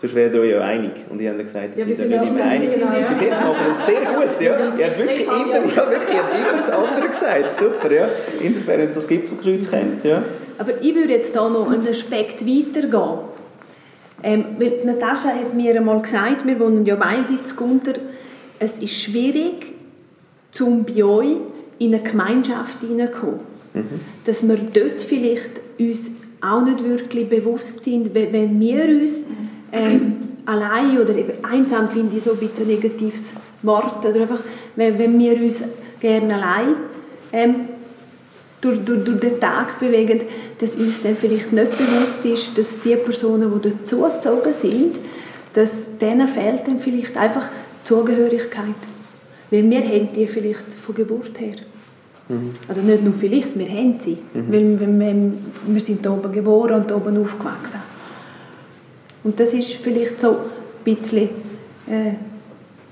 Sonst 0.00 0.14
wären 0.14 0.32
wir 0.32 0.44
ja 0.44 0.60
einig. 0.60 0.92
Und 1.10 1.20
ich 1.20 1.28
habe 1.28 1.42
gesagt, 1.42 1.76
ja, 1.76 1.86
wir 1.86 1.96
sind 1.96 2.10
nicht 2.10 2.22
immer 2.22 2.44
einig. 2.44 2.74
Genau, 2.74 2.86
ja. 2.92 3.08
Bis 3.08 3.20
jetzt 3.20 3.40
machen 3.40 3.56
wir 3.58 3.68
das 3.68 3.86
sehr 3.86 4.00
gut. 4.00 4.40
Ja. 4.40 4.52
Er 4.78 4.90
hat 4.90 4.98
wirklich 4.98 5.26
immer, 5.26 5.54
ja, 5.54 5.90
wirklich, 5.90 6.22
hat 6.22 6.38
immer 6.38 6.52
das 6.52 6.70
andere 6.70 7.08
gesagt. 7.08 7.52
Super, 7.54 7.92
ja. 7.92 8.08
Insofern, 8.40 8.80
wenn 8.80 8.94
das 8.94 9.08
Gipfelkreuz 9.08 9.70
kennt. 9.70 10.04
Ja. 10.04 10.22
Aber 10.58 10.72
ich 10.80 10.94
würde 10.94 11.14
jetzt 11.14 11.32
hier 11.32 11.48
noch 11.48 11.68
einen 11.68 11.88
Aspekt 11.88 12.46
weitergehen. 12.46 13.33
Ähm, 14.26 14.44
weil 14.58 14.80
Natascha 14.86 15.28
hat 15.28 15.52
mir 15.52 15.76
einmal 15.76 16.00
gesagt, 16.00 16.46
wir 16.46 16.58
wohnen 16.58 16.86
ja 16.86 16.96
beide 16.96 17.42
zu 17.42 17.56
Gunter, 17.56 17.92
es 18.58 18.78
ist 18.78 19.02
schwierig, 19.02 19.74
zum 20.50 20.84
bei 20.84 21.04
euch 21.04 21.36
in 21.78 21.94
eine 21.94 22.02
Gemeinschaft 22.02 22.80
hineinzukommen. 22.80 23.40
Mhm. 23.74 24.00
Dass 24.24 24.46
wir 24.48 24.56
dort 24.56 25.02
vielleicht 25.02 25.50
uns 25.78 26.12
auch 26.40 26.64
nicht 26.64 26.82
wirklich 26.82 27.28
bewusst 27.28 27.84
sind, 27.84 28.14
wenn 28.14 28.58
wir 28.60 28.84
uns 28.84 29.24
ähm, 29.72 30.16
allein 30.46 30.98
oder 30.98 31.14
eben 31.16 31.44
einsam 31.44 31.90
finde 31.90 32.16
ich 32.16 32.22
so 32.22 32.32
ein 32.32 32.38
bisschen 32.38 32.64
ein 32.64 32.68
negatives 32.68 33.34
Wort. 33.62 34.06
Oder 34.06 34.22
einfach, 34.22 34.40
wenn, 34.76 34.98
wenn 34.98 35.18
wir 35.18 35.36
uns 35.36 35.64
gerne 36.00 36.34
allein 36.34 36.76
ähm, 37.30 37.54
durch, 38.64 38.84
durch, 38.84 39.04
durch 39.04 39.20
den 39.20 39.40
Tag 39.40 39.78
bewegen, 39.78 40.22
dass 40.58 40.76
uns 40.76 41.02
dann 41.02 41.16
vielleicht 41.16 41.52
nicht 41.52 41.70
bewusst 41.76 42.24
ist, 42.24 42.56
dass 42.56 42.80
die 42.80 42.96
Personen, 42.96 43.52
die 43.60 43.70
dazugezogen 43.70 44.54
sind, 44.54 44.96
dass 45.52 45.98
denen 45.98 46.26
fehlt 46.26 46.66
dann 46.66 46.80
vielleicht 46.80 47.16
einfach 47.16 47.48
Zugehörigkeit. 47.84 48.74
Weil 49.50 49.68
wir 49.68 49.82
haben 49.82 50.08
die 50.14 50.26
vielleicht 50.26 50.74
von 50.74 50.94
Geburt 50.94 51.38
her. 51.38 51.56
Mhm. 52.28 52.54
Also 52.66 52.80
nicht 52.80 53.04
nur 53.04 53.12
vielleicht, 53.14 53.56
wir 53.58 53.68
haben 53.68 54.00
sie. 54.00 54.18
Mhm. 54.32 54.52
Weil 54.52 54.80
wir, 54.80 55.32
wir 55.66 55.80
sind 55.80 56.00
hier 56.00 56.12
oben 56.12 56.32
geboren 56.32 56.74
und 56.74 56.86
hier 56.86 56.96
oben 56.96 57.20
aufgewachsen. 57.20 57.80
Und 59.22 59.38
das 59.38 59.52
ist 59.54 59.74
vielleicht 59.74 60.20
so 60.20 60.30
ein 60.30 60.36
bisschen 60.84 61.28
äh, 61.86 62.12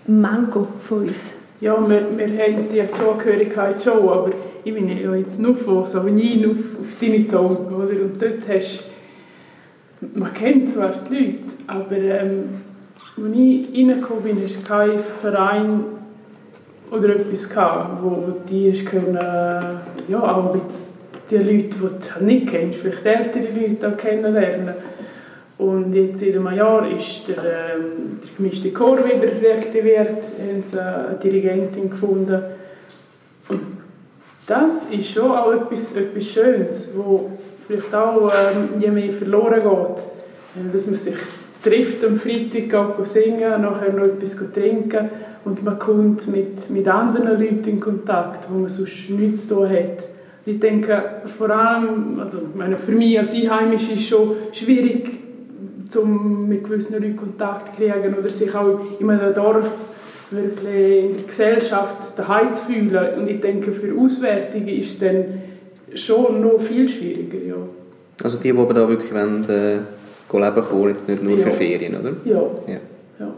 ein 0.06 0.20
Manko 0.20 0.66
von 0.84 1.08
uns. 1.08 1.32
Ja, 1.60 1.76
wir, 1.88 2.06
wir 2.16 2.26
haben 2.26 2.68
die 2.70 2.82
Zugehörigkeit 2.92 3.82
schon, 3.82 4.08
aber 4.08 4.30
ich 4.64 4.74
bin 4.74 4.88
ja 4.88 5.14
jetzt 5.14 5.40
nur 5.40 5.56
von 5.56 5.84
Sauvigny 5.84 6.46
auf, 6.46 6.80
auf 6.80 7.00
deine 7.00 7.26
Zone, 7.26 7.58
oder? 7.70 8.02
Und 8.02 8.20
dort 8.20 8.48
hast 8.48 8.84
man 10.14 10.34
kennt 10.34 10.68
zwar 10.68 10.92
die 11.08 11.14
Leute, 11.14 11.38
aber 11.66 11.96
ähm, 11.96 12.44
als 13.16 13.36
ich 13.36 13.68
reingekommen 13.74 14.22
bin, 14.24 14.42
ist 14.42 14.66
kein 14.66 14.98
Verein 14.98 15.84
oder 16.90 17.10
etwas 17.10 17.48
gehabt, 17.48 18.02
wo 18.02 18.34
die 18.48 18.72
können, 18.84 19.14
ja, 20.08 20.20
auch 20.20 20.56
die 21.30 21.36
Leute, 21.36 21.46
die 21.46 21.68
du 21.70 22.24
nicht 22.24 22.48
kennst, 22.48 22.80
vielleicht 22.80 23.06
ältere 23.06 23.48
Leute 23.54 23.88
auch 23.88 23.96
kennenlernen 23.96 24.74
und 25.58 25.94
jetzt 25.94 26.18
seit 26.18 26.34
einem 26.34 26.52
Jahr 26.56 26.90
ist 26.90 27.28
der, 27.28 27.36
ähm, 27.38 28.18
der 28.20 28.30
gemischte 28.36 28.72
Chor 28.72 28.98
wieder 28.98 29.28
reaktiviert, 29.40 30.08
haben 30.08 30.62
sie 30.64 30.80
eine 30.82 31.18
Dirigentin 31.22 31.88
gefunden. 31.88 32.42
Das 34.46 34.84
ist 34.90 35.10
schon 35.10 35.30
auch 35.30 35.52
etwas, 35.52 35.94
etwas 35.94 36.24
Schönes, 36.24 36.90
wo 36.96 37.30
vielleicht 37.66 37.94
auch 37.94 38.30
ähm, 38.30 38.80
je 38.80 38.90
mehr 38.90 39.12
verloren 39.12 39.60
geht. 39.60 40.64
Äh, 40.64 40.72
dass 40.72 40.86
man 40.86 40.96
sich 40.96 41.14
trifft 41.62 42.04
am 42.04 42.18
Freitag, 42.18 42.96
geht 42.96 43.06
singen, 43.06 43.62
nachher 43.62 43.92
noch 43.92 44.04
etwas 44.04 44.36
trinken 44.52 45.10
und 45.44 45.62
man 45.62 45.78
kommt 45.78 46.26
mit, 46.28 46.70
mit 46.70 46.88
anderen 46.88 47.40
Leuten 47.40 47.68
in 47.68 47.80
Kontakt, 47.80 48.48
wo 48.50 48.58
man 48.58 48.68
sonst 48.68 49.10
nichts 49.10 49.46
zu 49.46 49.54
tun 49.54 49.70
hat. 49.70 50.04
Ich 50.44 50.58
denke, 50.58 51.02
vor 51.38 51.50
allem, 51.50 52.18
also 52.18 52.38
meine, 52.56 52.76
für 52.76 52.92
mich 52.92 53.16
als 53.18 53.32
Einheimische 53.32 53.92
ist 53.92 54.00
es 54.00 54.08
schon 54.08 54.32
schwierig, 54.50 55.10
um 55.94 56.48
mit 56.48 56.64
gewissen 56.64 56.94
Leuten 56.94 57.16
Kontakt 57.16 57.76
zu 57.76 57.82
kriegen 57.82 58.14
oder 58.18 58.28
sich 58.28 58.52
auch 58.54 58.80
in 58.98 59.08
einem 59.08 59.34
Dorf 59.34 59.70
wirklich 60.32 61.04
in 61.04 61.14
der 61.16 61.24
Gesellschaft 61.26 62.16
daheim 62.16 62.54
zu 62.54 62.64
fühlen. 62.64 63.18
Und 63.18 63.28
ich 63.28 63.40
denke, 63.40 63.72
für 63.72 63.98
Auswärtige 63.98 64.72
ist 64.72 64.90
es 64.90 64.98
dann 64.98 65.24
schon 65.94 66.40
noch 66.40 66.60
viel 66.60 66.88
schwieriger. 66.88 67.38
Ja. 67.46 67.56
Also 68.22 68.38
die, 68.38 68.52
die 68.52 68.58
aber 68.58 68.74
da 68.74 68.88
wirklich 68.88 69.12
wollen, 69.12 69.48
äh, 69.48 69.78
leben 70.32 70.64
kommen, 70.64 70.88
jetzt 70.88 71.08
nicht 71.08 71.22
nur 71.22 71.38
ja. 71.38 71.44
für 71.44 71.52
Ferien, 71.52 71.94
oder? 71.94 72.12
Ja. 72.24 72.42
ja. 72.66 72.80
ja. 73.18 73.34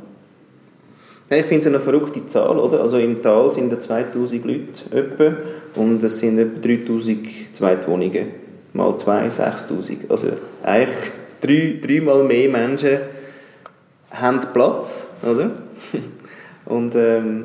Ich 1.37 1.47
finde 1.47 1.61
es 1.61 1.67
eine 1.67 1.81
verrückte 1.81 2.27
Zahl, 2.27 2.59
oder? 2.59 2.81
Also 2.81 2.99
im 2.99 3.21
Tal 3.21 3.51
sind 3.51 3.73
da 3.73 3.81
2000 3.81 4.45
Leute 4.45 4.63
etwa 4.93 5.37
und 5.75 6.03
es 6.03 6.19
sind 6.19 6.39
etwa 6.39 6.61
3000 6.61 7.27
Zweitwohnungen. 7.53 8.27
Mal 8.73 8.97
zwei, 8.99 9.29
6000. 9.29 10.11
Also 10.11 10.29
eigentlich 10.63 11.11
drei, 11.41 11.79
dreimal 11.81 12.25
mehr 12.25 12.49
Menschen 12.49 12.99
haben 14.11 14.41
Platz, 14.53 15.09
oder? 15.23 15.51
Und, 16.67 16.95
ähm, 16.95 17.45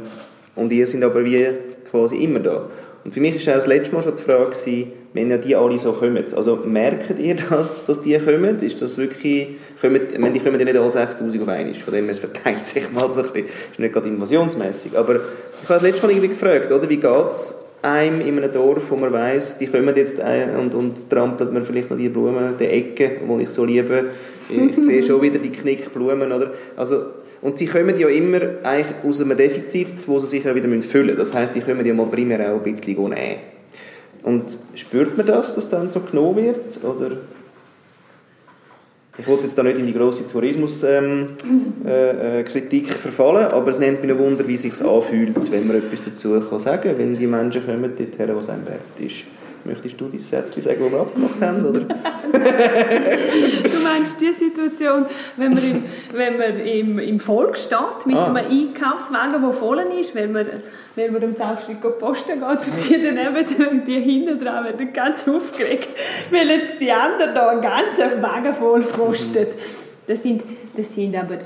und 0.55 0.71
ihr 0.71 0.87
sind 0.87 1.03
aber 1.03 1.23
wie 1.25 1.47
quasi 1.89 2.17
immer 2.23 2.39
da. 2.39 2.69
Und 3.03 3.13
für 3.13 3.21
mich 3.21 3.45
war 3.47 3.55
das 3.55 3.67
letzte 3.67 3.95
Mal 3.95 4.03
schon 4.03 4.15
die 4.15 4.23
Frage, 4.23 4.45
gewesen, 4.45 4.91
wenn 5.13 5.31
ja 5.31 5.37
die 5.37 5.55
alle 5.55 5.79
so 5.79 5.93
kommen. 5.93 6.23
Also 6.35 6.57
merkt 6.57 7.19
ihr 7.19 7.35
das, 7.35 7.85
dass 7.85 8.01
die 8.01 8.17
kommen? 8.19 8.59
Ist 8.61 8.81
das 8.81 8.97
wirklich, 8.97 9.47
kommen, 9.81 10.01
die 10.11 10.39
kommen 10.39 10.59
ja 10.59 10.65
nicht 10.65 10.77
alle 10.77 10.91
6000 10.91 11.41
auf 11.41 11.47
einmal, 11.47 11.73
von 11.73 11.93
dem 11.93 12.03
her 12.05 12.11
es 12.11 12.19
verteilt 12.19 12.65
sich 12.65 12.91
mal 12.91 13.09
so 13.09 13.21
ein 13.21 13.27
bisschen, 13.27 13.47
ist 13.71 13.79
nicht 13.79 13.93
gerade 13.93 14.09
invasionsmässig. 14.09 14.97
Aber 14.97 15.15
ich 15.15 15.69
habe 15.69 15.79
das 15.79 15.81
letzte 15.81 16.03
Mal 16.05 16.11
irgendwie 16.11 16.29
gefragt, 16.29 16.71
oder, 16.71 16.89
wie 16.89 16.97
geht 16.97 17.31
es 17.31 17.55
einem 17.81 18.21
in 18.21 18.37
einem 18.37 18.51
Dorf, 18.51 18.83
wo 18.89 18.95
man 18.97 19.11
weiß, 19.13 19.57
die 19.57 19.67
kommen 19.67 19.95
jetzt 19.95 20.19
und, 20.19 20.75
und 20.75 21.09
trampelt 21.09 21.53
man 21.53 21.63
vielleicht 21.63 21.89
noch 21.89 21.97
die 21.97 22.09
Blumen, 22.09 22.55
die 22.59 22.65
Ecke, 22.65 23.21
die 23.21 23.43
ich 23.43 23.49
so 23.49 23.63
liebe. 23.63 24.09
Ich 24.49 24.83
sehe 24.83 25.01
schon 25.01 25.21
wieder 25.21 25.39
die 25.39 25.51
Knickblumen, 25.51 26.31
oder? 26.31 26.51
Also, 26.75 27.05
und 27.41 27.57
sie 27.57 27.67
kommen 27.67 27.97
ja 27.97 28.09
immer 28.09 28.41
eigentlich 28.63 28.95
aus 29.03 29.21
einem 29.21 29.37
Defizit, 29.37 30.07
wo 30.07 30.19
sie 30.19 30.27
sich 30.27 30.43
ja 30.43 30.53
wieder 30.53 30.69
füllen 30.81 31.05
müssen. 31.07 31.17
Das 31.17 31.33
heißt, 31.33 31.55
die 31.55 31.61
kommen 31.61 31.85
ja 31.85 31.93
mal 31.93 32.07
primär 32.07 32.53
auch 32.53 32.63
ein 32.63 32.73
bisschen 32.73 33.09
nehmen. 33.09 33.39
Und 34.23 34.57
spürt 34.75 35.15
man 35.17 35.25
das, 35.25 35.55
dass 35.55 35.69
dann 35.69 35.89
so 35.89 36.01
genommen 36.01 36.43
wird? 36.43 36.83
Oder? 36.83 37.17
Ich 39.17 39.27
wollte 39.27 39.43
jetzt 39.43 39.57
da 39.57 39.63
nicht 39.63 39.77
in 39.77 39.85
die 39.85 39.93
grosse 39.93 40.25
Tourismuskritik 40.27 40.93
ähm, 41.01 41.35
äh, 41.85 42.77
äh 42.77 42.83
verfallen, 42.83 43.47
aber 43.47 43.69
es 43.69 43.79
nimmt 43.79 44.01
mich 44.01 44.11
ein 44.11 44.19
Wunder, 44.19 44.47
wie 44.47 44.53
es 44.53 44.61
sich 44.61 44.81
anfühlt, 44.81 45.51
wenn 45.51 45.67
man 45.67 45.77
etwas 45.77 46.05
dazu 46.05 46.39
kann 46.39 46.59
sagen 46.59 46.83
kann, 46.83 46.97
wenn 46.97 47.17
die 47.17 47.27
Menschen 47.27 47.65
kommen 47.65 47.93
dorthin, 47.97 48.35
wo 48.35 48.39
es 48.39 48.49
einem 48.49 48.65
wert 48.65 48.79
ist. 48.97 49.25
Möchtest 49.65 49.99
du 49.99 50.07
dein 50.07 50.19
Sätzchen 50.19 50.61
sagen, 50.61 50.79
das 50.81 50.91
wir 50.91 50.99
abgemacht 50.99 51.41
haben? 51.41 51.65
Oder? 51.65 51.81
du 51.81 53.79
meinst 53.83 54.19
die 54.21 54.31
Situation, 54.31 55.05
wenn 55.37 55.53
man 55.53 55.63
im, 55.63 55.83
wenn 56.13 56.37
man 56.37 56.59
im, 56.59 56.99
im 56.99 57.19
Volk 57.19 57.57
steht, 57.57 58.05
mit 58.05 58.15
ah. 58.15 58.33
einem 58.33 58.37
Einkaufswagen, 58.37 59.41
der 59.41 59.51
voll 59.51 59.79
ist, 59.99 60.15
wenn 60.15 60.31
man, 60.31 60.47
wenn 60.95 61.13
man 61.13 61.23
am 61.23 61.33
Samstag 61.33 61.81
posten 61.99 62.39
geht 62.39 62.49
und 62.49 62.89
die 62.89 63.03
daneben, 63.03 63.85
die 63.85 63.99
hinten 63.99 64.39
dran 64.39 64.65
werden 64.65 64.93
ganz 64.93 65.27
aufgeregt, 65.27 65.89
weil 66.31 66.49
jetzt 66.49 66.79
die 66.79 66.91
anderen 66.91 67.35
da 67.35 67.49
einen 67.49 67.61
ganzen 67.61 68.21
Wagen 68.21 68.53
voll 68.53 68.81
posten. 68.81 69.47
Das 70.07 70.23
sind, 70.23 70.43
das 70.75 70.93
sind 70.93 71.15
aber, 71.15 71.39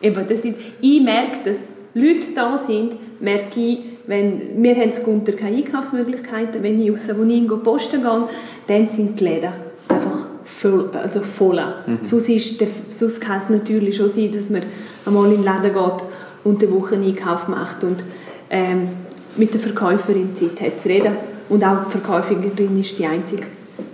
eben, 0.00 0.26
das 0.26 0.42
sind, 0.42 0.56
ich 0.80 1.00
merke, 1.02 1.38
dass 1.44 1.68
Leute 1.94 2.32
da 2.34 2.56
sind, 2.56 3.20
merke 3.20 3.60
ich, 3.60 3.78
wenn, 4.06 4.62
wir 4.62 4.74
haben 4.74 4.90
in 4.90 5.02
Gunter 5.02 5.32
keine 5.32 5.56
Einkaufsmöglichkeiten. 5.56 6.62
Wenn 6.62 6.82
ich 6.82 6.90
raus, 6.90 7.08
wo 7.16 7.22
ich 7.24 7.62
posten 7.62 8.02
gehe, 8.02 8.28
dann 8.66 8.90
sind 8.90 9.18
die 9.18 9.24
Läden 9.24 9.52
einfach 9.88 10.26
voll. 10.44 10.90
Also 10.92 11.20
voll. 11.20 11.62
Mhm. 11.86 11.98
Sonst, 12.02 12.28
ist 12.28 12.60
der, 12.60 12.68
sonst 12.88 13.20
kann 13.20 13.38
es 13.38 13.48
natürlich 13.48 13.96
schon 13.96 14.08
sein, 14.08 14.32
dass 14.32 14.50
man 14.50 14.62
einmal 15.06 15.26
in 15.26 15.36
den 15.36 15.42
Laden 15.42 15.72
geht 15.72 16.06
und 16.44 16.62
eine 16.62 16.72
Woche 16.72 16.96
einen 16.96 17.06
Einkauf 17.06 17.48
macht 17.48 17.84
und 17.84 18.04
ähm, 18.50 18.88
mit 19.36 19.54
der 19.54 19.60
Verkäuferin 19.60 20.34
Zeit 20.34 20.60
hat 20.60 20.80
zu 20.80 20.88
reden. 20.88 21.16
Und 21.48 21.64
auch 21.64 21.84
die 21.84 21.98
Verkäuferin 21.98 22.80
ist 22.80 22.98
die 22.98 23.06
Einzige, 23.06 23.44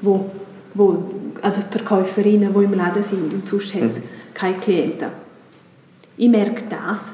wo, 0.00 0.30
wo, 0.74 1.04
also 1.42 1.61
die 1.61 1.78
Verkäuferinnen, 1.78 2.54
die 2.54 2.64
im 2.64 2.74
Laden 2.74 3.02
sind 3.02 3.32
und 3.32 3.48
sonst 3.48 3.74
mhm. 3.74 3.82
hat 3.82 3.90
es 3.90 4.00
keine 4.34 4.56
Klienten. 4.59 5.09
Ich 6.16 6.28
merke 6.28 6.64
das 6.68 7.12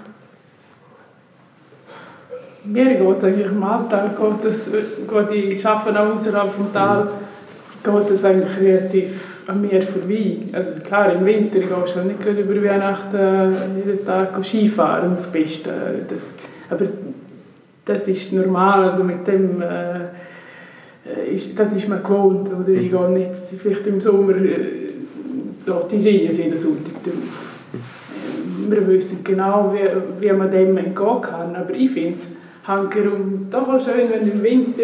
mir 2.64 2.86
geht 2.86 3.18
es 3.18 3.24
eigentlich 3.24 3.46
im 3.46 3.62
Alltag, 3.62 4.16
geht 4.18 4.50
es, 4.50 4.70
geht 4.70 5.30
ich 5.32 5.66
arbeite 5.66 6.00
auch 6.00 6.14
außerhalb 6.14 6.52
vom 6.52 6.72
Tal, 6.72 7.08
geht 7.82 8.10
es 8.10 8.24
eigentlich 8.24 8.58
relativ 8.58 9.34
an 9.46 9.60
mir 9.60 9.82
vorbei. 9.82 10.38
Also 10.52 10.72
klar, 10.80 11.12
im 11.12 11.26
Winter 11.26 11.60
gehst 11.60 11.96
du 11.96 12.00
nicht 12.00 12.20
gerade 12.22 12.40
über 12.40 12.62
Weihnachten 12.62 13.16
äh, 13.16 13.50
jeden 13.76 14.04
Tag 14.06 14.32
Skifahren 14.42 15.12
auf 15.12 15.26
die 15.26 15.38
Piste. 15.38 15.70
Das, 16.08 16.34
aber 16.70 16.86
das 17.84 18.08
ist 18.08 18.32
normal, 18.32 18.88
also 18.88 19.04
mit 19.04 19.26
dem, 19.26 19.60
äh, 19.60 21.34
ist, 21.34 21.58
das 21.58 21.74
ist 21.74 21.88
man 21.88 22.02
gewohnt. 22.02 22.48
Oder 22.48 22.70
ich 22.70 22.90
gehe 22.90 23.10
nicht, 23.10 23.30
vielleicht 23.58 23.86
im 23.86 24.00
Sommer, 24.00 24.36
äh, 24.36 24.58
die 25.90 26.02
Schiene 26.02 26.32
sind 26.32 26.44
jeden 26.44 26.56
Sonntag 26.56 27.02
drauf. 27.04 27.14
Wir 28.66 28.88
wissen 28.88 29.22
genau, 29.22 29.74
wie, 29.74 30.26
wie 30.26 30.32
man 30.32 30.50
dem 30.50 30.76
entgehen 30.78 31.20
kann, 31.20 31.54
aber 31.54 31.74
ich 31.74 31.90
finde 31.90 32.14
es 32.14 32.32
Hankerum. 32.66 33.46
Doch 33.50 33.68
auch 33.68 33.84
schön, 33.84 34.10
wenn 34.10 34.24
du 34.24 34.32
im 34.32 34.42
Winter 34.42 34.82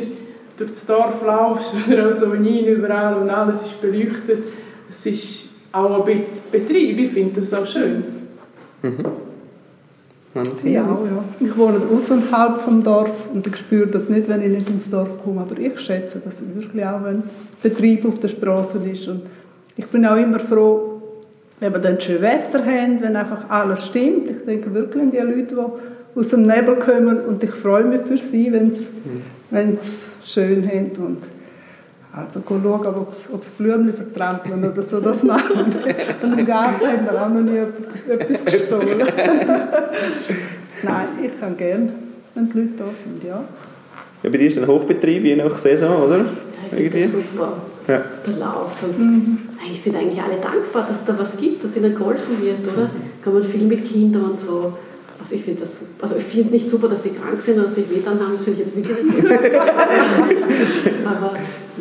durch 0.57 0.71
das 0.71 0.87
Dorf 0.87 1.23
laufst 1.25 1.75
oder 1.91 2.15
so 2.15 2.27
rein 2.27 2.65
überall 2.65 3.17
und 3.17 3.31
alles 3.31 3.63
ist 3.63 3.81
beleuchtet. 3.81 4.45
Es 4.89 5.07
ist 5.07 5.49
auch 5.73 6.01
ein 6.01 6.05
bisschen 6.05 6.43
Betrieb, 6.51 6.99
ich 6.99 7.11
finde 7.13 7.41
das 7.41 7.55
auch 7.55 7.67
schön. 7.67 8.05
Mhm. 8.83 9.05
Ja, 10.63 10.71
ja. 10.71 11.25
Ich 11.41 11.57
wohne 11.57 11.81
außerhalb 11.93 12.61
vom 12.61 12.85
Dorf 12.85 13.11
und 13.33 13.45
ich 13.49 13.57
spüre 13.57 13.89
das 13.89 14.09
nicht, 14.09 14.29
wenn 14.29 14.43
ich 14.43 14.51
nicht 14.51 14.71
ins 14.71 14.89
Dorf 14.89 15.09
komme. 15.25 15.41
Aber 15.41 15.59
ich 15.59 15.81
schätze 15.81 16.21
das 16.25 16.37
wirklich 16.55 16.85
auch, 16.85 17.03
wenn 17.03 17.25
Betrieb 17.61 18.05
auf 18.05 18.21
der 18.21 18.29
Straße 18.29 18.79
ist. 18.89 19.09
Und 19.09 19.23
ich 19.77 19.87
bin 19.87 20.07
auch 20.07 20.17
immer 20.17 20.39
froh, 20.39 21.03
wenn 21.59 21.73
wir 21.73 21.81
dann 21.81 22.01
schön 22.01 22.23
Wetter 22.23 22.65
haben, 22.65 23.01
wenn 23.01 23.17
einfach 23.17 23.51
alles 23.51 23.87
stimmt. 23.87 24.31
Ich 24.31 24.45
denke 24.47 24.73
wirklich 24.73 25.03
an 25.03 25.11
die 25.11 25.19
Leute, 25.19 25.43
die 25.43 26.00
aus 26.15 26.29
dem 26.29 26.43
Nebel 26.43 26.77
kommen 26.77 27.21
und 27.21 27.43
ich 27.43 27.51
freue 27.51 27.85
mich 27.85 28.03
für 28.03 28.19
sie, 28.19 28.53
wenn 28.53 28.73
sie 28.73 28.89
mhm. 29.05 29.79
schön 30.25 30.67
haben 30.69 30.91
und 31.05 31.19
also 32.13 32.43
schauen, 32.47 32.87
ob 33.33 33.45
sie 33.45 33.51
Blümchen 33.57 33.95
vertrampeln 33.95 34.65
oder 34.69 34.83
so 34.83 35.01
das 35.01 35.23
machen. 35.23 35.73
und 36.23 36.39
im 36.39 36.47
Garten 36.47 36.87
haben 36.87 37.05
wir 37.05 37.23
auch 37.23 37.29
noch 37.29 37.43
nie 37.43 37.59
etwas 38.09 38.45
gestohlen. 38.45 38.99
Nein, 40.83 41.09
ich 41.23 41.39
kann 41.39 41.57
gerne, 41.57 41.91
wenn 42.35 42.51
die 42.51 42.59
Leute 42.59 42.71
da 42.79 42.85
sind, 42.87 43.23
ja. 43.23 43.45
Ja, 44.23 44.29
bei 44.29 44.37
dir 44.37 44.49
ist 44.49 44.59
ein 44.59 44.67
Hochbetrieb, 44.67 45.25
je 45.25 45.37
nach 45.37 45.57
Saison, 45.57 46.03
oder? 46.03 46.19
Ja, 46.19 46.79
ich 46.79 46.91
das 46.91 47.13
super. 47.13 47.53
Ja. 47.87 48.03
Das 48.25 48.37
läuft 48.37 48.83
und 48.83 48.99
mhm. 48.99 49.39
eigentlich 49.63 49.81
sind 49.81 49.97
eigentlich 49.97 50.21
alle 50.21 50.37
dankbar, 50.41 50.87
dass 50.89 51.05
da 51.05 51.17
was 51.19 51.37
gibt, 51.37 51.63
dass 51.63 51.77
ihnen 51.77 51.95
geholfen 51.95 52.43
wird, 52.43 52.61
oder? 52.73 52.87
Mhm. 52.87 53.23
Kann 53.23 53.35
man 53.35 53.45
viel 53.45 53.67
mit 53.67 53.85
Kindern 53.85 54.25
und 54.25 54.39
so 54.39 54.75
also 55.21 55.35
ich 55.35 55.45
finde 55.45 55.61
das 55.61 55.79
also 56.01 56.17
ich 56.17 56.25
finde 56.25 56.53
nicht 56.53 56.71
super, 56.71 56.89
dass 56.89 57.03
sie 57.03 57.11
krank 57.11 57.41
sind 57.41 57.59
oder 57.59 57.69
sich 57.69 57.89
wehtan 57.91 58.19
haben, 58.21 58.33
das 58.33 58.45
finde 58.45 58.63
ich 58.63 58.67
jetzt 58.67 58.77
wirklich 58.77 59.03
nicht 59.05 59.27
Aber 61.05 61.33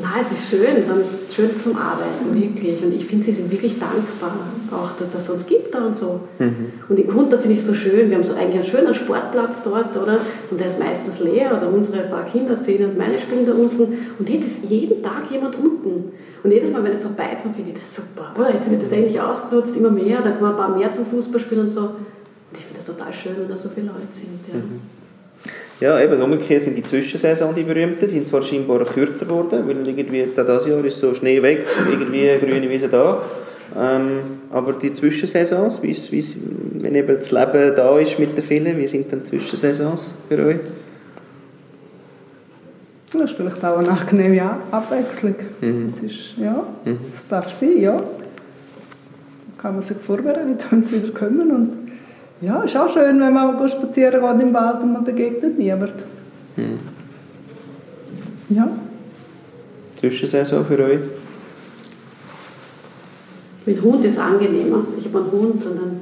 nein, 0.01 0.21
es 0.21 0.31
ist 0.31 0.49
schön, 0.49 0.85
dann 0.87 1.01
schön 1.33 1.59
zum 1.59 1.77
Arbeiten, 1.77 2.33
wirklich. 2.33 2.83
Und 2.83 2.93
ich 2.93 3.05
finde, 3.05 3.23
sie 3.23 3.31
sind 3.31 3.51
wirklich 3.51 3.79
dankbar, 3.79 4.35
auch 4.71 4.91
dass, 4.97 5.09
dass 5.09 5.23
es 5.23 5.29
uns 5.29 5.45
gibt 5.45 5.73
da 5.73 5.85
und 5.85 5.95
so. 5.95 6.21
Mhm. 6.39 6.73
Und 6.87 6.99
im 6.99 7.13
Hund, 7.13 7.31
da 7.31 7.37
finde 7.37 7.55
ich 7.55 7.63
so 7.63 7.73
schön, 7.73 8.09
wir 8.09 8.17
haben 8.17 8.23
so 8.23 8.33
eigentlich 8.33 8.55
einen 8.55 8.65
schönen 8.65 8.93
Sportplatz 8.93 9.63
dort, 9.63 9.95
oder? 9.97 10.19
Und 10.51 10.59
der 10.59 10.67
ist 10.67 10.79
meistens 10.79 11.19
leer, 11.19 11.55
oder 11.55 11.71
unsere 11.71 12.03
paar 12.03 12.25
Kinder, 12.25 12.59
zehn 12.61 12.83
und 12.85 12.97
meine 12.97 13.19
spielen 13.19 13.45
da 13.45 13.53
unten. 13.53 13.97
Und 14.17 14.29
jetzt 14.29 14.47
ist 14.47 14.69
jeden 14.69 15.01
Tag 15.01 15.29
jemand 15.31 15.55
unten. 15.55 16.11
Und 16.41 16.51
jedes 16.51 16.71
Mal, 16.71 16.83
wenn 16.83 16.93
ich 16.93 17.01
vorbeifahre, 17.01 17.53
finde 17.53 17.71
ich 17.71 17.79
das 17.79 17.95
super. 17.95 18.33
Oder 18.37 18.53
jetzt 18.53 18.69
wird 18.69 18.81
das 18.81 18.91
endlich 18.91 19.19
ausgenutzt, 19.19 19.75
immer 19.75 19.89
mehr, 19.89 20.21
da 20.21 20.31
kommen 20.31 20.51
ein 20.51 20.57
paar 20.57 20.75
mehr 20.75 20.91
zum 20.91 21.05
Fußballspielen 21.05 21.65
und 21.65 21.69
so 21.69 21.89
das 22.79 22.95
total 22.95 23.13
schön, 23.13 23.35
wenn 23.37 23.49
da 23.49 23.57
so 23.57 23.69
viele 23.69 23.87
Leute 23.87 24.07
sind. 24.11 24.47
Ja. 24.47 24.55
Mhm. 24.55 24.81
Ja, 25.79 26.01
eben, 26.01 26.21
umgekehrt 26.21 26.63
sind 26.63 26.77
die 26.77 26.83
Zwischensaison 26.83 27.55
die 27.55 27.63
berühmten, 27.63 28.05
sind 28.05 28.27
zwar 28.27 28.41
scheinbar 28.41 28.83
kürzer 28.83 29.25
geworden, 29.25 29.63
weil 29.65 29.87
irgendwie 29.87 30.23
dieses 30.25 30.65
Jahr 30.65 30.83
ist 30.83 30.99
so 30.99 31.13
Schnee 31.13 31.41
weg, 31.41 31.65
irgendwie 31.89 32.27
grüne 32.45 32.69
Wiese 32.69 32.89
da. 32.89 33.21
Ähm, 33.77 34.19
aber 34.51 34.73
die 34.73 34.91
Zwischensaisons, 34.91 35.81
wie's, 35.81 36.11
wie's, 36.11 36.35
wenn 36.73 36.95
eben 36.95 37.15
das 37.15 37.31
Leben 37.31 37.75
da 37.75 37.97
ist 37.97 38.19
mit 38.19 38.35
den 38.35 38.43
vielen, 38.43 38.77
wie 38.77 38.87
sind 38.87 39.11
dann 39.11 39.23
die 39.23 39.29
Zwischensaisons 39.29 40.15
für 40.27 40.45
euch? 40.45 40.59
Das 43.13 43.21
ist 43.31 43.37
vielleicht 43.37 43.63
auch 43.63 43.77
eine 43.77 43.89
angenehme 43.89 44.57
Abwechslung. 44.71 45.35
Mhm. 45.61 45.89
Das 45.89 45.99
ist, 46.01 46.35
ja, 46.37 46.67
mhm. 46.83 46.99
das 47.13 47.27
darf 47.27 47.53
sein, 47.53 47.79
ja. 47.79 47.95
Da 47.95 48.05
kann 49.57 49.75
man 49.75 49.83
sich 49.83 49.97
vorbereiten, 49.97 50.57
wenn 50.69 50.83
sie 50.83 51.01
wieder 51.01 51.13
kommen 51.13 51.51
und 51.51 51.78
ja, 52.41 52.63
ist 52.63 52.77
auch 52.77 52.89
schön, 52.89 53.19
wenn 53.19 53.33
man 53.33 53.69
spazieren 53.69 54.21
geht 54.21 54.41
im 54.41 54.53
Wald 54.53 54.81
und 54.81 54.93
man 54.93 55.03
begegnet 55.03 55.57
niemand. 55.57 55.93
Hm. 56.55 56.79
Ja. 58.49 58.67
Zwischensaison 59.99 60.65
für 60.65 60.83
euch? 60.83 61.01
Mit 63.65 63.81
Hund 63.81 64.03
ist 64.05 64.13
es 64.13 64.19
angenehmer. 64.19 64.83
Ich 64.97 65.05
habe 65.05 65.19
einen 65.19 65.31
Hund 65.31 65.65
und 65.65 65.75
dann 65.75 65.99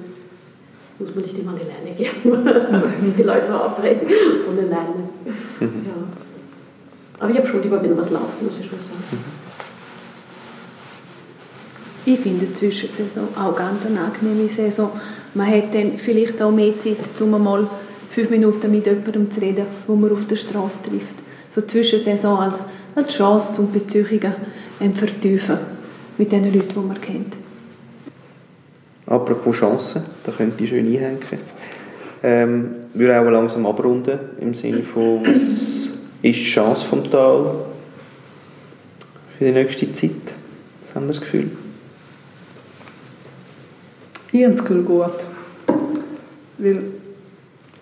muss 0.99 1.13
man 1.13 1.23
nicht 1.23 1.37
immer 1.37 1.51
an 1.51 1.59
die 1.59 1.65
Leine 1.67 1.95
gehen, 1.95 2.11
weil 2.83 2.99
sich 2.99 3.15
die 3.15 3.23
Leute 3.23 3.45
so 3.45 3.53
aufregen 3.55 4.07
ohne 4.47 4.61
Leine. 4.61 5.09
Mhm. 5.59 5.85
Ja. 5.85 5.93
Aber 7.19 7.29
ich 7.31 7.37
habe 7.37 7.47
schon 7.47 7.63
lieber, 7.63 7.81
wenn 7.81 7.97
was 7.97 8.09
läuft, 8.09 8.41
muss 8.41 8.53
ich 8.59 8.67
schon 8.67 8.79
sagen. 8.79 9.03
Mhm. 9.11 9.17
Ich 12.05 12.19
finde 12.21 12.45
die 12.45 12.53
Zwischensaison 12.53 13.27
auch 13.35 13.55
ganz 13.55 13.85
eine 13.85 13.99
angenehme 13.99 14.47
Saison. 14.47 14.91
Man 15.33 15.47
hat 15.47 15.73
dann 15.73 15.97
vielleicht 15.97 16.41
auch 16.41 16.51
mehr 16.51 16.77
Zeit, 16.79 16.97
um 17.21 17.43
mal 17.43 17.67
fünf 18.09 18.29
Minuten 18.29 18.71
mit 18.71 18.85
jemandem 18.85 19.29
zu 19.29 19.41
reden, 19.41 19.65
wo 19.85 19.95
man 19.95 20.11
auf 20.11 20.25
der 20.27 20.35
Straße 20.35 20.79
trifft. 20.83 21.15
So 21.49 21.61
Zwischensaison 21.61 22.39
als, 22.39 22.65
als 22.95 23.13
Chance 23.13 23.53
zum 23.53 23.71
Beziehungen 23.71 24.33
ähm, 24.81 24.95
vertiefen 24.95 25.57
mit 26.17 26.31
den 26.31 26.45
Leuten, 26.45 26.73
die 26.73 26.79
man 26.79 27.01
kennt. 27.01 27.35
Apropos 29.05 29.55
Chancen, 29.55 30.03
da 30.25 30.31
könnte 30.31 30.63
ich 30.63 30.69
schön 30.69 30.85
einhängen. 30.85 31.19
Ähm, 32.23 32.75
wir 32.93 33.21
auch 33.21 33.29
langsam 33.29 33.65
abrunden 33.65 34.19
im 34.41 34.53
Sinne 34.53 34.83
von, 34.83 35.25
was 35.25 35.37
ist 35.41 35.99
die 36.23 36.33
Chance 36.33 36.85
vom 36.85 37.09
Tal 37.09 37.55
für 39.37 39.45
die 39.45 39.51
nächste 39.51 39.93
Zeit? 39.93 40.11
Was 40.81 40.95
haben 40.95 41.05
wir 41.05 41.13
das 41.13 41.21
Gefühl? 41.21 41.51
Ich 44.31 44.43
habe 44.43 44.55
das 44.55 44.65
gut. 44.65 45.11
Weil 46.57 46.83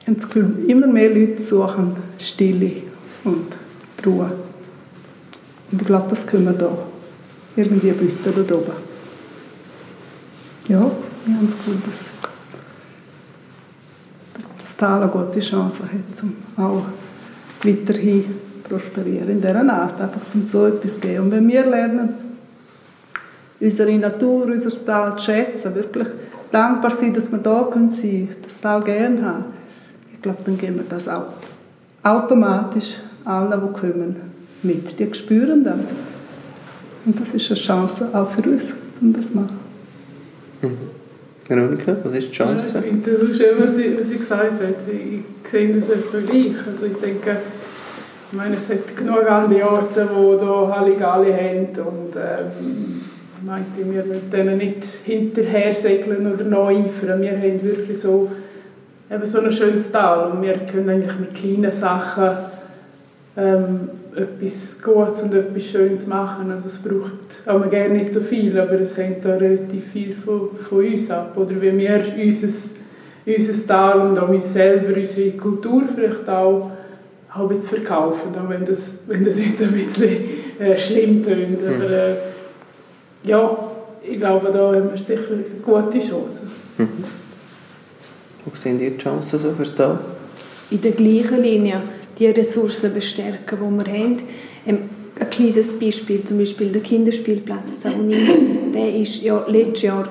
ich 0.01 0.07
habe 0.07 0.53
immer 0.67 0.87
mehr 0.87 1.09
Leute 1.09 1.43
suchen 1.43 1.95
Stille 2.19 2.83
und 3.23 3.57
Ruhe. 4.05 4.31
Und 5.71 5.81
ich 5.81 5.87
glaube, 5.87 6.07
das 6.09 6.25
können 6.27 6.45
wir 6.45 6.53
da 6.53 6.77
irgendwie 7.55 7.91
bieten 7.91 8.45
da 8.47 8.55
oben. 8.55 8.71
Ja, 10.67 10.91
ich 11.25 11.33
habe 11.33 11.45
das 11.45 11.57
Gefühl, 11.57 11.77
dass 11.85 11.99
das 14.57 14.77
Tal 14.77 15.01
eine 15.01 15.11
gute 15.11 15.39
Chance 15.39 15.83
hat, 15.83 16.23
um 16.23 16.63
auch 16.63 16.85
weiterhin 17.63 18.25
prosperieren 18.67 19.29
in 19.29 19.41
dieser 19.41 19.69
Art, 19.71 19.99
einfach 20.01 20.21
zum 20.31 20.47
so 20.47 20.65
etwas 20.65 20.99
geben. 20.99 21.25
Und 21.25 21.31
wenn 21.31 21.47
wir 21.47 21.65
lernen, 21.65 22.09
unsere 23.59 23.97
Natur, 23.97 24.45
unser 24.45 24.85
Tal 24.85 25.17
zu 25.17 25.25
schätzen, 25.25 25.75
wirklich 25.75 26.07
dankbar 26.55 26.91
sein, 26.91 27.13
dass 27.13 27.31
wir 27.31 27.39
da 27.39 27.67
sein 27.71 27.91
können, 27.91 28.35
das 28.41 28.61
Tal 28.61 28.81
gerne 28.81 29.25
haben. 29.25 29.43
Ich 30.13 30.21
glaube, 30.21 30.39
dann 30.45 30.57
geben 30.57 30.75
wir 30.77 30.85
das 30.87 31.07
auch 31.07 31.25
automatisch 32.01 32.95
allen, 33.25 33.51
die 33.51 33.79
kommen, 33.79 34.15
mit. 34.63 34.97
Die 34.97 35.13
spüren 35.13 35.63
das. 35.63 35.87
Und 37.05 37.19
das 37.19 37.29
ist 37.31 37.51
eine 37.51 37.59
Chance 37.59 38.07
auch 38.13 38.31
für 38.31 38.49
uns, 38.49 38.73
um 39.01 39.13
das 39.13 39.27
zu 39.27 39.35
machen. 39.35 39.59
Mhm. 40.61 40.77
Veronika, 41.47 41.95
was 42.03 42.13
ist 42.13 42.29
die 42.29 42.31
Chance? 42.31 42.73
Ja, 42.73 42.79
ich 42.79 42.89
finde 42.89 43.11
das 43.11 43.19
so 43.19 43.27
schön, 43.27 43.55
was 43.59 43.75
sie, 43.75 43.97
was 43.99 44.09
sie 44.09 44.17
gesagt 44.17 44.53
hat. 44.53 44.75
Ich 44.87 45.51
sehe 45.51 45.75
das 45.75 45.89
etwa 45.89 46.17
gleich. 46.19 46.55
Also 46.65 46.85
ich 46.87 46.97
denke, 46.97 47.37
ich 48.31 48.37
meine, 48.37 48.55
es 48.55 48.67
hat 48.69 48.97
genug 48.97 49.29
andere 49.29 49.69
Orte, 49.69 50.09
die 50.11 50.39
hier 50.39 50.75
Halligalli 50.75 51.31
haben 51.31 51.87
und 51.87 52.15
ähm, 52.15 53.01
meinte, 53.45 53.85
wir 53.85 54.07
wollen 54.09 54.31
denen 54.31 54.57
nicht 54.57 54.83
hinterher 55.03 55.75
segeln 55.75 56.33
oder 56.33 56.43
noch 56.45 56.69
eifern. 56.69 57.21
Wir 57.21 57.31
haben 57.31 57.61
wirklich 57.61 57.99
so, 57.99 58.31
eben 59.11 59.25
so 59.25 59.39
ein 59.39 59.51
schönes 59.51 59.91
Tal 59.91 60.31
und 60.31 60.41
wir 60.41 60.53
können 60.71 60.89
eigentlich 60.89 61.19
mit 61.19 61.35
kleinen 61.35 61.71
Sachen 61.71 62.37
ähm, 63.37 63.89
etwas 64.15 64.81
Gutes 64.81 65.21
und 65.21 65.33
etwas 65.33 65.63
Schönes 65.63 66.07
machen. 66.07 66.49
Also 66.51 66.69
es 66.69 66.77
braucht 66.77 67.47
auch 67.47 67.69
gerne 67.69 67.95
nicht 67.95 68.13
so 68.13 68.21
viel, 68.21 68.57
aber 68.59 68.79
es 68.79 68.97
hängt 68.97 69.23
da 69.23 69.35
relativ 69.35 69.91
viel 69.91 70.15
von, 70.15 70.49
von 70.57 70.85
uns 70.85 71.11
ab. 71.11 71.33
Oder 71.35 71.61
wie 71.61 71.77
wir 71.77 72.03
unser, 72.17 73.67
Tal 73.67 73.99
und 74.01 74.17
auch 74.17 74.29
uns 74.29 74.53
selber, 74.53 74.95
unsere 74.95 75.31
Kultur 75.31 75.83
vielleicht 75.93 76.27
auch, 76.29 76.71
auch 77.33 77.51
verkaufen, 77.61 78.31
auch 78.43 78.49
wenn 78.49 78.65
das, 78.65 78.99
wenn 79.07 79.23
das 79.23 79.39
jetzt 79.39 79.61
ein 79.61 79.73
bisschen 79.73 80.09
äh, 80.59 80.77
schlimm 80.77 81.23
tönt. 81.23 81.59
Aber 81.67 81.91
äh, 81.91 82.13
ja, 83.25 83.71
ich 84.03 84.19
glaube, 84.19 84.51
da 84.51 84.73
haben 84.73 84.91
wir 84.91 84.97
sicher 84.97 85.33
eine 85.33 85.43
gute 85.43 85.99
Chance. 85.99 86.41
Mhm. 86.77 87.03
Wo 88.45 88.55
sehen 88.55 88.79
ihr 88.79 88.91
die 88.91 88.97
Chancen 88.97 89.39
so 89.39 89.51
fürs 89.51 89.73
Tal? 89.73 89.99
In 90.69 90.81
der 90.81 90.91
gleichen 90.91 91.41
Linie 91.41 91.81
die 92.17 92.27
Ressourcen 92.27 92.93
bestärken, 92.93 93.57
die 93.57 93.85
wir 93.85 93.93
haben. 93.93 94.17
Ähm, 94.65 94.79
ein 95.19 95.29
kleines 95.29 95.71
Beispiel, 95.79 96.23
zum 96.23 96.39
Beispiel 96.39 96.71
der 96.71 96.81
Kinderspielplatz 96.81 97.79
Zaunin, 97.79 98.71
der 98.73 98.95
ist 98.95 99.21
ja 99.21 99.45
letztes 99.47 99.83
Jahr 99.83 100.07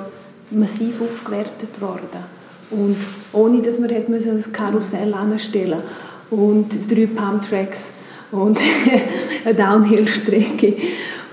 massiv 0.50 1.00
aufgewertet 1.00 1.80
worden. 1.80 2.24
Und 2.70 2.96
ohne, 3.32 3.60
dass 3.60 3.78
man 3.78 3.90
hätte 3.90 4.10
müssen 4.10 4.36
das 4.36 4.50
Karussell 4.50 5.12
anstellen 5.12 5.82
und 6.30 6.90
drei 6.90 7.06
Pumptracks 7.06 7.92
und 8.32 8.58
eine 9.44 9.54
Downhill-Strecke. 9.54 10.74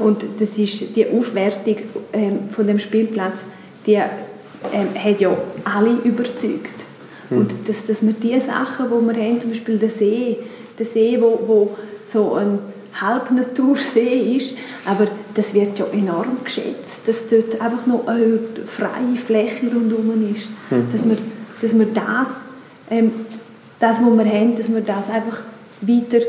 Und 0.01 0.23
das 0.39 0.57
ist 0.57 0.95
die 0.95 1.07
Aufwertung 1.07 1.77
ähm, 2.13 2.39
von 2.51 2.67
dem 2.67 2.79
Spielplatz, 2.79 3.39
die 3.85 3.93
ähm, 3.93 4.89
hat 4.95 5.21
ja 5.21 5.35
alle 5.63 5.91
überzeugt. 6.03 6.85
Mhm. 7.29 7.37
Und 7.37 7.51
dass, 7.67 7.85
dass 7.85 8.01
wir 8.01 8.13
die 8.13 8.39
Sachen, 8.39 8.87
die 8.87 9.15
wir 9.15 9.23
haben, 9.23 9.41
zum 9.41 9.51
Beispiel 9.51 9.77
den 9.77 9.89
See, 9.89 10.37
der 10.77 10.85
See, 10.85 11.17
wo, 11.19 11.39
wo 11.45 11.77
so 12.03 12.35
ein 12.35 12.59
Halbnatursee 12.99 14.35
ist, 14.35 14.57
aber 14.85 15.07
das 15.35 15.53
wird 15.53 15.79
ja 15.79 15.85
enorm 15.93 16.37
geschätzt, 16.43 17.07
dass 17.07 17.27
dort 17.27 17.61
einfach 17.61 17.85
noch 17.87 18.07
eine 18.07 18.39
freie 18.65 19.15
Fläche 19.15 19.67
rundherum 19.67 20.35
ist, 20.35 20.49
mhm. 20.69 20.91
dass, 20.91 21.07
wir, 21.07 21.17
dass 21.61 21.77
wir 21.77 21.85
das, 21.85 22.41
ähm, 22.89 23.11
das, 23.79 24.01
was 24.01 24.17
wir 24.17 24.25
haben, 24.25 24.55
dass 24.55 24.73
wir 24.73 24.81
das 24.81 25.09
einfach 25.09 25.41
weiter 25.81 26.25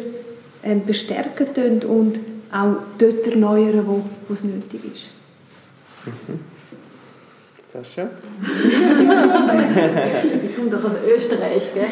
ähm, 0.62 0.82
bestärken 0.86 1.82
und 1.82 2.20
auch 2.52 2.76
dort 2.98 3.26
erneuern, 3.26 3.82
wo, 3.86 4.04
wo 4.28 4.34
es 4.34 4.44
nötig 4.44 4.80
ist. 4.92 5.10
Mhm. 6.04 6.40
Sascha? 7.72 8.02
ich 10.44 10.56
komme 10.56 10.70
doch 10.70 10.84
aus 10.84 10.96
Österreich, 11.08 11.72
gell? 11.72 11.86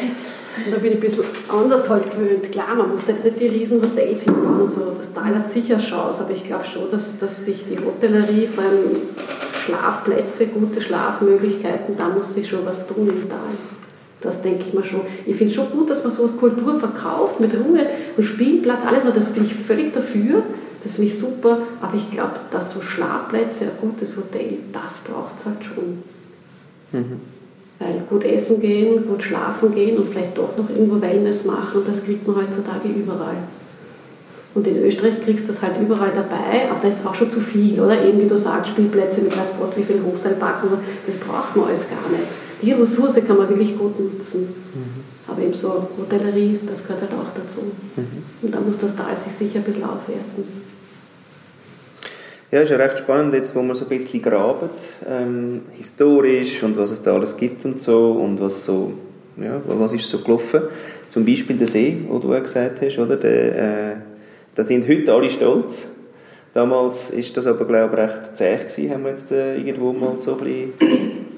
Und 0.65 0.73
da 0.73 0.77
bin 0.77 0.91
ich 0.91 0.97
ein 0.97 0.99
bisschen 0.99 1.23
anders 1.47 1.89
halt 1.89 2.11
gewöhnt. 2.11 2.51
Klar, 2.51 2.75
man 2.75 2.91
muss 2.91 3.01
jetzt 3.07 3.25
nicht 3.25 3.39
die 3.39 3.47
riesen 3.47 3.81
Hotels 3.81 4.23
hinbauen, 4.23 4.67
so. 4.67 4.91
das 4.95 5.11
Teil 5.13 5.33
hat 5.33 5.49
sicher 5.49 5.79
Chance, 5.79 6.23
aber 6.23 6.31
ich 6.31 6.43
glaube 6.43 6.65
schon, 6.65 6.91
dass, 6.91 7.17
dass 7.17 7.45
sich 7.45 7.65
die 7.65 7.79
Hotellerie, 7.79 8.47
vor 8.47 8.65
allem 8.65 8.91
Schlafplätze, 9.65 10.47
gute 10.47 10.81
Schlafmöglichkeiten, 10.81 11.97
da 11.97 12.09
muss 12.09 12.33
sich 12.33 12.47
schon 12.47 12.65
was 12.65 12.85
tun 12.85 13.07
im 13.07 13.29
Tal. 13.29 13.39
Das 14.21 14.41
denke 14.41 14.63
ich 14.67 14.73
mir 14.73 14.83
schon. 14.83 15.01
Ich 15.25 15.35
finde 15.35 15.53
schon 15.53 15.71
gut, 15.71 15.89
dass 15.89 16.03
man 16.03 16.11
so 16.11 16.27
Kultur 16.27 16.79
verkauft 16.79 17.39
mit 17.39 17.53
Ruhe 17.53 17.87
und 18.15 18.23
Spielplatz, 18.23 18.85
alles, 18.85 19.03
das 19.03 19.25
bin 19.25 19.43
ich 19.43 19.53
völlig 19.53 19.93
dafür. 19.93 20.43
Das 20.83 20.93
finde 20.93 21.07
ich 21.07 21.17
super, 21.17 21.59
aber 21.79 21.95
ich 21.95 22.09
glaube, 22.09 22.33
dass 22.49 22.71
so 22.71 22.81
Schlafplätze, 22.81 23.65
ein 23.65 23.71
gutes 23.79 24.17
Hotel, 24.17 24.57
das 24.73 24.99
braucht 24.99 25.35
es 25.35 25.45
halt 25.45 25.63
schon. 25.63 26.03
Mhm. 26.91 27.21
Weil 27.77 28.01
gut 28.09 28.23
essen 28.23 28.59
gehen, 28.59 29.07
gut 29.07 29.23
schlafen 29.23 29.73
gehen 29.73 29.97
und 29.97 30.09
vielleicht 30.09 30.37
doch 30.37 30.55
noch 30.57 30.69
irgendwo 30.69 31.01
Wellness 31.01 31.45
machen, 31.45 31.81
das 31.85 32.03
kriegt 32.03 32.27
man 32.27 32.37
heutzutage 32.37 32.89
überall. 32.89 33.37
Und 34.53 34.67
in 34.67 34.83
Österreich 34.83 35.23
kriegst 35.23 35.47
du 35.47 35.53
das 35.53 35.61
halt 35.61 35.79
überall 35.81 36.11
dabei, 36.13 36.69
aber 36.69 36.79
das 36.81 36.97
ist 36.97 37.07
auch 37.07 37.15
schon 37.15 37.31
zu 37.31 37.39
viel, 37.39 37.79
oder? 37.79 38.03
Eben 38.03 38.19
wie 38.19 38.27
du 38.27 38.37
sagst, 38.37 38.71
Spielplätze 38.71 39.21
mit 39.21 39.37
weiß 39.37 39.55
Gott, 39.59 39.77
wie 39.77 39.83
viele 39.83 40.03
Hochseilparks 40.03 40.63
und 40.63 40.69
so, 40.69 40.77
das 41.05 41.15
braucht 41.15 41.55
man 41.55 41.67
alles 41.67 41.87
gar 41.87 42.09
nicht. 42.11 42.27
Die 42.61 42.71
Ressource 42.73 43.15
kann 43.25 43.37
man 43.37 43.49
wirklich 43.49 43.77
gut 43.77 43.99
nutzen. 43.99 44.41
Mhm. 44.41 45.11
Aber 45.27 45.41
eben 45.41 45.53
so 45.53 45.87
Hotellerie, 45.97 46.59
das 46.67 46.83
gehört 46.83 47.01
halt 47.01 47.11
auch 47.13 47.33
dazu. 47.33 47.61
Mhm. 47.95 48.23
Und 48.41 48.53
da 48.53 48.59
muss 48.59 48.77
das 48.77 48.95
da 48.95 49.15
sich 49.15 49.31
sicher 49.31 49.59
ein 49.59 49.63
bisschen 49.63 49.83
aufwerten. 49.83 50.61
Ja, 52.51 52.61
ist 52.61 52.69
ja 52.69 52.75
recht 52.75 52.99
spannend, 52.99 53.33
jetzt, 53.33 53.55
wo 53.55 53.61
man 53.61 53.75
so 53.75 53.85
ein 53.85 53.89
bisschen 53.97 54.21
graben, 54.21 54.69
ähm, 55.07 55.61
historisch 55.71 56.61
und 56.63 56.75
was 56.75 56.91
es 56.91 57.01
da 57.01 57.13
alles 57.13 57.37
gibt 57.37 57.63
und 57.63 57.81
so 57.81 58.11
und 58.11 58.41
was 58.41 58.65
so, 58.65 58.91
ja, 59.37 59.61
was 59.65 59.93
ist 59.93 60.09
so 60.09 60.19
gelaufen. 60.19 60.63
Zum 61.09 61.25
Beispiel 61.25 61.55
der 61.55 61.67
See, 61.67 61.97
wo 62.09 62.19
du 62.19 62.33
auch 62.33 62.43
gesagt 62.43 62.81
hast, 62.81 62.99
oder? 62.99 63.15
Der, 63.15 63.91
äh, 63.91 63.95
da 64.53 64.63
sind 64.63 64.85
heute 64.85 65.13
alle 65.13 65.29
stolz. 65.29 65.87
Damals 66.53 67.11
ist 67.11 67.37
das 67.37 67.47
aber, 67.47 67.63
glaube 67.63 67.95
ich, 67.95 68.01
recht 68.01 68.37
zäh 68.37 68.57
gewesen, 68.57 68.93
haben 68.93 69.03
wir 69.05 69.11
jetzt 69.11 69.31
äh, 69.31 69.55
irgendwo 69.55 69.93
mal 69.93 70.17
so 70.17 70.33
ein 70.33 70.39
bisschen 70.39 71.30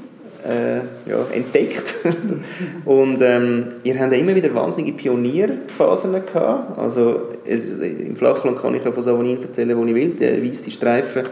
äh, 0.48 0.78
ja, 1.10 1.26
entdeckt. 1.32 1.96
und 2.86 3.22
ähm, 3.22 3.66
ihr 3.84 4.00
habt 4.00 4.12
ja 4.12 4.20
immer 4.20 4.36
wieder 4.36 4.54
wahnsinnige 4.54 4.98
Pionierphasen 4.98 6.12
gehabt. 6.12 6.78
Also 6.78 7.30
es, 7.46 7.80
im 7.80 8.16
Flachland 8.16 8.60
kann 8.60 8.76
ich 8.76 8.84
ja 8.84 8.92
von 8.92 9.02
Savonin 9.02 9.42
erzählen, 9.42 9.78
wo 9.78 9.86
ich 9.86 9.96
will. 9.96 10.10
Der 10.12 10.44
weiße 10.44 10.72
Streifen, 10.72 11.24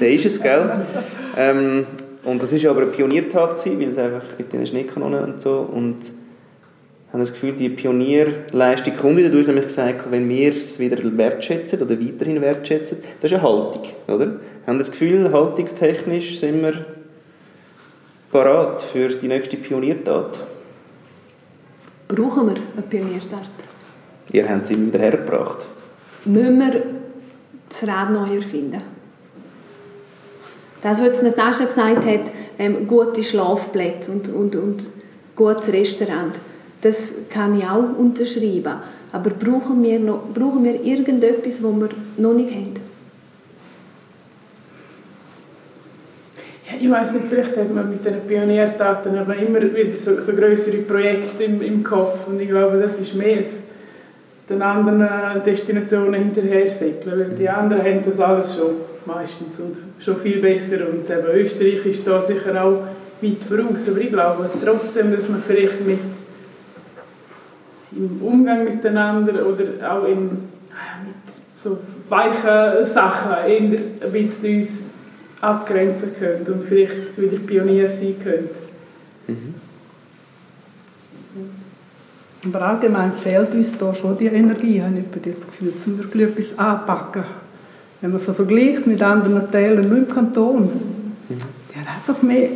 der 0.00 0.12
ist 0.12 0.26
es, 0.26 0.40
gell? 0.40 0.70
ähm, 1.36 1.86
und 2.24 2.42
das 2.42 2.52
ist 2.52 2.64
aber 2.66 2.82
eine 2.82 2.90
Pioniertat 2.90 3.66
weil 3.66 3.88
es 3.88 3.98
einfach 3.98 4.22
mit 4.38 4.52
den 4.52 4.66
Schneekanonen 4.66 5.24
und 5.24 5.40
so 5.40 5.68
und 5.72 5.96
haben 7.12 7.20
das 7.20 7.32
Gefühl, 7.32 7.52
die 7.52 7.68
Pionierleistung 7.68 8.96
kommt 8.96 9.18
wieder. 9.18 9.28
Du 9.28 9.38
hast 9.38 9.46
nämlich 9.46 9.66
gesagt, 9.66 10.10
wenn 10.10 10.28
wir 10.28 10.52
es 10.52 10.78
wieder 10.78 10.96
wertschätzen 11.18 11.82
oder 11.82 12.00
weiterhin 12.00 12.40
wertschätzen, 12.40 12.98
das 13.20 13.30
ist 13.30 13.38
eine 13.38 13.46
Haltung, 13.46 13.82
oder? 14.08 14.36
Haben 14.66 14.78
das 14.78 14.90
Gefühl, 14.90 15.30
haltungstechnisch 15.30 16.38
sind 16.38 16.62
wir 16.62 16.86
parat 18.32 18.82
für 18.82 19.08
die 19.08 19.28
nächste 19.28 19.56
Pioniertat? 19.58 20.40
Brauchen 22.08 22.46
wir 22.48 22.56
eine 22.56 22.82
Pioniertat? 22.88 23.50
Ihr 24.32 24.48
habt 24.48 24.66
sie 24.66 24.86
wieder 24.86 24.98
hergebracht. 24.98 25.66
Müssen 26.24 26.58
wir 26.58 26.82
das 27.68 27.86
Rad 27.86 28.10
neu 28.10 28.36
erfinden? 28.36 28.82
Das, 30.80 30.98
was 30.98 31.06
jetzt 31.06 31.22
Natascha 31.22 31.66
gesagt 31.66 32.04
hat, 32.06 32.32
ähm, 32.58 32.88
gute 32.88 33.22
Schlafplätze 33.22 34.10
und, 34.10 34.28
und, 34.28 34.56
und 34.56 34.88
gutes 35.36 35.72
Restaurant, 35.72 36.40
das 36.80 37.14
kann 37.28 37.56
ich 37.58 37.64
auch 37.64 37.96
unterschreiben. 37.96 38.76
Aber 39.12 39.30
brauchen 39.30 39.82
wir, 39.82 39.98
noch, 40.00 40.22
brauchen 40.34 40.64
wir 40.64 40.82
irgendetwas, 40.82 41.62
was 41.62 41.72
wir 41.80 41.90
noch 42.16 42.32
nicht 42.32 42.50
haben? 42.50 42.74
Ich 46.80 46.90
weiß 46.90 47.12
nicht, 47.12 47.26
vielleicht 47.28 47.56
hat 47.56 47.74
man 47.74 47.90
mit 47.90 48.04
den 48.04 48.20
Pioniertaten 48.26 49.16
aber 49.18 49.36
immer 49.36 49.60
wieder 49.62 49.96
so, 49.96 50.20
so 50.20 50.32
größere 50.32 50.78
Projekte 50.78 51.44
im, 51.44 51.62
im 51.62 51.82
Kopf. 51.82 52.26
Und 52.26 52.40
ich 52.40 52.48
glaube, 52.48 52.78
das 52.78 52.98
ist 52.98 53.14
mehr 53.14 53.38
als 53.38 53.64
den 54.48 54.62
anderen 54.62 55.42
Destinationen 55.44 56.14
hinterher 56.14 56.70
segeln, 56.70 57.18
weil 57.18 57.36
die 57.38 57.48
anderen 57.48 57.84
haben 57.84 58.02
das 58.04 58.20
alles 58.20 58.56
schon 58.56 58.74
meistens 59.06 59.58
und 59.60 59.76
schon 60.00 60.16
viel 60.16 60.40
besser. 60.40 60.88
Und 60.88 61.08
eben 61.08 61.26
Österreich 61.34 61.86
ist 61.86 62.06
da 62.06 62.20
sicher 62.20 62.62
auch 62.62 62.82
weit 63.20 63.44
voraus, 63.48 63.88
aber 63.88 64.00
ich 64.00 64.10
glaube 64.10 64.50
trotzdem, 64.64 65.14
dass 65.14 65.28
man 65.28 65.42
vielleicht 65.42 65.86
mit 65.86 65.98
im 67.94 68.20
Umgang 68.22 68.64
miteinander 68.64 69.46
oder 69.46 69.64
auch 69.90 70.06
in, 70.06 70.22
mit 70.24 71.32
so 71.56 71.78
weichen 72.08 72.86
Sachen 72.86 73.32
ein 73.32 74.12
bisschen 74.12 74.58
uns 74.58 74.91
abgrenzen 75.42 76.12
könnt 76.18 76.48
und 76.48 76.64
vielleicht 76.64 77.20
wieder 77.20 77.36
Pionier 77.38 77.90
sein 77.90 78.14
könnt. 78.22 78.50
Mhm. 79.28 79.54
Aber 82.44 82.62
allgemein 82.62 83.12
fehlt 83.12 83.54
uns 83.54 83.76
da 83.76 83.94
schon 83.94 84.16
die 84.16 84.26
Energie, 84.26 84.82
habe 84.82 84.98
ich 84.98 85.34
das 85.34 85.46
Gefühl, 85.46 85.72
um 85.86 85.98
wirklich 85.98 86.28
etwas 86.28 86.58
anpacken. 86.58 87.24
wenn 88.00 88.10
man 88.10 88.18
so 88.18 88.32
vergleicht 88.32 88.86
mit 88.86 89.02
anderen 89.02 89.50
Teilen 89.50 89.88
nur 89.88 89.98
im 89.98 90.08
Kanton, 90.08 90.70
die 91.28 91.78
haben 91.78 91.86
einfach 91.86 92.20
mehr, 92.22 92.48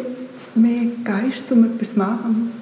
mehr 0.56 0.86
Geist, 1.04 1.50
um 1.52 1.64
etwas 1.64 1.92
zu 1.92 1.98
machen. 1.98 2.52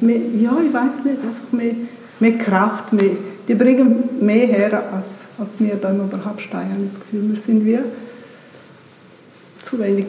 Mehr, 0.00 0.20
ja, 0.40 0.56
ich 0.64 0.72
weiß 0.72 1.04
nicht, 1.04 1.16
einfach 1.16 1.52
mehr, 1.52 1.74
mehr 2.20 2.38
Kraft, 2.38 2.92
mehr, 2.92 3.10
die 3.48 3.54
bringen 3.54 4.04
mehr 4.20 4.46
her, 4.46 4.84
als, 4.92 5.26
als 5.36 5.58
wir 5.58 5.74
da 5.74 5.90
im 5.90 6.00
Oberhalbstein 6.00 6.70
haben 6.70 6.90
das 6.92 7.00
Gefühl, 7.00 7.28
wir 7.28 7.40
sind 7.40 7.66
wie 7.66 7.78
zu 9.68 9.78
wenig, 9.78 10.06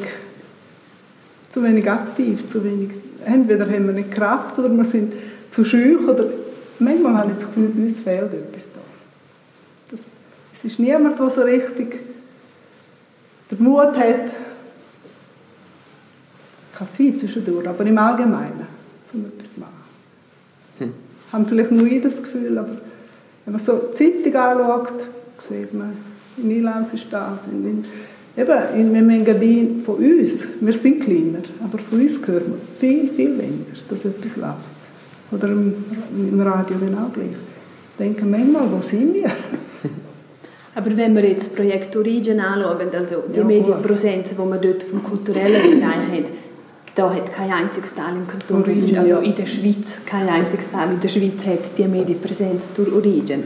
zu 1.50 1.62
wenig 1.64 1.90
aktiv, 1.90 2.50
zu 2.50 2.64
wenig, 2.64 2.92
entweder 3.26 3.66
haben 3.66 3.88
wir 3.88 3.94
nicht 3.94 4.12
Kraft 4.12 4.58
oder 4.58 4.70
wir 4.70 4.86
sind 4.86 5.14
zu 5.50 5.66
schüch 5.66 6.00
oder 6.08 6.26
manchmal 6.80 7.18
habe 7.18 7.32
ich 7.32 7.38
das 7.38 7.48
Gefühl, 7.48 7.72
uns 7.76 8.00
fehlt 8.00 8.34
etwas 8.34 8.68
da. 8.74 8.80
Das, 9.92 10.00
es 10.54 10.66
ist 10.66 10.80
niemand, 10.80 11.20
der 11.20 11.30
so 11.30 11.42
richtig 11.42 12.00
den 13.52 13.64
Mut 13.64 13.98
hat, 13.98 14.32
kann 16.78 16.88
sein 16.98 17.20
zwischendurch, 17.20 17.68
aber 17.68 17.86
im 17.86 17.98
Allgemeinen, 17.98 18.68
um 19.12 19.26
etwas 19.26 19.54
zu 19.54 19.60
machen. 19.60 19.74
Hm. 20.78 20.94
Haben 21.34 21.46
vielleicht 21.48 21.72
nur 21.72 21.86
ich 21.86 22.02
das 22.02 22.16
Gefühl, 22.16 22.58
aber 22.58 22.78
wenn 23.44 23.54
man 23.54 23.62
so 23.62 23.90
die 23.92 24.24
Zeitung 24.24 24.36
anschaut, 24.40 24.94
sieht 25.50 25.74
man, 25.74 25.98
in 26.38 26.52
Irland 26.52 26.94
ist 26.94 27.08
das, 27.12 27.40
in, 27.52 27.84
eben 28.40 28.94
in 28.94 29.06
Mengadin 29.06 29.84
von 29.86 29.96
uns, 29.96 30.32
wir 30.60 30.74
sind 30.74 31.02
kleiner, 31.02 31.44
aber 31.64 31.78
von 31.78 32.00
uns 32.00 32.14
hören 32.26 32.54
wir 32.54 32.80
viel, 32.80 33.10
viel 33.10 33.38
weniger, 33.38 33.76
dass 33.90 34.06
etwas 34.06 34.38
läuft. 34.38 34.58
Oder 35.32 35.50
im, 35.50 35.74
im 36.18 36.42
Radio 36.42 36.78
genau 36.78 37.10
gleich. 37.14 37.28
Ich 37.28 37.98
denke 38.06 38.26
manchmal, 38.26 38.72
wo 38.72 38.82
sind 38.82 39.14
wir? 39.14 39.30
Aber 40.76 40.96
wenn 40.96 41.14
wir 41.16 41.28
jetzt 41.28 41.48
das 41.48 41.56
Projekt 41.56 41.96
Origin 41.98 42.40
anschauen, 42.40 42.88
also 42.94 43.24
die 43.34 43.38
ja, 43.38 43.44
Medienpräsenz, 43.44 44.30
die 44.30 44.38
wir 44.38 44.58
dort 44.58 44.84
vom 44.84 45.04
kulturellen 45.04 45.80
Bereich 45.80 46.08
haben, 46.08 46.24
da 46.96 47.14
hat 47.14 47.34
kein 47.34 47.52
einziges 47.52 47.94
Teil 47.94 48.16
im 48.16 48.28
Kanton 48.28 48.62
Origin, 48.62 48.98
also 48.98 49.18
in 49.18 49.36
der 49.36 49.46
Schweiz, 49.46 50.02
kein 50.06 50.30
einziges 50.30 50.72
Teil 50.72 50.92
in 50.92 51.00
der 51.00 51.10
Schweiz 51.10 51.46
hat 51.46 51.78
die 51.78 51.84
Medienpräsenz 51.84 52.70
durch 52.74 52.92
Origin. 52.92 53.44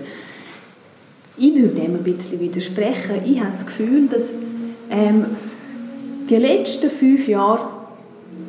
Ich 1.38 1.56
würde 1.56 1.70
dem 1.70 1.96
ein 1.96 2.04
bisschen 2.04 2.40
widersprechen. 2.40 3.16
Ich 3.26 3.40
habe 3.40 3.50
das 3.50 3.66
Gefühl, 3.66 4.08
dass 4.08 4.34
ähm, 4.94 5.26
die 6.30 6.36
letzten 6.36 6.90
fünf 6.90 7.28
Jahre 7.28 7.68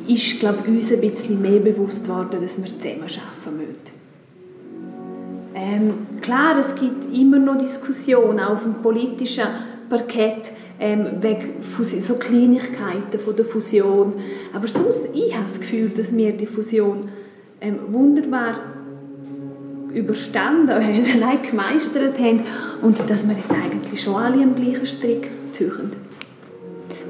ist, 0.07 0.39
glaube 0.39 0.69
uns 0.69 0.91
ein 0.91 1.01
bisschen 1.01 1.41
mehr 1.41 1.59
bewusst 1.59 2.07
worden, 2.07 2.39
dass 2.41 2.57
wir 2.57 2.67
zusammen 2.67 3.01
arbeiten 3.01 3.57
müssen. 3.57 3.95
Ähm, 5.55 5.93
klar, 6.21 6.57
es 6.59 6.75
gibt 6.75 7.11
immer 7.13 7.39
noch 7.39 7.57
Diskussionen 7.57 8.39
auf 8.39 8.63
dem 8.63 8.75
politischen 8.75 9.45
Parkett 9.89 10.51
ähm, 10.79 11.07
wegen 11.21 11.55
so 11.61 12.15
Kleinigkeiten 12.15 13.19
von 13.23 13.35
der 13.35 13.45
Fusion. 13.45 14.13
Aber 14.53 14.67
sonst, 14.67 15.09
ich 15.13 15.33
habe 15.33 15.45
das 15.45 15.59
Gefühl, 15.59 15.89
dass 15.89 16.15
wir 16.15 16.33
die 16.33 16.45
Fusion 16.45 17.01
ähm, 17.61 17.79
wunderbar 17.89 18.59
überstanden 19.93 20.75
haben, 20.75 21.05
nein, 21.19 21.39
gemeistert 21.49 22.19
haben 22.19 22.41
und 22.81 23.09
dass 23.09 23.27
wir 23.27 23.35
jetzt 23.35 23.51
eigentlich 23.51 24.01
schon 24.01 24.15
alle 24.15 24.43
am 24.43 24.55
gleichen 24.55 24.85
Strick 24.85 25.31
ziehen. 25.53 26.04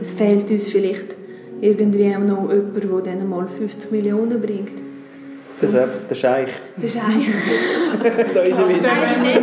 Es 0.01 0.11
fehlt 0.11 0.49
uns 0.51 0.67
vielleicht 0.67 1.15
irgendwie 1.61 2.09
noch 2.09 2.51
jemand, 2.51 3.05
der 3.05 3.15
dann 3.15 3.29
mal 3.29 3.47
50 3.47 3.91
Millionen 3.91 4.41
bringt. 4.41 4.85
Das, 5.61 5.71
der 5.71 6.15
Scheich. 6.15 6.49
Der 6.75 6.87
Scheich. 6.87 7.27
da 8.33 8.41
ist 8.41 8.59
er 8.59 8.69
wieder. 8.69 8.81
Den 8.81 9.33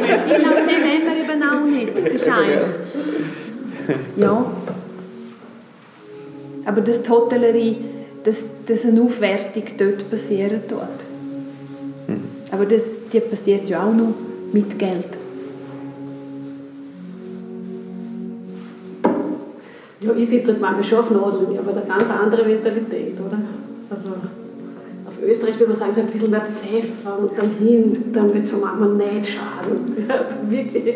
nehmen 0.83 1.07
wir 1.07 1.35
eben 1.35 1.43
auch 1.43 1.65
nicht, 1.65 1.97
der 1.97 2.19
Scheich. 2.19 2.67
Ja. 4.17 4.47
Aber 6.65 6.81
dass 6.83 7.03
die 7.03 7.11
Hotellerie, 7.11 7.79
dass, 8.23 8.45
dass 8.65 8.87
eine 8.87 9.03
Aufwertung 9.03 9.65
dort 9.77 10.09
passieren 10.09 10.61
tut. 10.69 10.79
Hm. 12.07 12.21
Aber 12.53 12.65
das, 12.65 12.85
die 13.13 13.19
passiert 13.19 13.69
ja 13.69 13.85
auch 13.85 13.93
noch 13.93 14.15
mit 14.53 14.79
Geld. 14.79 15.19
Ja, 20.03 20.11
ich 20.17 20.29
sitze 20.29 20.53
halt 20.53 20.61
manchmal 20.61 20.85
schon 20.85 20.99
auf 20.99 21.11
Nadeln, 21.11 21.59
haben 21.59 21.69
eine 21.69 21.87
ganz 21.87 22.11
andere 22.11 22.45
Mentalität, 22.45 23.15
oder? 23.21 23.39
Also 23.89 24.09
auf 24.09 25.23
Österreich 25.23 25.59
würde 25.59 25.73
man 25.73 25.77
sagen, 25.77 25.93
so 25.93 26.01
ein 26.01 26.07
bisschen 26.09 26.31
mehr 26.31 26.41
Pfeffer 26.41 27.19
und 27.19 27.39
dann 27.39 27.51
hin, 27.61 28.13
dann 28.13 28.35
wird 28.35 28.45
es 28.45 28.51
schon 28.51 28.61
manchmal 28.61 28.95
nicht 28.95 29.35
schaden. 29.35 30.07
Ja, 30.09 30.15
also 30.19 30.37
wirklich. 30.49 30.95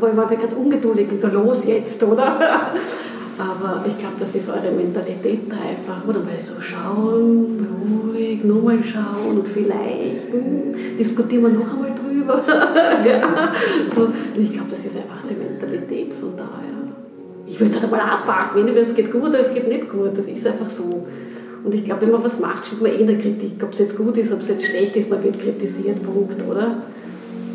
Weil 0.00 0.12
man 0.14 0.30
wird 0.30 0.40
ganz 0.40 0.52
ungeduldig 0.54 1.08
so 1.20 1.28
los 1.28 1.64
jetzt, 1.64 2.02
oder? 2.02 2.72
Aber 3.38 3.84
ich 3.86 3.98
glaube, 3.98 4.14
das 4.18 4.34
ist 4.34 4.48
eure 4.48 4.72
Mentalität 4.72 5.42
einfach, 5.50 6.08
oder? 6.08 6.20
Weil 6.26 6.40
so 6.40 6.54
schauen, 6.60 7.66
ruhig, 8.02 8.42
nochmal 8.42 8.82
schauen 8.82 9.38
und 9.38 9.48
vielleicht 9.48 10.32
hm, 10.32 10.96
diskutieren 10.98 11.42
wir 11.42 11.50
noch 11.50 11.72
einmal 11.72 11.92
drüber. 11.94 12.42
ja. 13.06 13.52
so, 13.94 14.08
ich 14.34 14.52
glaube, 14.52 14.70
das 14.70 14.86
ist 14.86 14.96
einfach 14.96 15.22
die 15.28 15.34
Mentalität 15.34 16.14
von 16.14 16.34
daher 16.34 16.85
ich 17.46 17.60
würde 17.60 17.74
es 17.74 17.80
halt 17.80 17.92
einmal 17.92 18.00
abpacken, 18.00 18.60
entweder 18.60 18.82
es 18.82 18.94
geht 18.94 19.12
gut 19.12 19.28
oder 19.28 19.40
es 19.40 19.52
geht 19.52 19.68
nicht 19.68 19.88
gut. 19.88 20.16
Das 20.16 20.26
ist 20.26 20.46
einfach 20.46 20.68
so. 20.70 21.06
Und 21.64 21.74
ich 21.74 21.84
glaube, 21.84 22.02
wenn 22.02 22.12
man 22.12 22.22
was 22.22 22.38
macht, 22.40 22.66
steht 22.66 22.80
man 22.80 22.92
eh 22.92 22.96
in 22.96 23.06
der 23.06 23.18
Kritik. 23.18 23.52
Ob 23.62 23.72
es 23.72 23.78
jetzt 23.78 23.96
gut 23.96 24.16
ist, 24.18 24.32
ob 24.32 24.40
es 24.40 24.48
jetzt 24.48 24.64
schlecht 24.64 24.94
ist, 24.96 25.10
man 25.10 25.22
wird 25.22 25.40
kritisiert, 25.40 26.02
Punkt, 26.02 26.36
oder? 26.48 26.82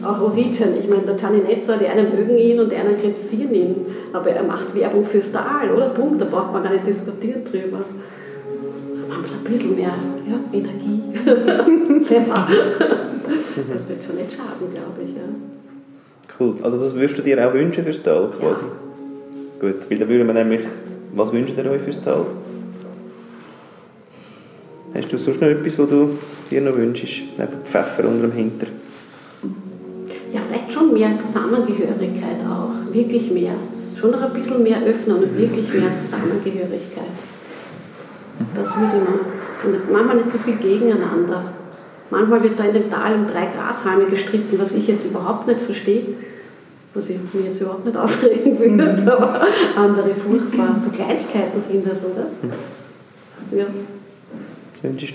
Auch 0.03 0.19
Origin, 0.21 0.75
ich 0.79 0.89
meine, 0.89 1.03
der 1.03 1.15
Gianni 1.15 1.39
Netzer, 1.39 1.77
die 1.77 1.87
einen 1.87 2.15
mögen 2.15 2.35
ihn 2.35 2.59
und 2.59 2.71
die 2.71 2.75
anderen 2.75 2.99
kritisieren 2.99 3.53
ihn. 3.53 3.75
Aber 4.13 4.31
er 4.31 4.43
macht 4.43 4.73
Werbung 4.75 5.05
fürs 5.05 5.31
Tal, 5.31 5.71
oder? 5.73 5.89
Punkt, 5.89 6.19
da 6.19 6.25
braucht 6.25 6.51
man 6.51 6.63
gar 6.63 6.71
nicht 6.71 6.87
diskutieren 6.87 7.43
drüber. 7.43 7.85
So 8.93 9.01
man 9.07 9.19
ein 9.19 9.51
bisschen 9.51 9.75
mehr 9.75 9.93
ja, 10.27 10.39
Energie, 10.51 12.03
Pfeffer. 12.03 12.47
das 13.71 13.89
wird 13.89 14.03
schon 14.03 14.15
nicht 14.15 14.31
schaden, 14.31 14.73
glaube 14.73 15.03
ich. 15.05 15.15
Ja. 15.15 15.21
Cool. 16.39 16.55
Also 16.63 16.79
das 16.79 16.95
würdest 16.95 17.19
du 17.19 17.21
dir 17.21 17.47
auch 17.47 17.53
wünschen 17.53 17.83
fürs 17.83 18.01
Tal 18.01 18.29
quasi? 18.29 18.63
Ja. 18.63 18.90
Gut, 19.61 19.75
weil 19.91 19.99
dann 19.99 20.09
würden 20.09 20.25
wir 20.25 20.33
nämlich, 20.33 20.61
was 21.13 21.31
wünscht 21.31 21.53
ihr 21.55 21.69
euch 21.69 21.83
fürs 21.83 22.01
Tal? 22.01 22.25
Hast 24.95 25.13
du 25.13 25.17
sonst 25.19 25.39
noch 25.39 25.49
etwas, 25.49 25.77
was 25.77 25.87
du 25.87 26.17
dir 26.49 26.61
noch 26.61 26.75
wünschst, 26.75 27.21
neben 27.37 27.63
Pfeffer 27.63 28.09
unter 28.09 28.23
dem 28.27 28.31
Hinter? 28.31 28.65
Ja, 30.33 30.41
vielleicht 30.47 30.73
schon 30.73 30.91
mehr 30.91 31.11
Zusammengehörigkeit 31.19 32.37
auch, 32.49 32.91
wirklich 32.91 33.29
mehr. 33.29 33.53
Schon 33.99 34.09
noch 34.09 34.21
ein 34.23 34.33
bisschen 34.33 34.63
mehr 34.63 34.81
öffnen 34.83 35.17
und 35.17 35.37
wirklich 35.37 35.71
mehr 35.71 35.95
Zusammengehörigkeit. 35.95 37.13
Das 38.55 38.67
würde. 38.75 39.05
Und 39.63 39.91
manchmal 39.91 40.15
nicht 40.15 40.31
so 40.31 40.39
viel 40.39 40.55
gegeneinander. 40.55 41.53
Manchmal 42.09 42.41
wird 42.41 42.57
da 42.57 42.63
in 42.63 42.73
dem 42.73 42.89
Tal 42.89 43.13
um 43.13 43.27
drei 43.27 43.45
Grashalme 43.55 44.05
gestritten, 44.05 44.57
was 44.57 44.73
ich 44.73 44.87
jetzt 44.87 45.05
überhaupt 45.05 45.45
nicht 45.45 45.61
verstehe 45.61 46.15
was 46.93 47.09
ich 47.09 47.17
mich 47.33 47.45
jetzt 47.45 47.61
überhaupt 47.61 47.85
nicht 47.85 47.97
aufregen 47.97 48.59
würde, 48.59 49.01
mhm. 49.01 49.07
aber 49.07 49.41
andere 49.75 50.15
furchtbar. 50.15 50.77
So 50.77 50.89
Kleinigkeiten 50.89 51.59
sind 51.59 51.85
das, 51.85 51.99
oder? 51.99 52.27
Mhm. 52.41 53.57
Ja. 53.57 53.65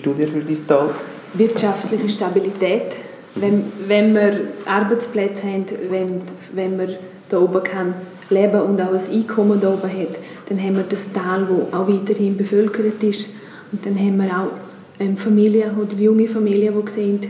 Du 0.02 0.12
dir 0.12 0.28
für 0.28 0.40
dein 0.40 0.66
Tal? 0.66 0.90
Wirtschaftliche 1.34 2.08
Stabilität. 2.08 2.96
Wenn, 3.34 3.64
wenn 3.86 4.14
wir 4.14 4.52
Arbeitsplätze 4.64 5.42
haben, 5.42 5.66
wenn, 5.90 6.22
wenn 6.54 6.78
wir 6.78 6.98
da 7.28 7.38
oben 7.38 7.62
kann 7.62 7.94
leben 8.30 8.60
und 8.62 8.80
auch 8.80 8.92
ein 8.92 9.12
Einkommen 9.12 9.60
da 9.60 9.72
oben 9.72 9.90
hat, 9.90 10.18
dann 10.48 10.60
haben 10.60 10.76
wir 10.76 10.84
das 10.84 11.12
Tal, 11.12 11.46
das 11.46 11.74
auch 11.74 11.88
weiterhin 11.88 12.36
bevölkert 12.36 13.02
ist. 13.02 13.26
Und 13.72 13.84
dann 13.84 13.98
haben 13.98 14.16
wir 14.16 14.30
auch 14.30 15.06
Familien 15.16 15.76
oder 15.76 15.94
junge 15.94 16.26
Familien, 16.26 16.74
die 16.86 16.90
sehen, 16.90 17.20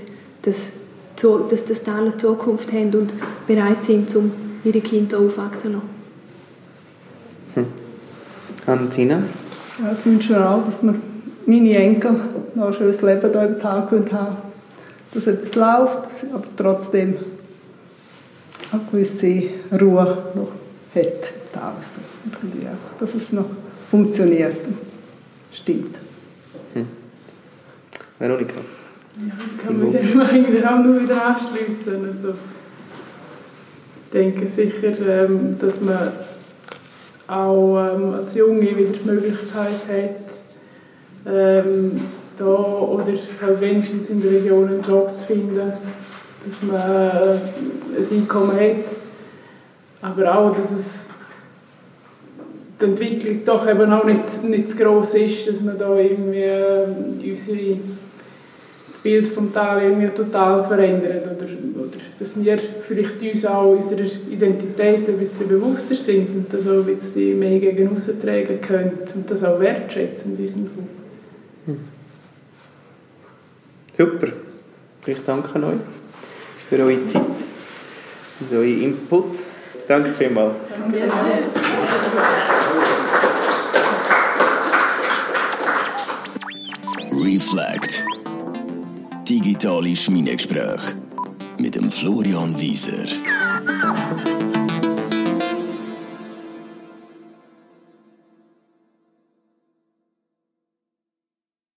dass 0.43 0.69
dass 1.23 1.65
das 1.65 1.87
eine 1.89 2.17
Zukunft 2.17 2.73
haben 2.73 2.95
und 2.95 3.13
bereit 3.47 3.85
sind, 3.85 4.15
um 4.17 4.33
ihre 4.65 4.81
Kinder 4.81 5.19
aufwachsen 5.19 5.63
zu 5.63 5.69
lassen. 5.73 5.89
Hm. 7.55 7.67
Und 8.67 8.91
Tina? 8.91 9.23
Ja, 9.83 9.93
ich 9.93 10.05
wünsche 10.05 10.33
mir 10.33 10.51
auch, 10.51 10.65
dass 10.65 10.83
wir 10.83 10.95
meine 11.47 11.77
Enkel 11.77 12.21
noch 12.55 12.67
ein 12.67 12.75
schönes 12.75 13.01
Leben 13.03 13.31
hier 13.31 13.43
im 13.43 13.59
Tal 13.61 13.89
haben 14.13 14.37
dass 15.13 15.27
etwas 15.27 15.55
läuft, 15.55 15.99
aber 16.33 16.45
trotzdem 16.57 17.17
eine 18.71 18.83
gewisse 18.91 19.45
Ruhe 19.81 20.19
noch 20.35 20.53
hat. 20.95 21.33
Also, 21.55 22.81
dass 23.01 23.15
es 23.15 23.33
noch 23.33 23.47
funktioniert. 23.91 24.57
Stimmt. 25.53 25.97
Hm. 26.75 26.87
Veronika? 28.19 28.61
Ja, 29.19 29.33
ich 29.39 29.67
kann 29.67 29.79
mir 29.79 29.99
dem 29.99 30.21
eigentlich 30.21 30.67
auch 30.67 30.79
nur 30.79 31.03
wieder 31.03 31.27
anschließen. 31.27 32.05
Also, 32.07 32.35
ich 34.05 34.13
denke 34.13 34.47
sicher, 34.47 34.93
ähm, 35.09 35.57
dass 35.59 35.81
man 35.81 36.13
auch 37.27 37.95
ähm, 37.95 38.15
als 38.15 38.35
Junge 38.35 38.77
wieder 38.77 38.93
die 38.93 39.09
Möglichkeit 39.09 39.81
hat, 39.89 41.33
ähm, 41.33 42.01
da 42.39 42.45
oder 42.45 43.13
halt 43.41 43.61
wenigstens 43.61 44.11
in 44.11 44.21
der 44.21 44.33
Region 44.33 44.69
einen 44.69 44.83
Job 44.83 45.17
zu 45.17 45.25
finden, 45.25 45.57
dass 45.57 46.63
man 46.63 46.81
äh, 46.81 47.99
ein 47.99 48.19
Einkommen 48.19 48.57
hat. 48.57 48.85
aber 50.03 50.39
auch, 50.39 50.57
dass 50.57 50.71
es 50.71 51.09
die 52.81 52.85
Entwicklung 52.85 53.45
doch 53.45 53.67
eben 53.67 53.91
auch 53.91 54.05
nicht, 54.05 54.45
nicht 54.45 54.71
zu 54.71 54.77
gross 54.77 55.15
ist, 55.15 55.49
dass 55.49 55.61
man 55.63 55.79
da 55.79 55.97
irgendwie 55.97 56.43
äh, 56.43 56.85
unsere, 57.25 57.79
das 58.97 59.03
Bild 59.03 59.29
vom 59.29 59.53
Tal 59.53 59.83
irgendwie 59.83 60.09
total 60.09 60.65
verändert 60.65 61.25
oder, 61.25 61.47
oder 61.83 61.97
dass 62.19 62.43
wir 62.43 62.59
vielleicht 62.87 63.21
uns 63.23 63.45
auch 63.45 63.73
unserer 63.73 64.07
Identität 64.31 65.09
ein 65.09 65.19
bisschen 65.19 65.49
bewusster 65.49 65.95
sind 65.95 66.29
und 66.35 66.53
das 66.53 66.67
auch 66.67 66.87
ein 66.87 66.97
bisschen 66.97 67.39
mehr 67.39 67.59
gegen 67.59 67.97
tragen 68.23 68.61
können 68.61 68.99
und 69.15 69.31
das 69.31 69.45
auch 69.45 69.61
wertschätzen 69.61 70.33
irgendwo. 70.39 70.83
Super. 73.97 74.29
Ich 75.07 75.19
danke 75.25 75.59
euch 75.59 75.75
für 76.69 76.79
eure 76.79 77.07
Zeit 77.07 77.23
und 78.41 78.53
eure 78.53 78.67
Inputs. 78.67 79.57
Danke 79.87 80.11
vielmals. 80.13 80.55
Reflect. 87.13 88.05
Digitale 89.29 89.97
Schmiedegespräche 89.97 90.95
mit 91.59 91.75
dem 91.75 91.91
Florian 91.91 92.61
Wieser. 92.61 93.07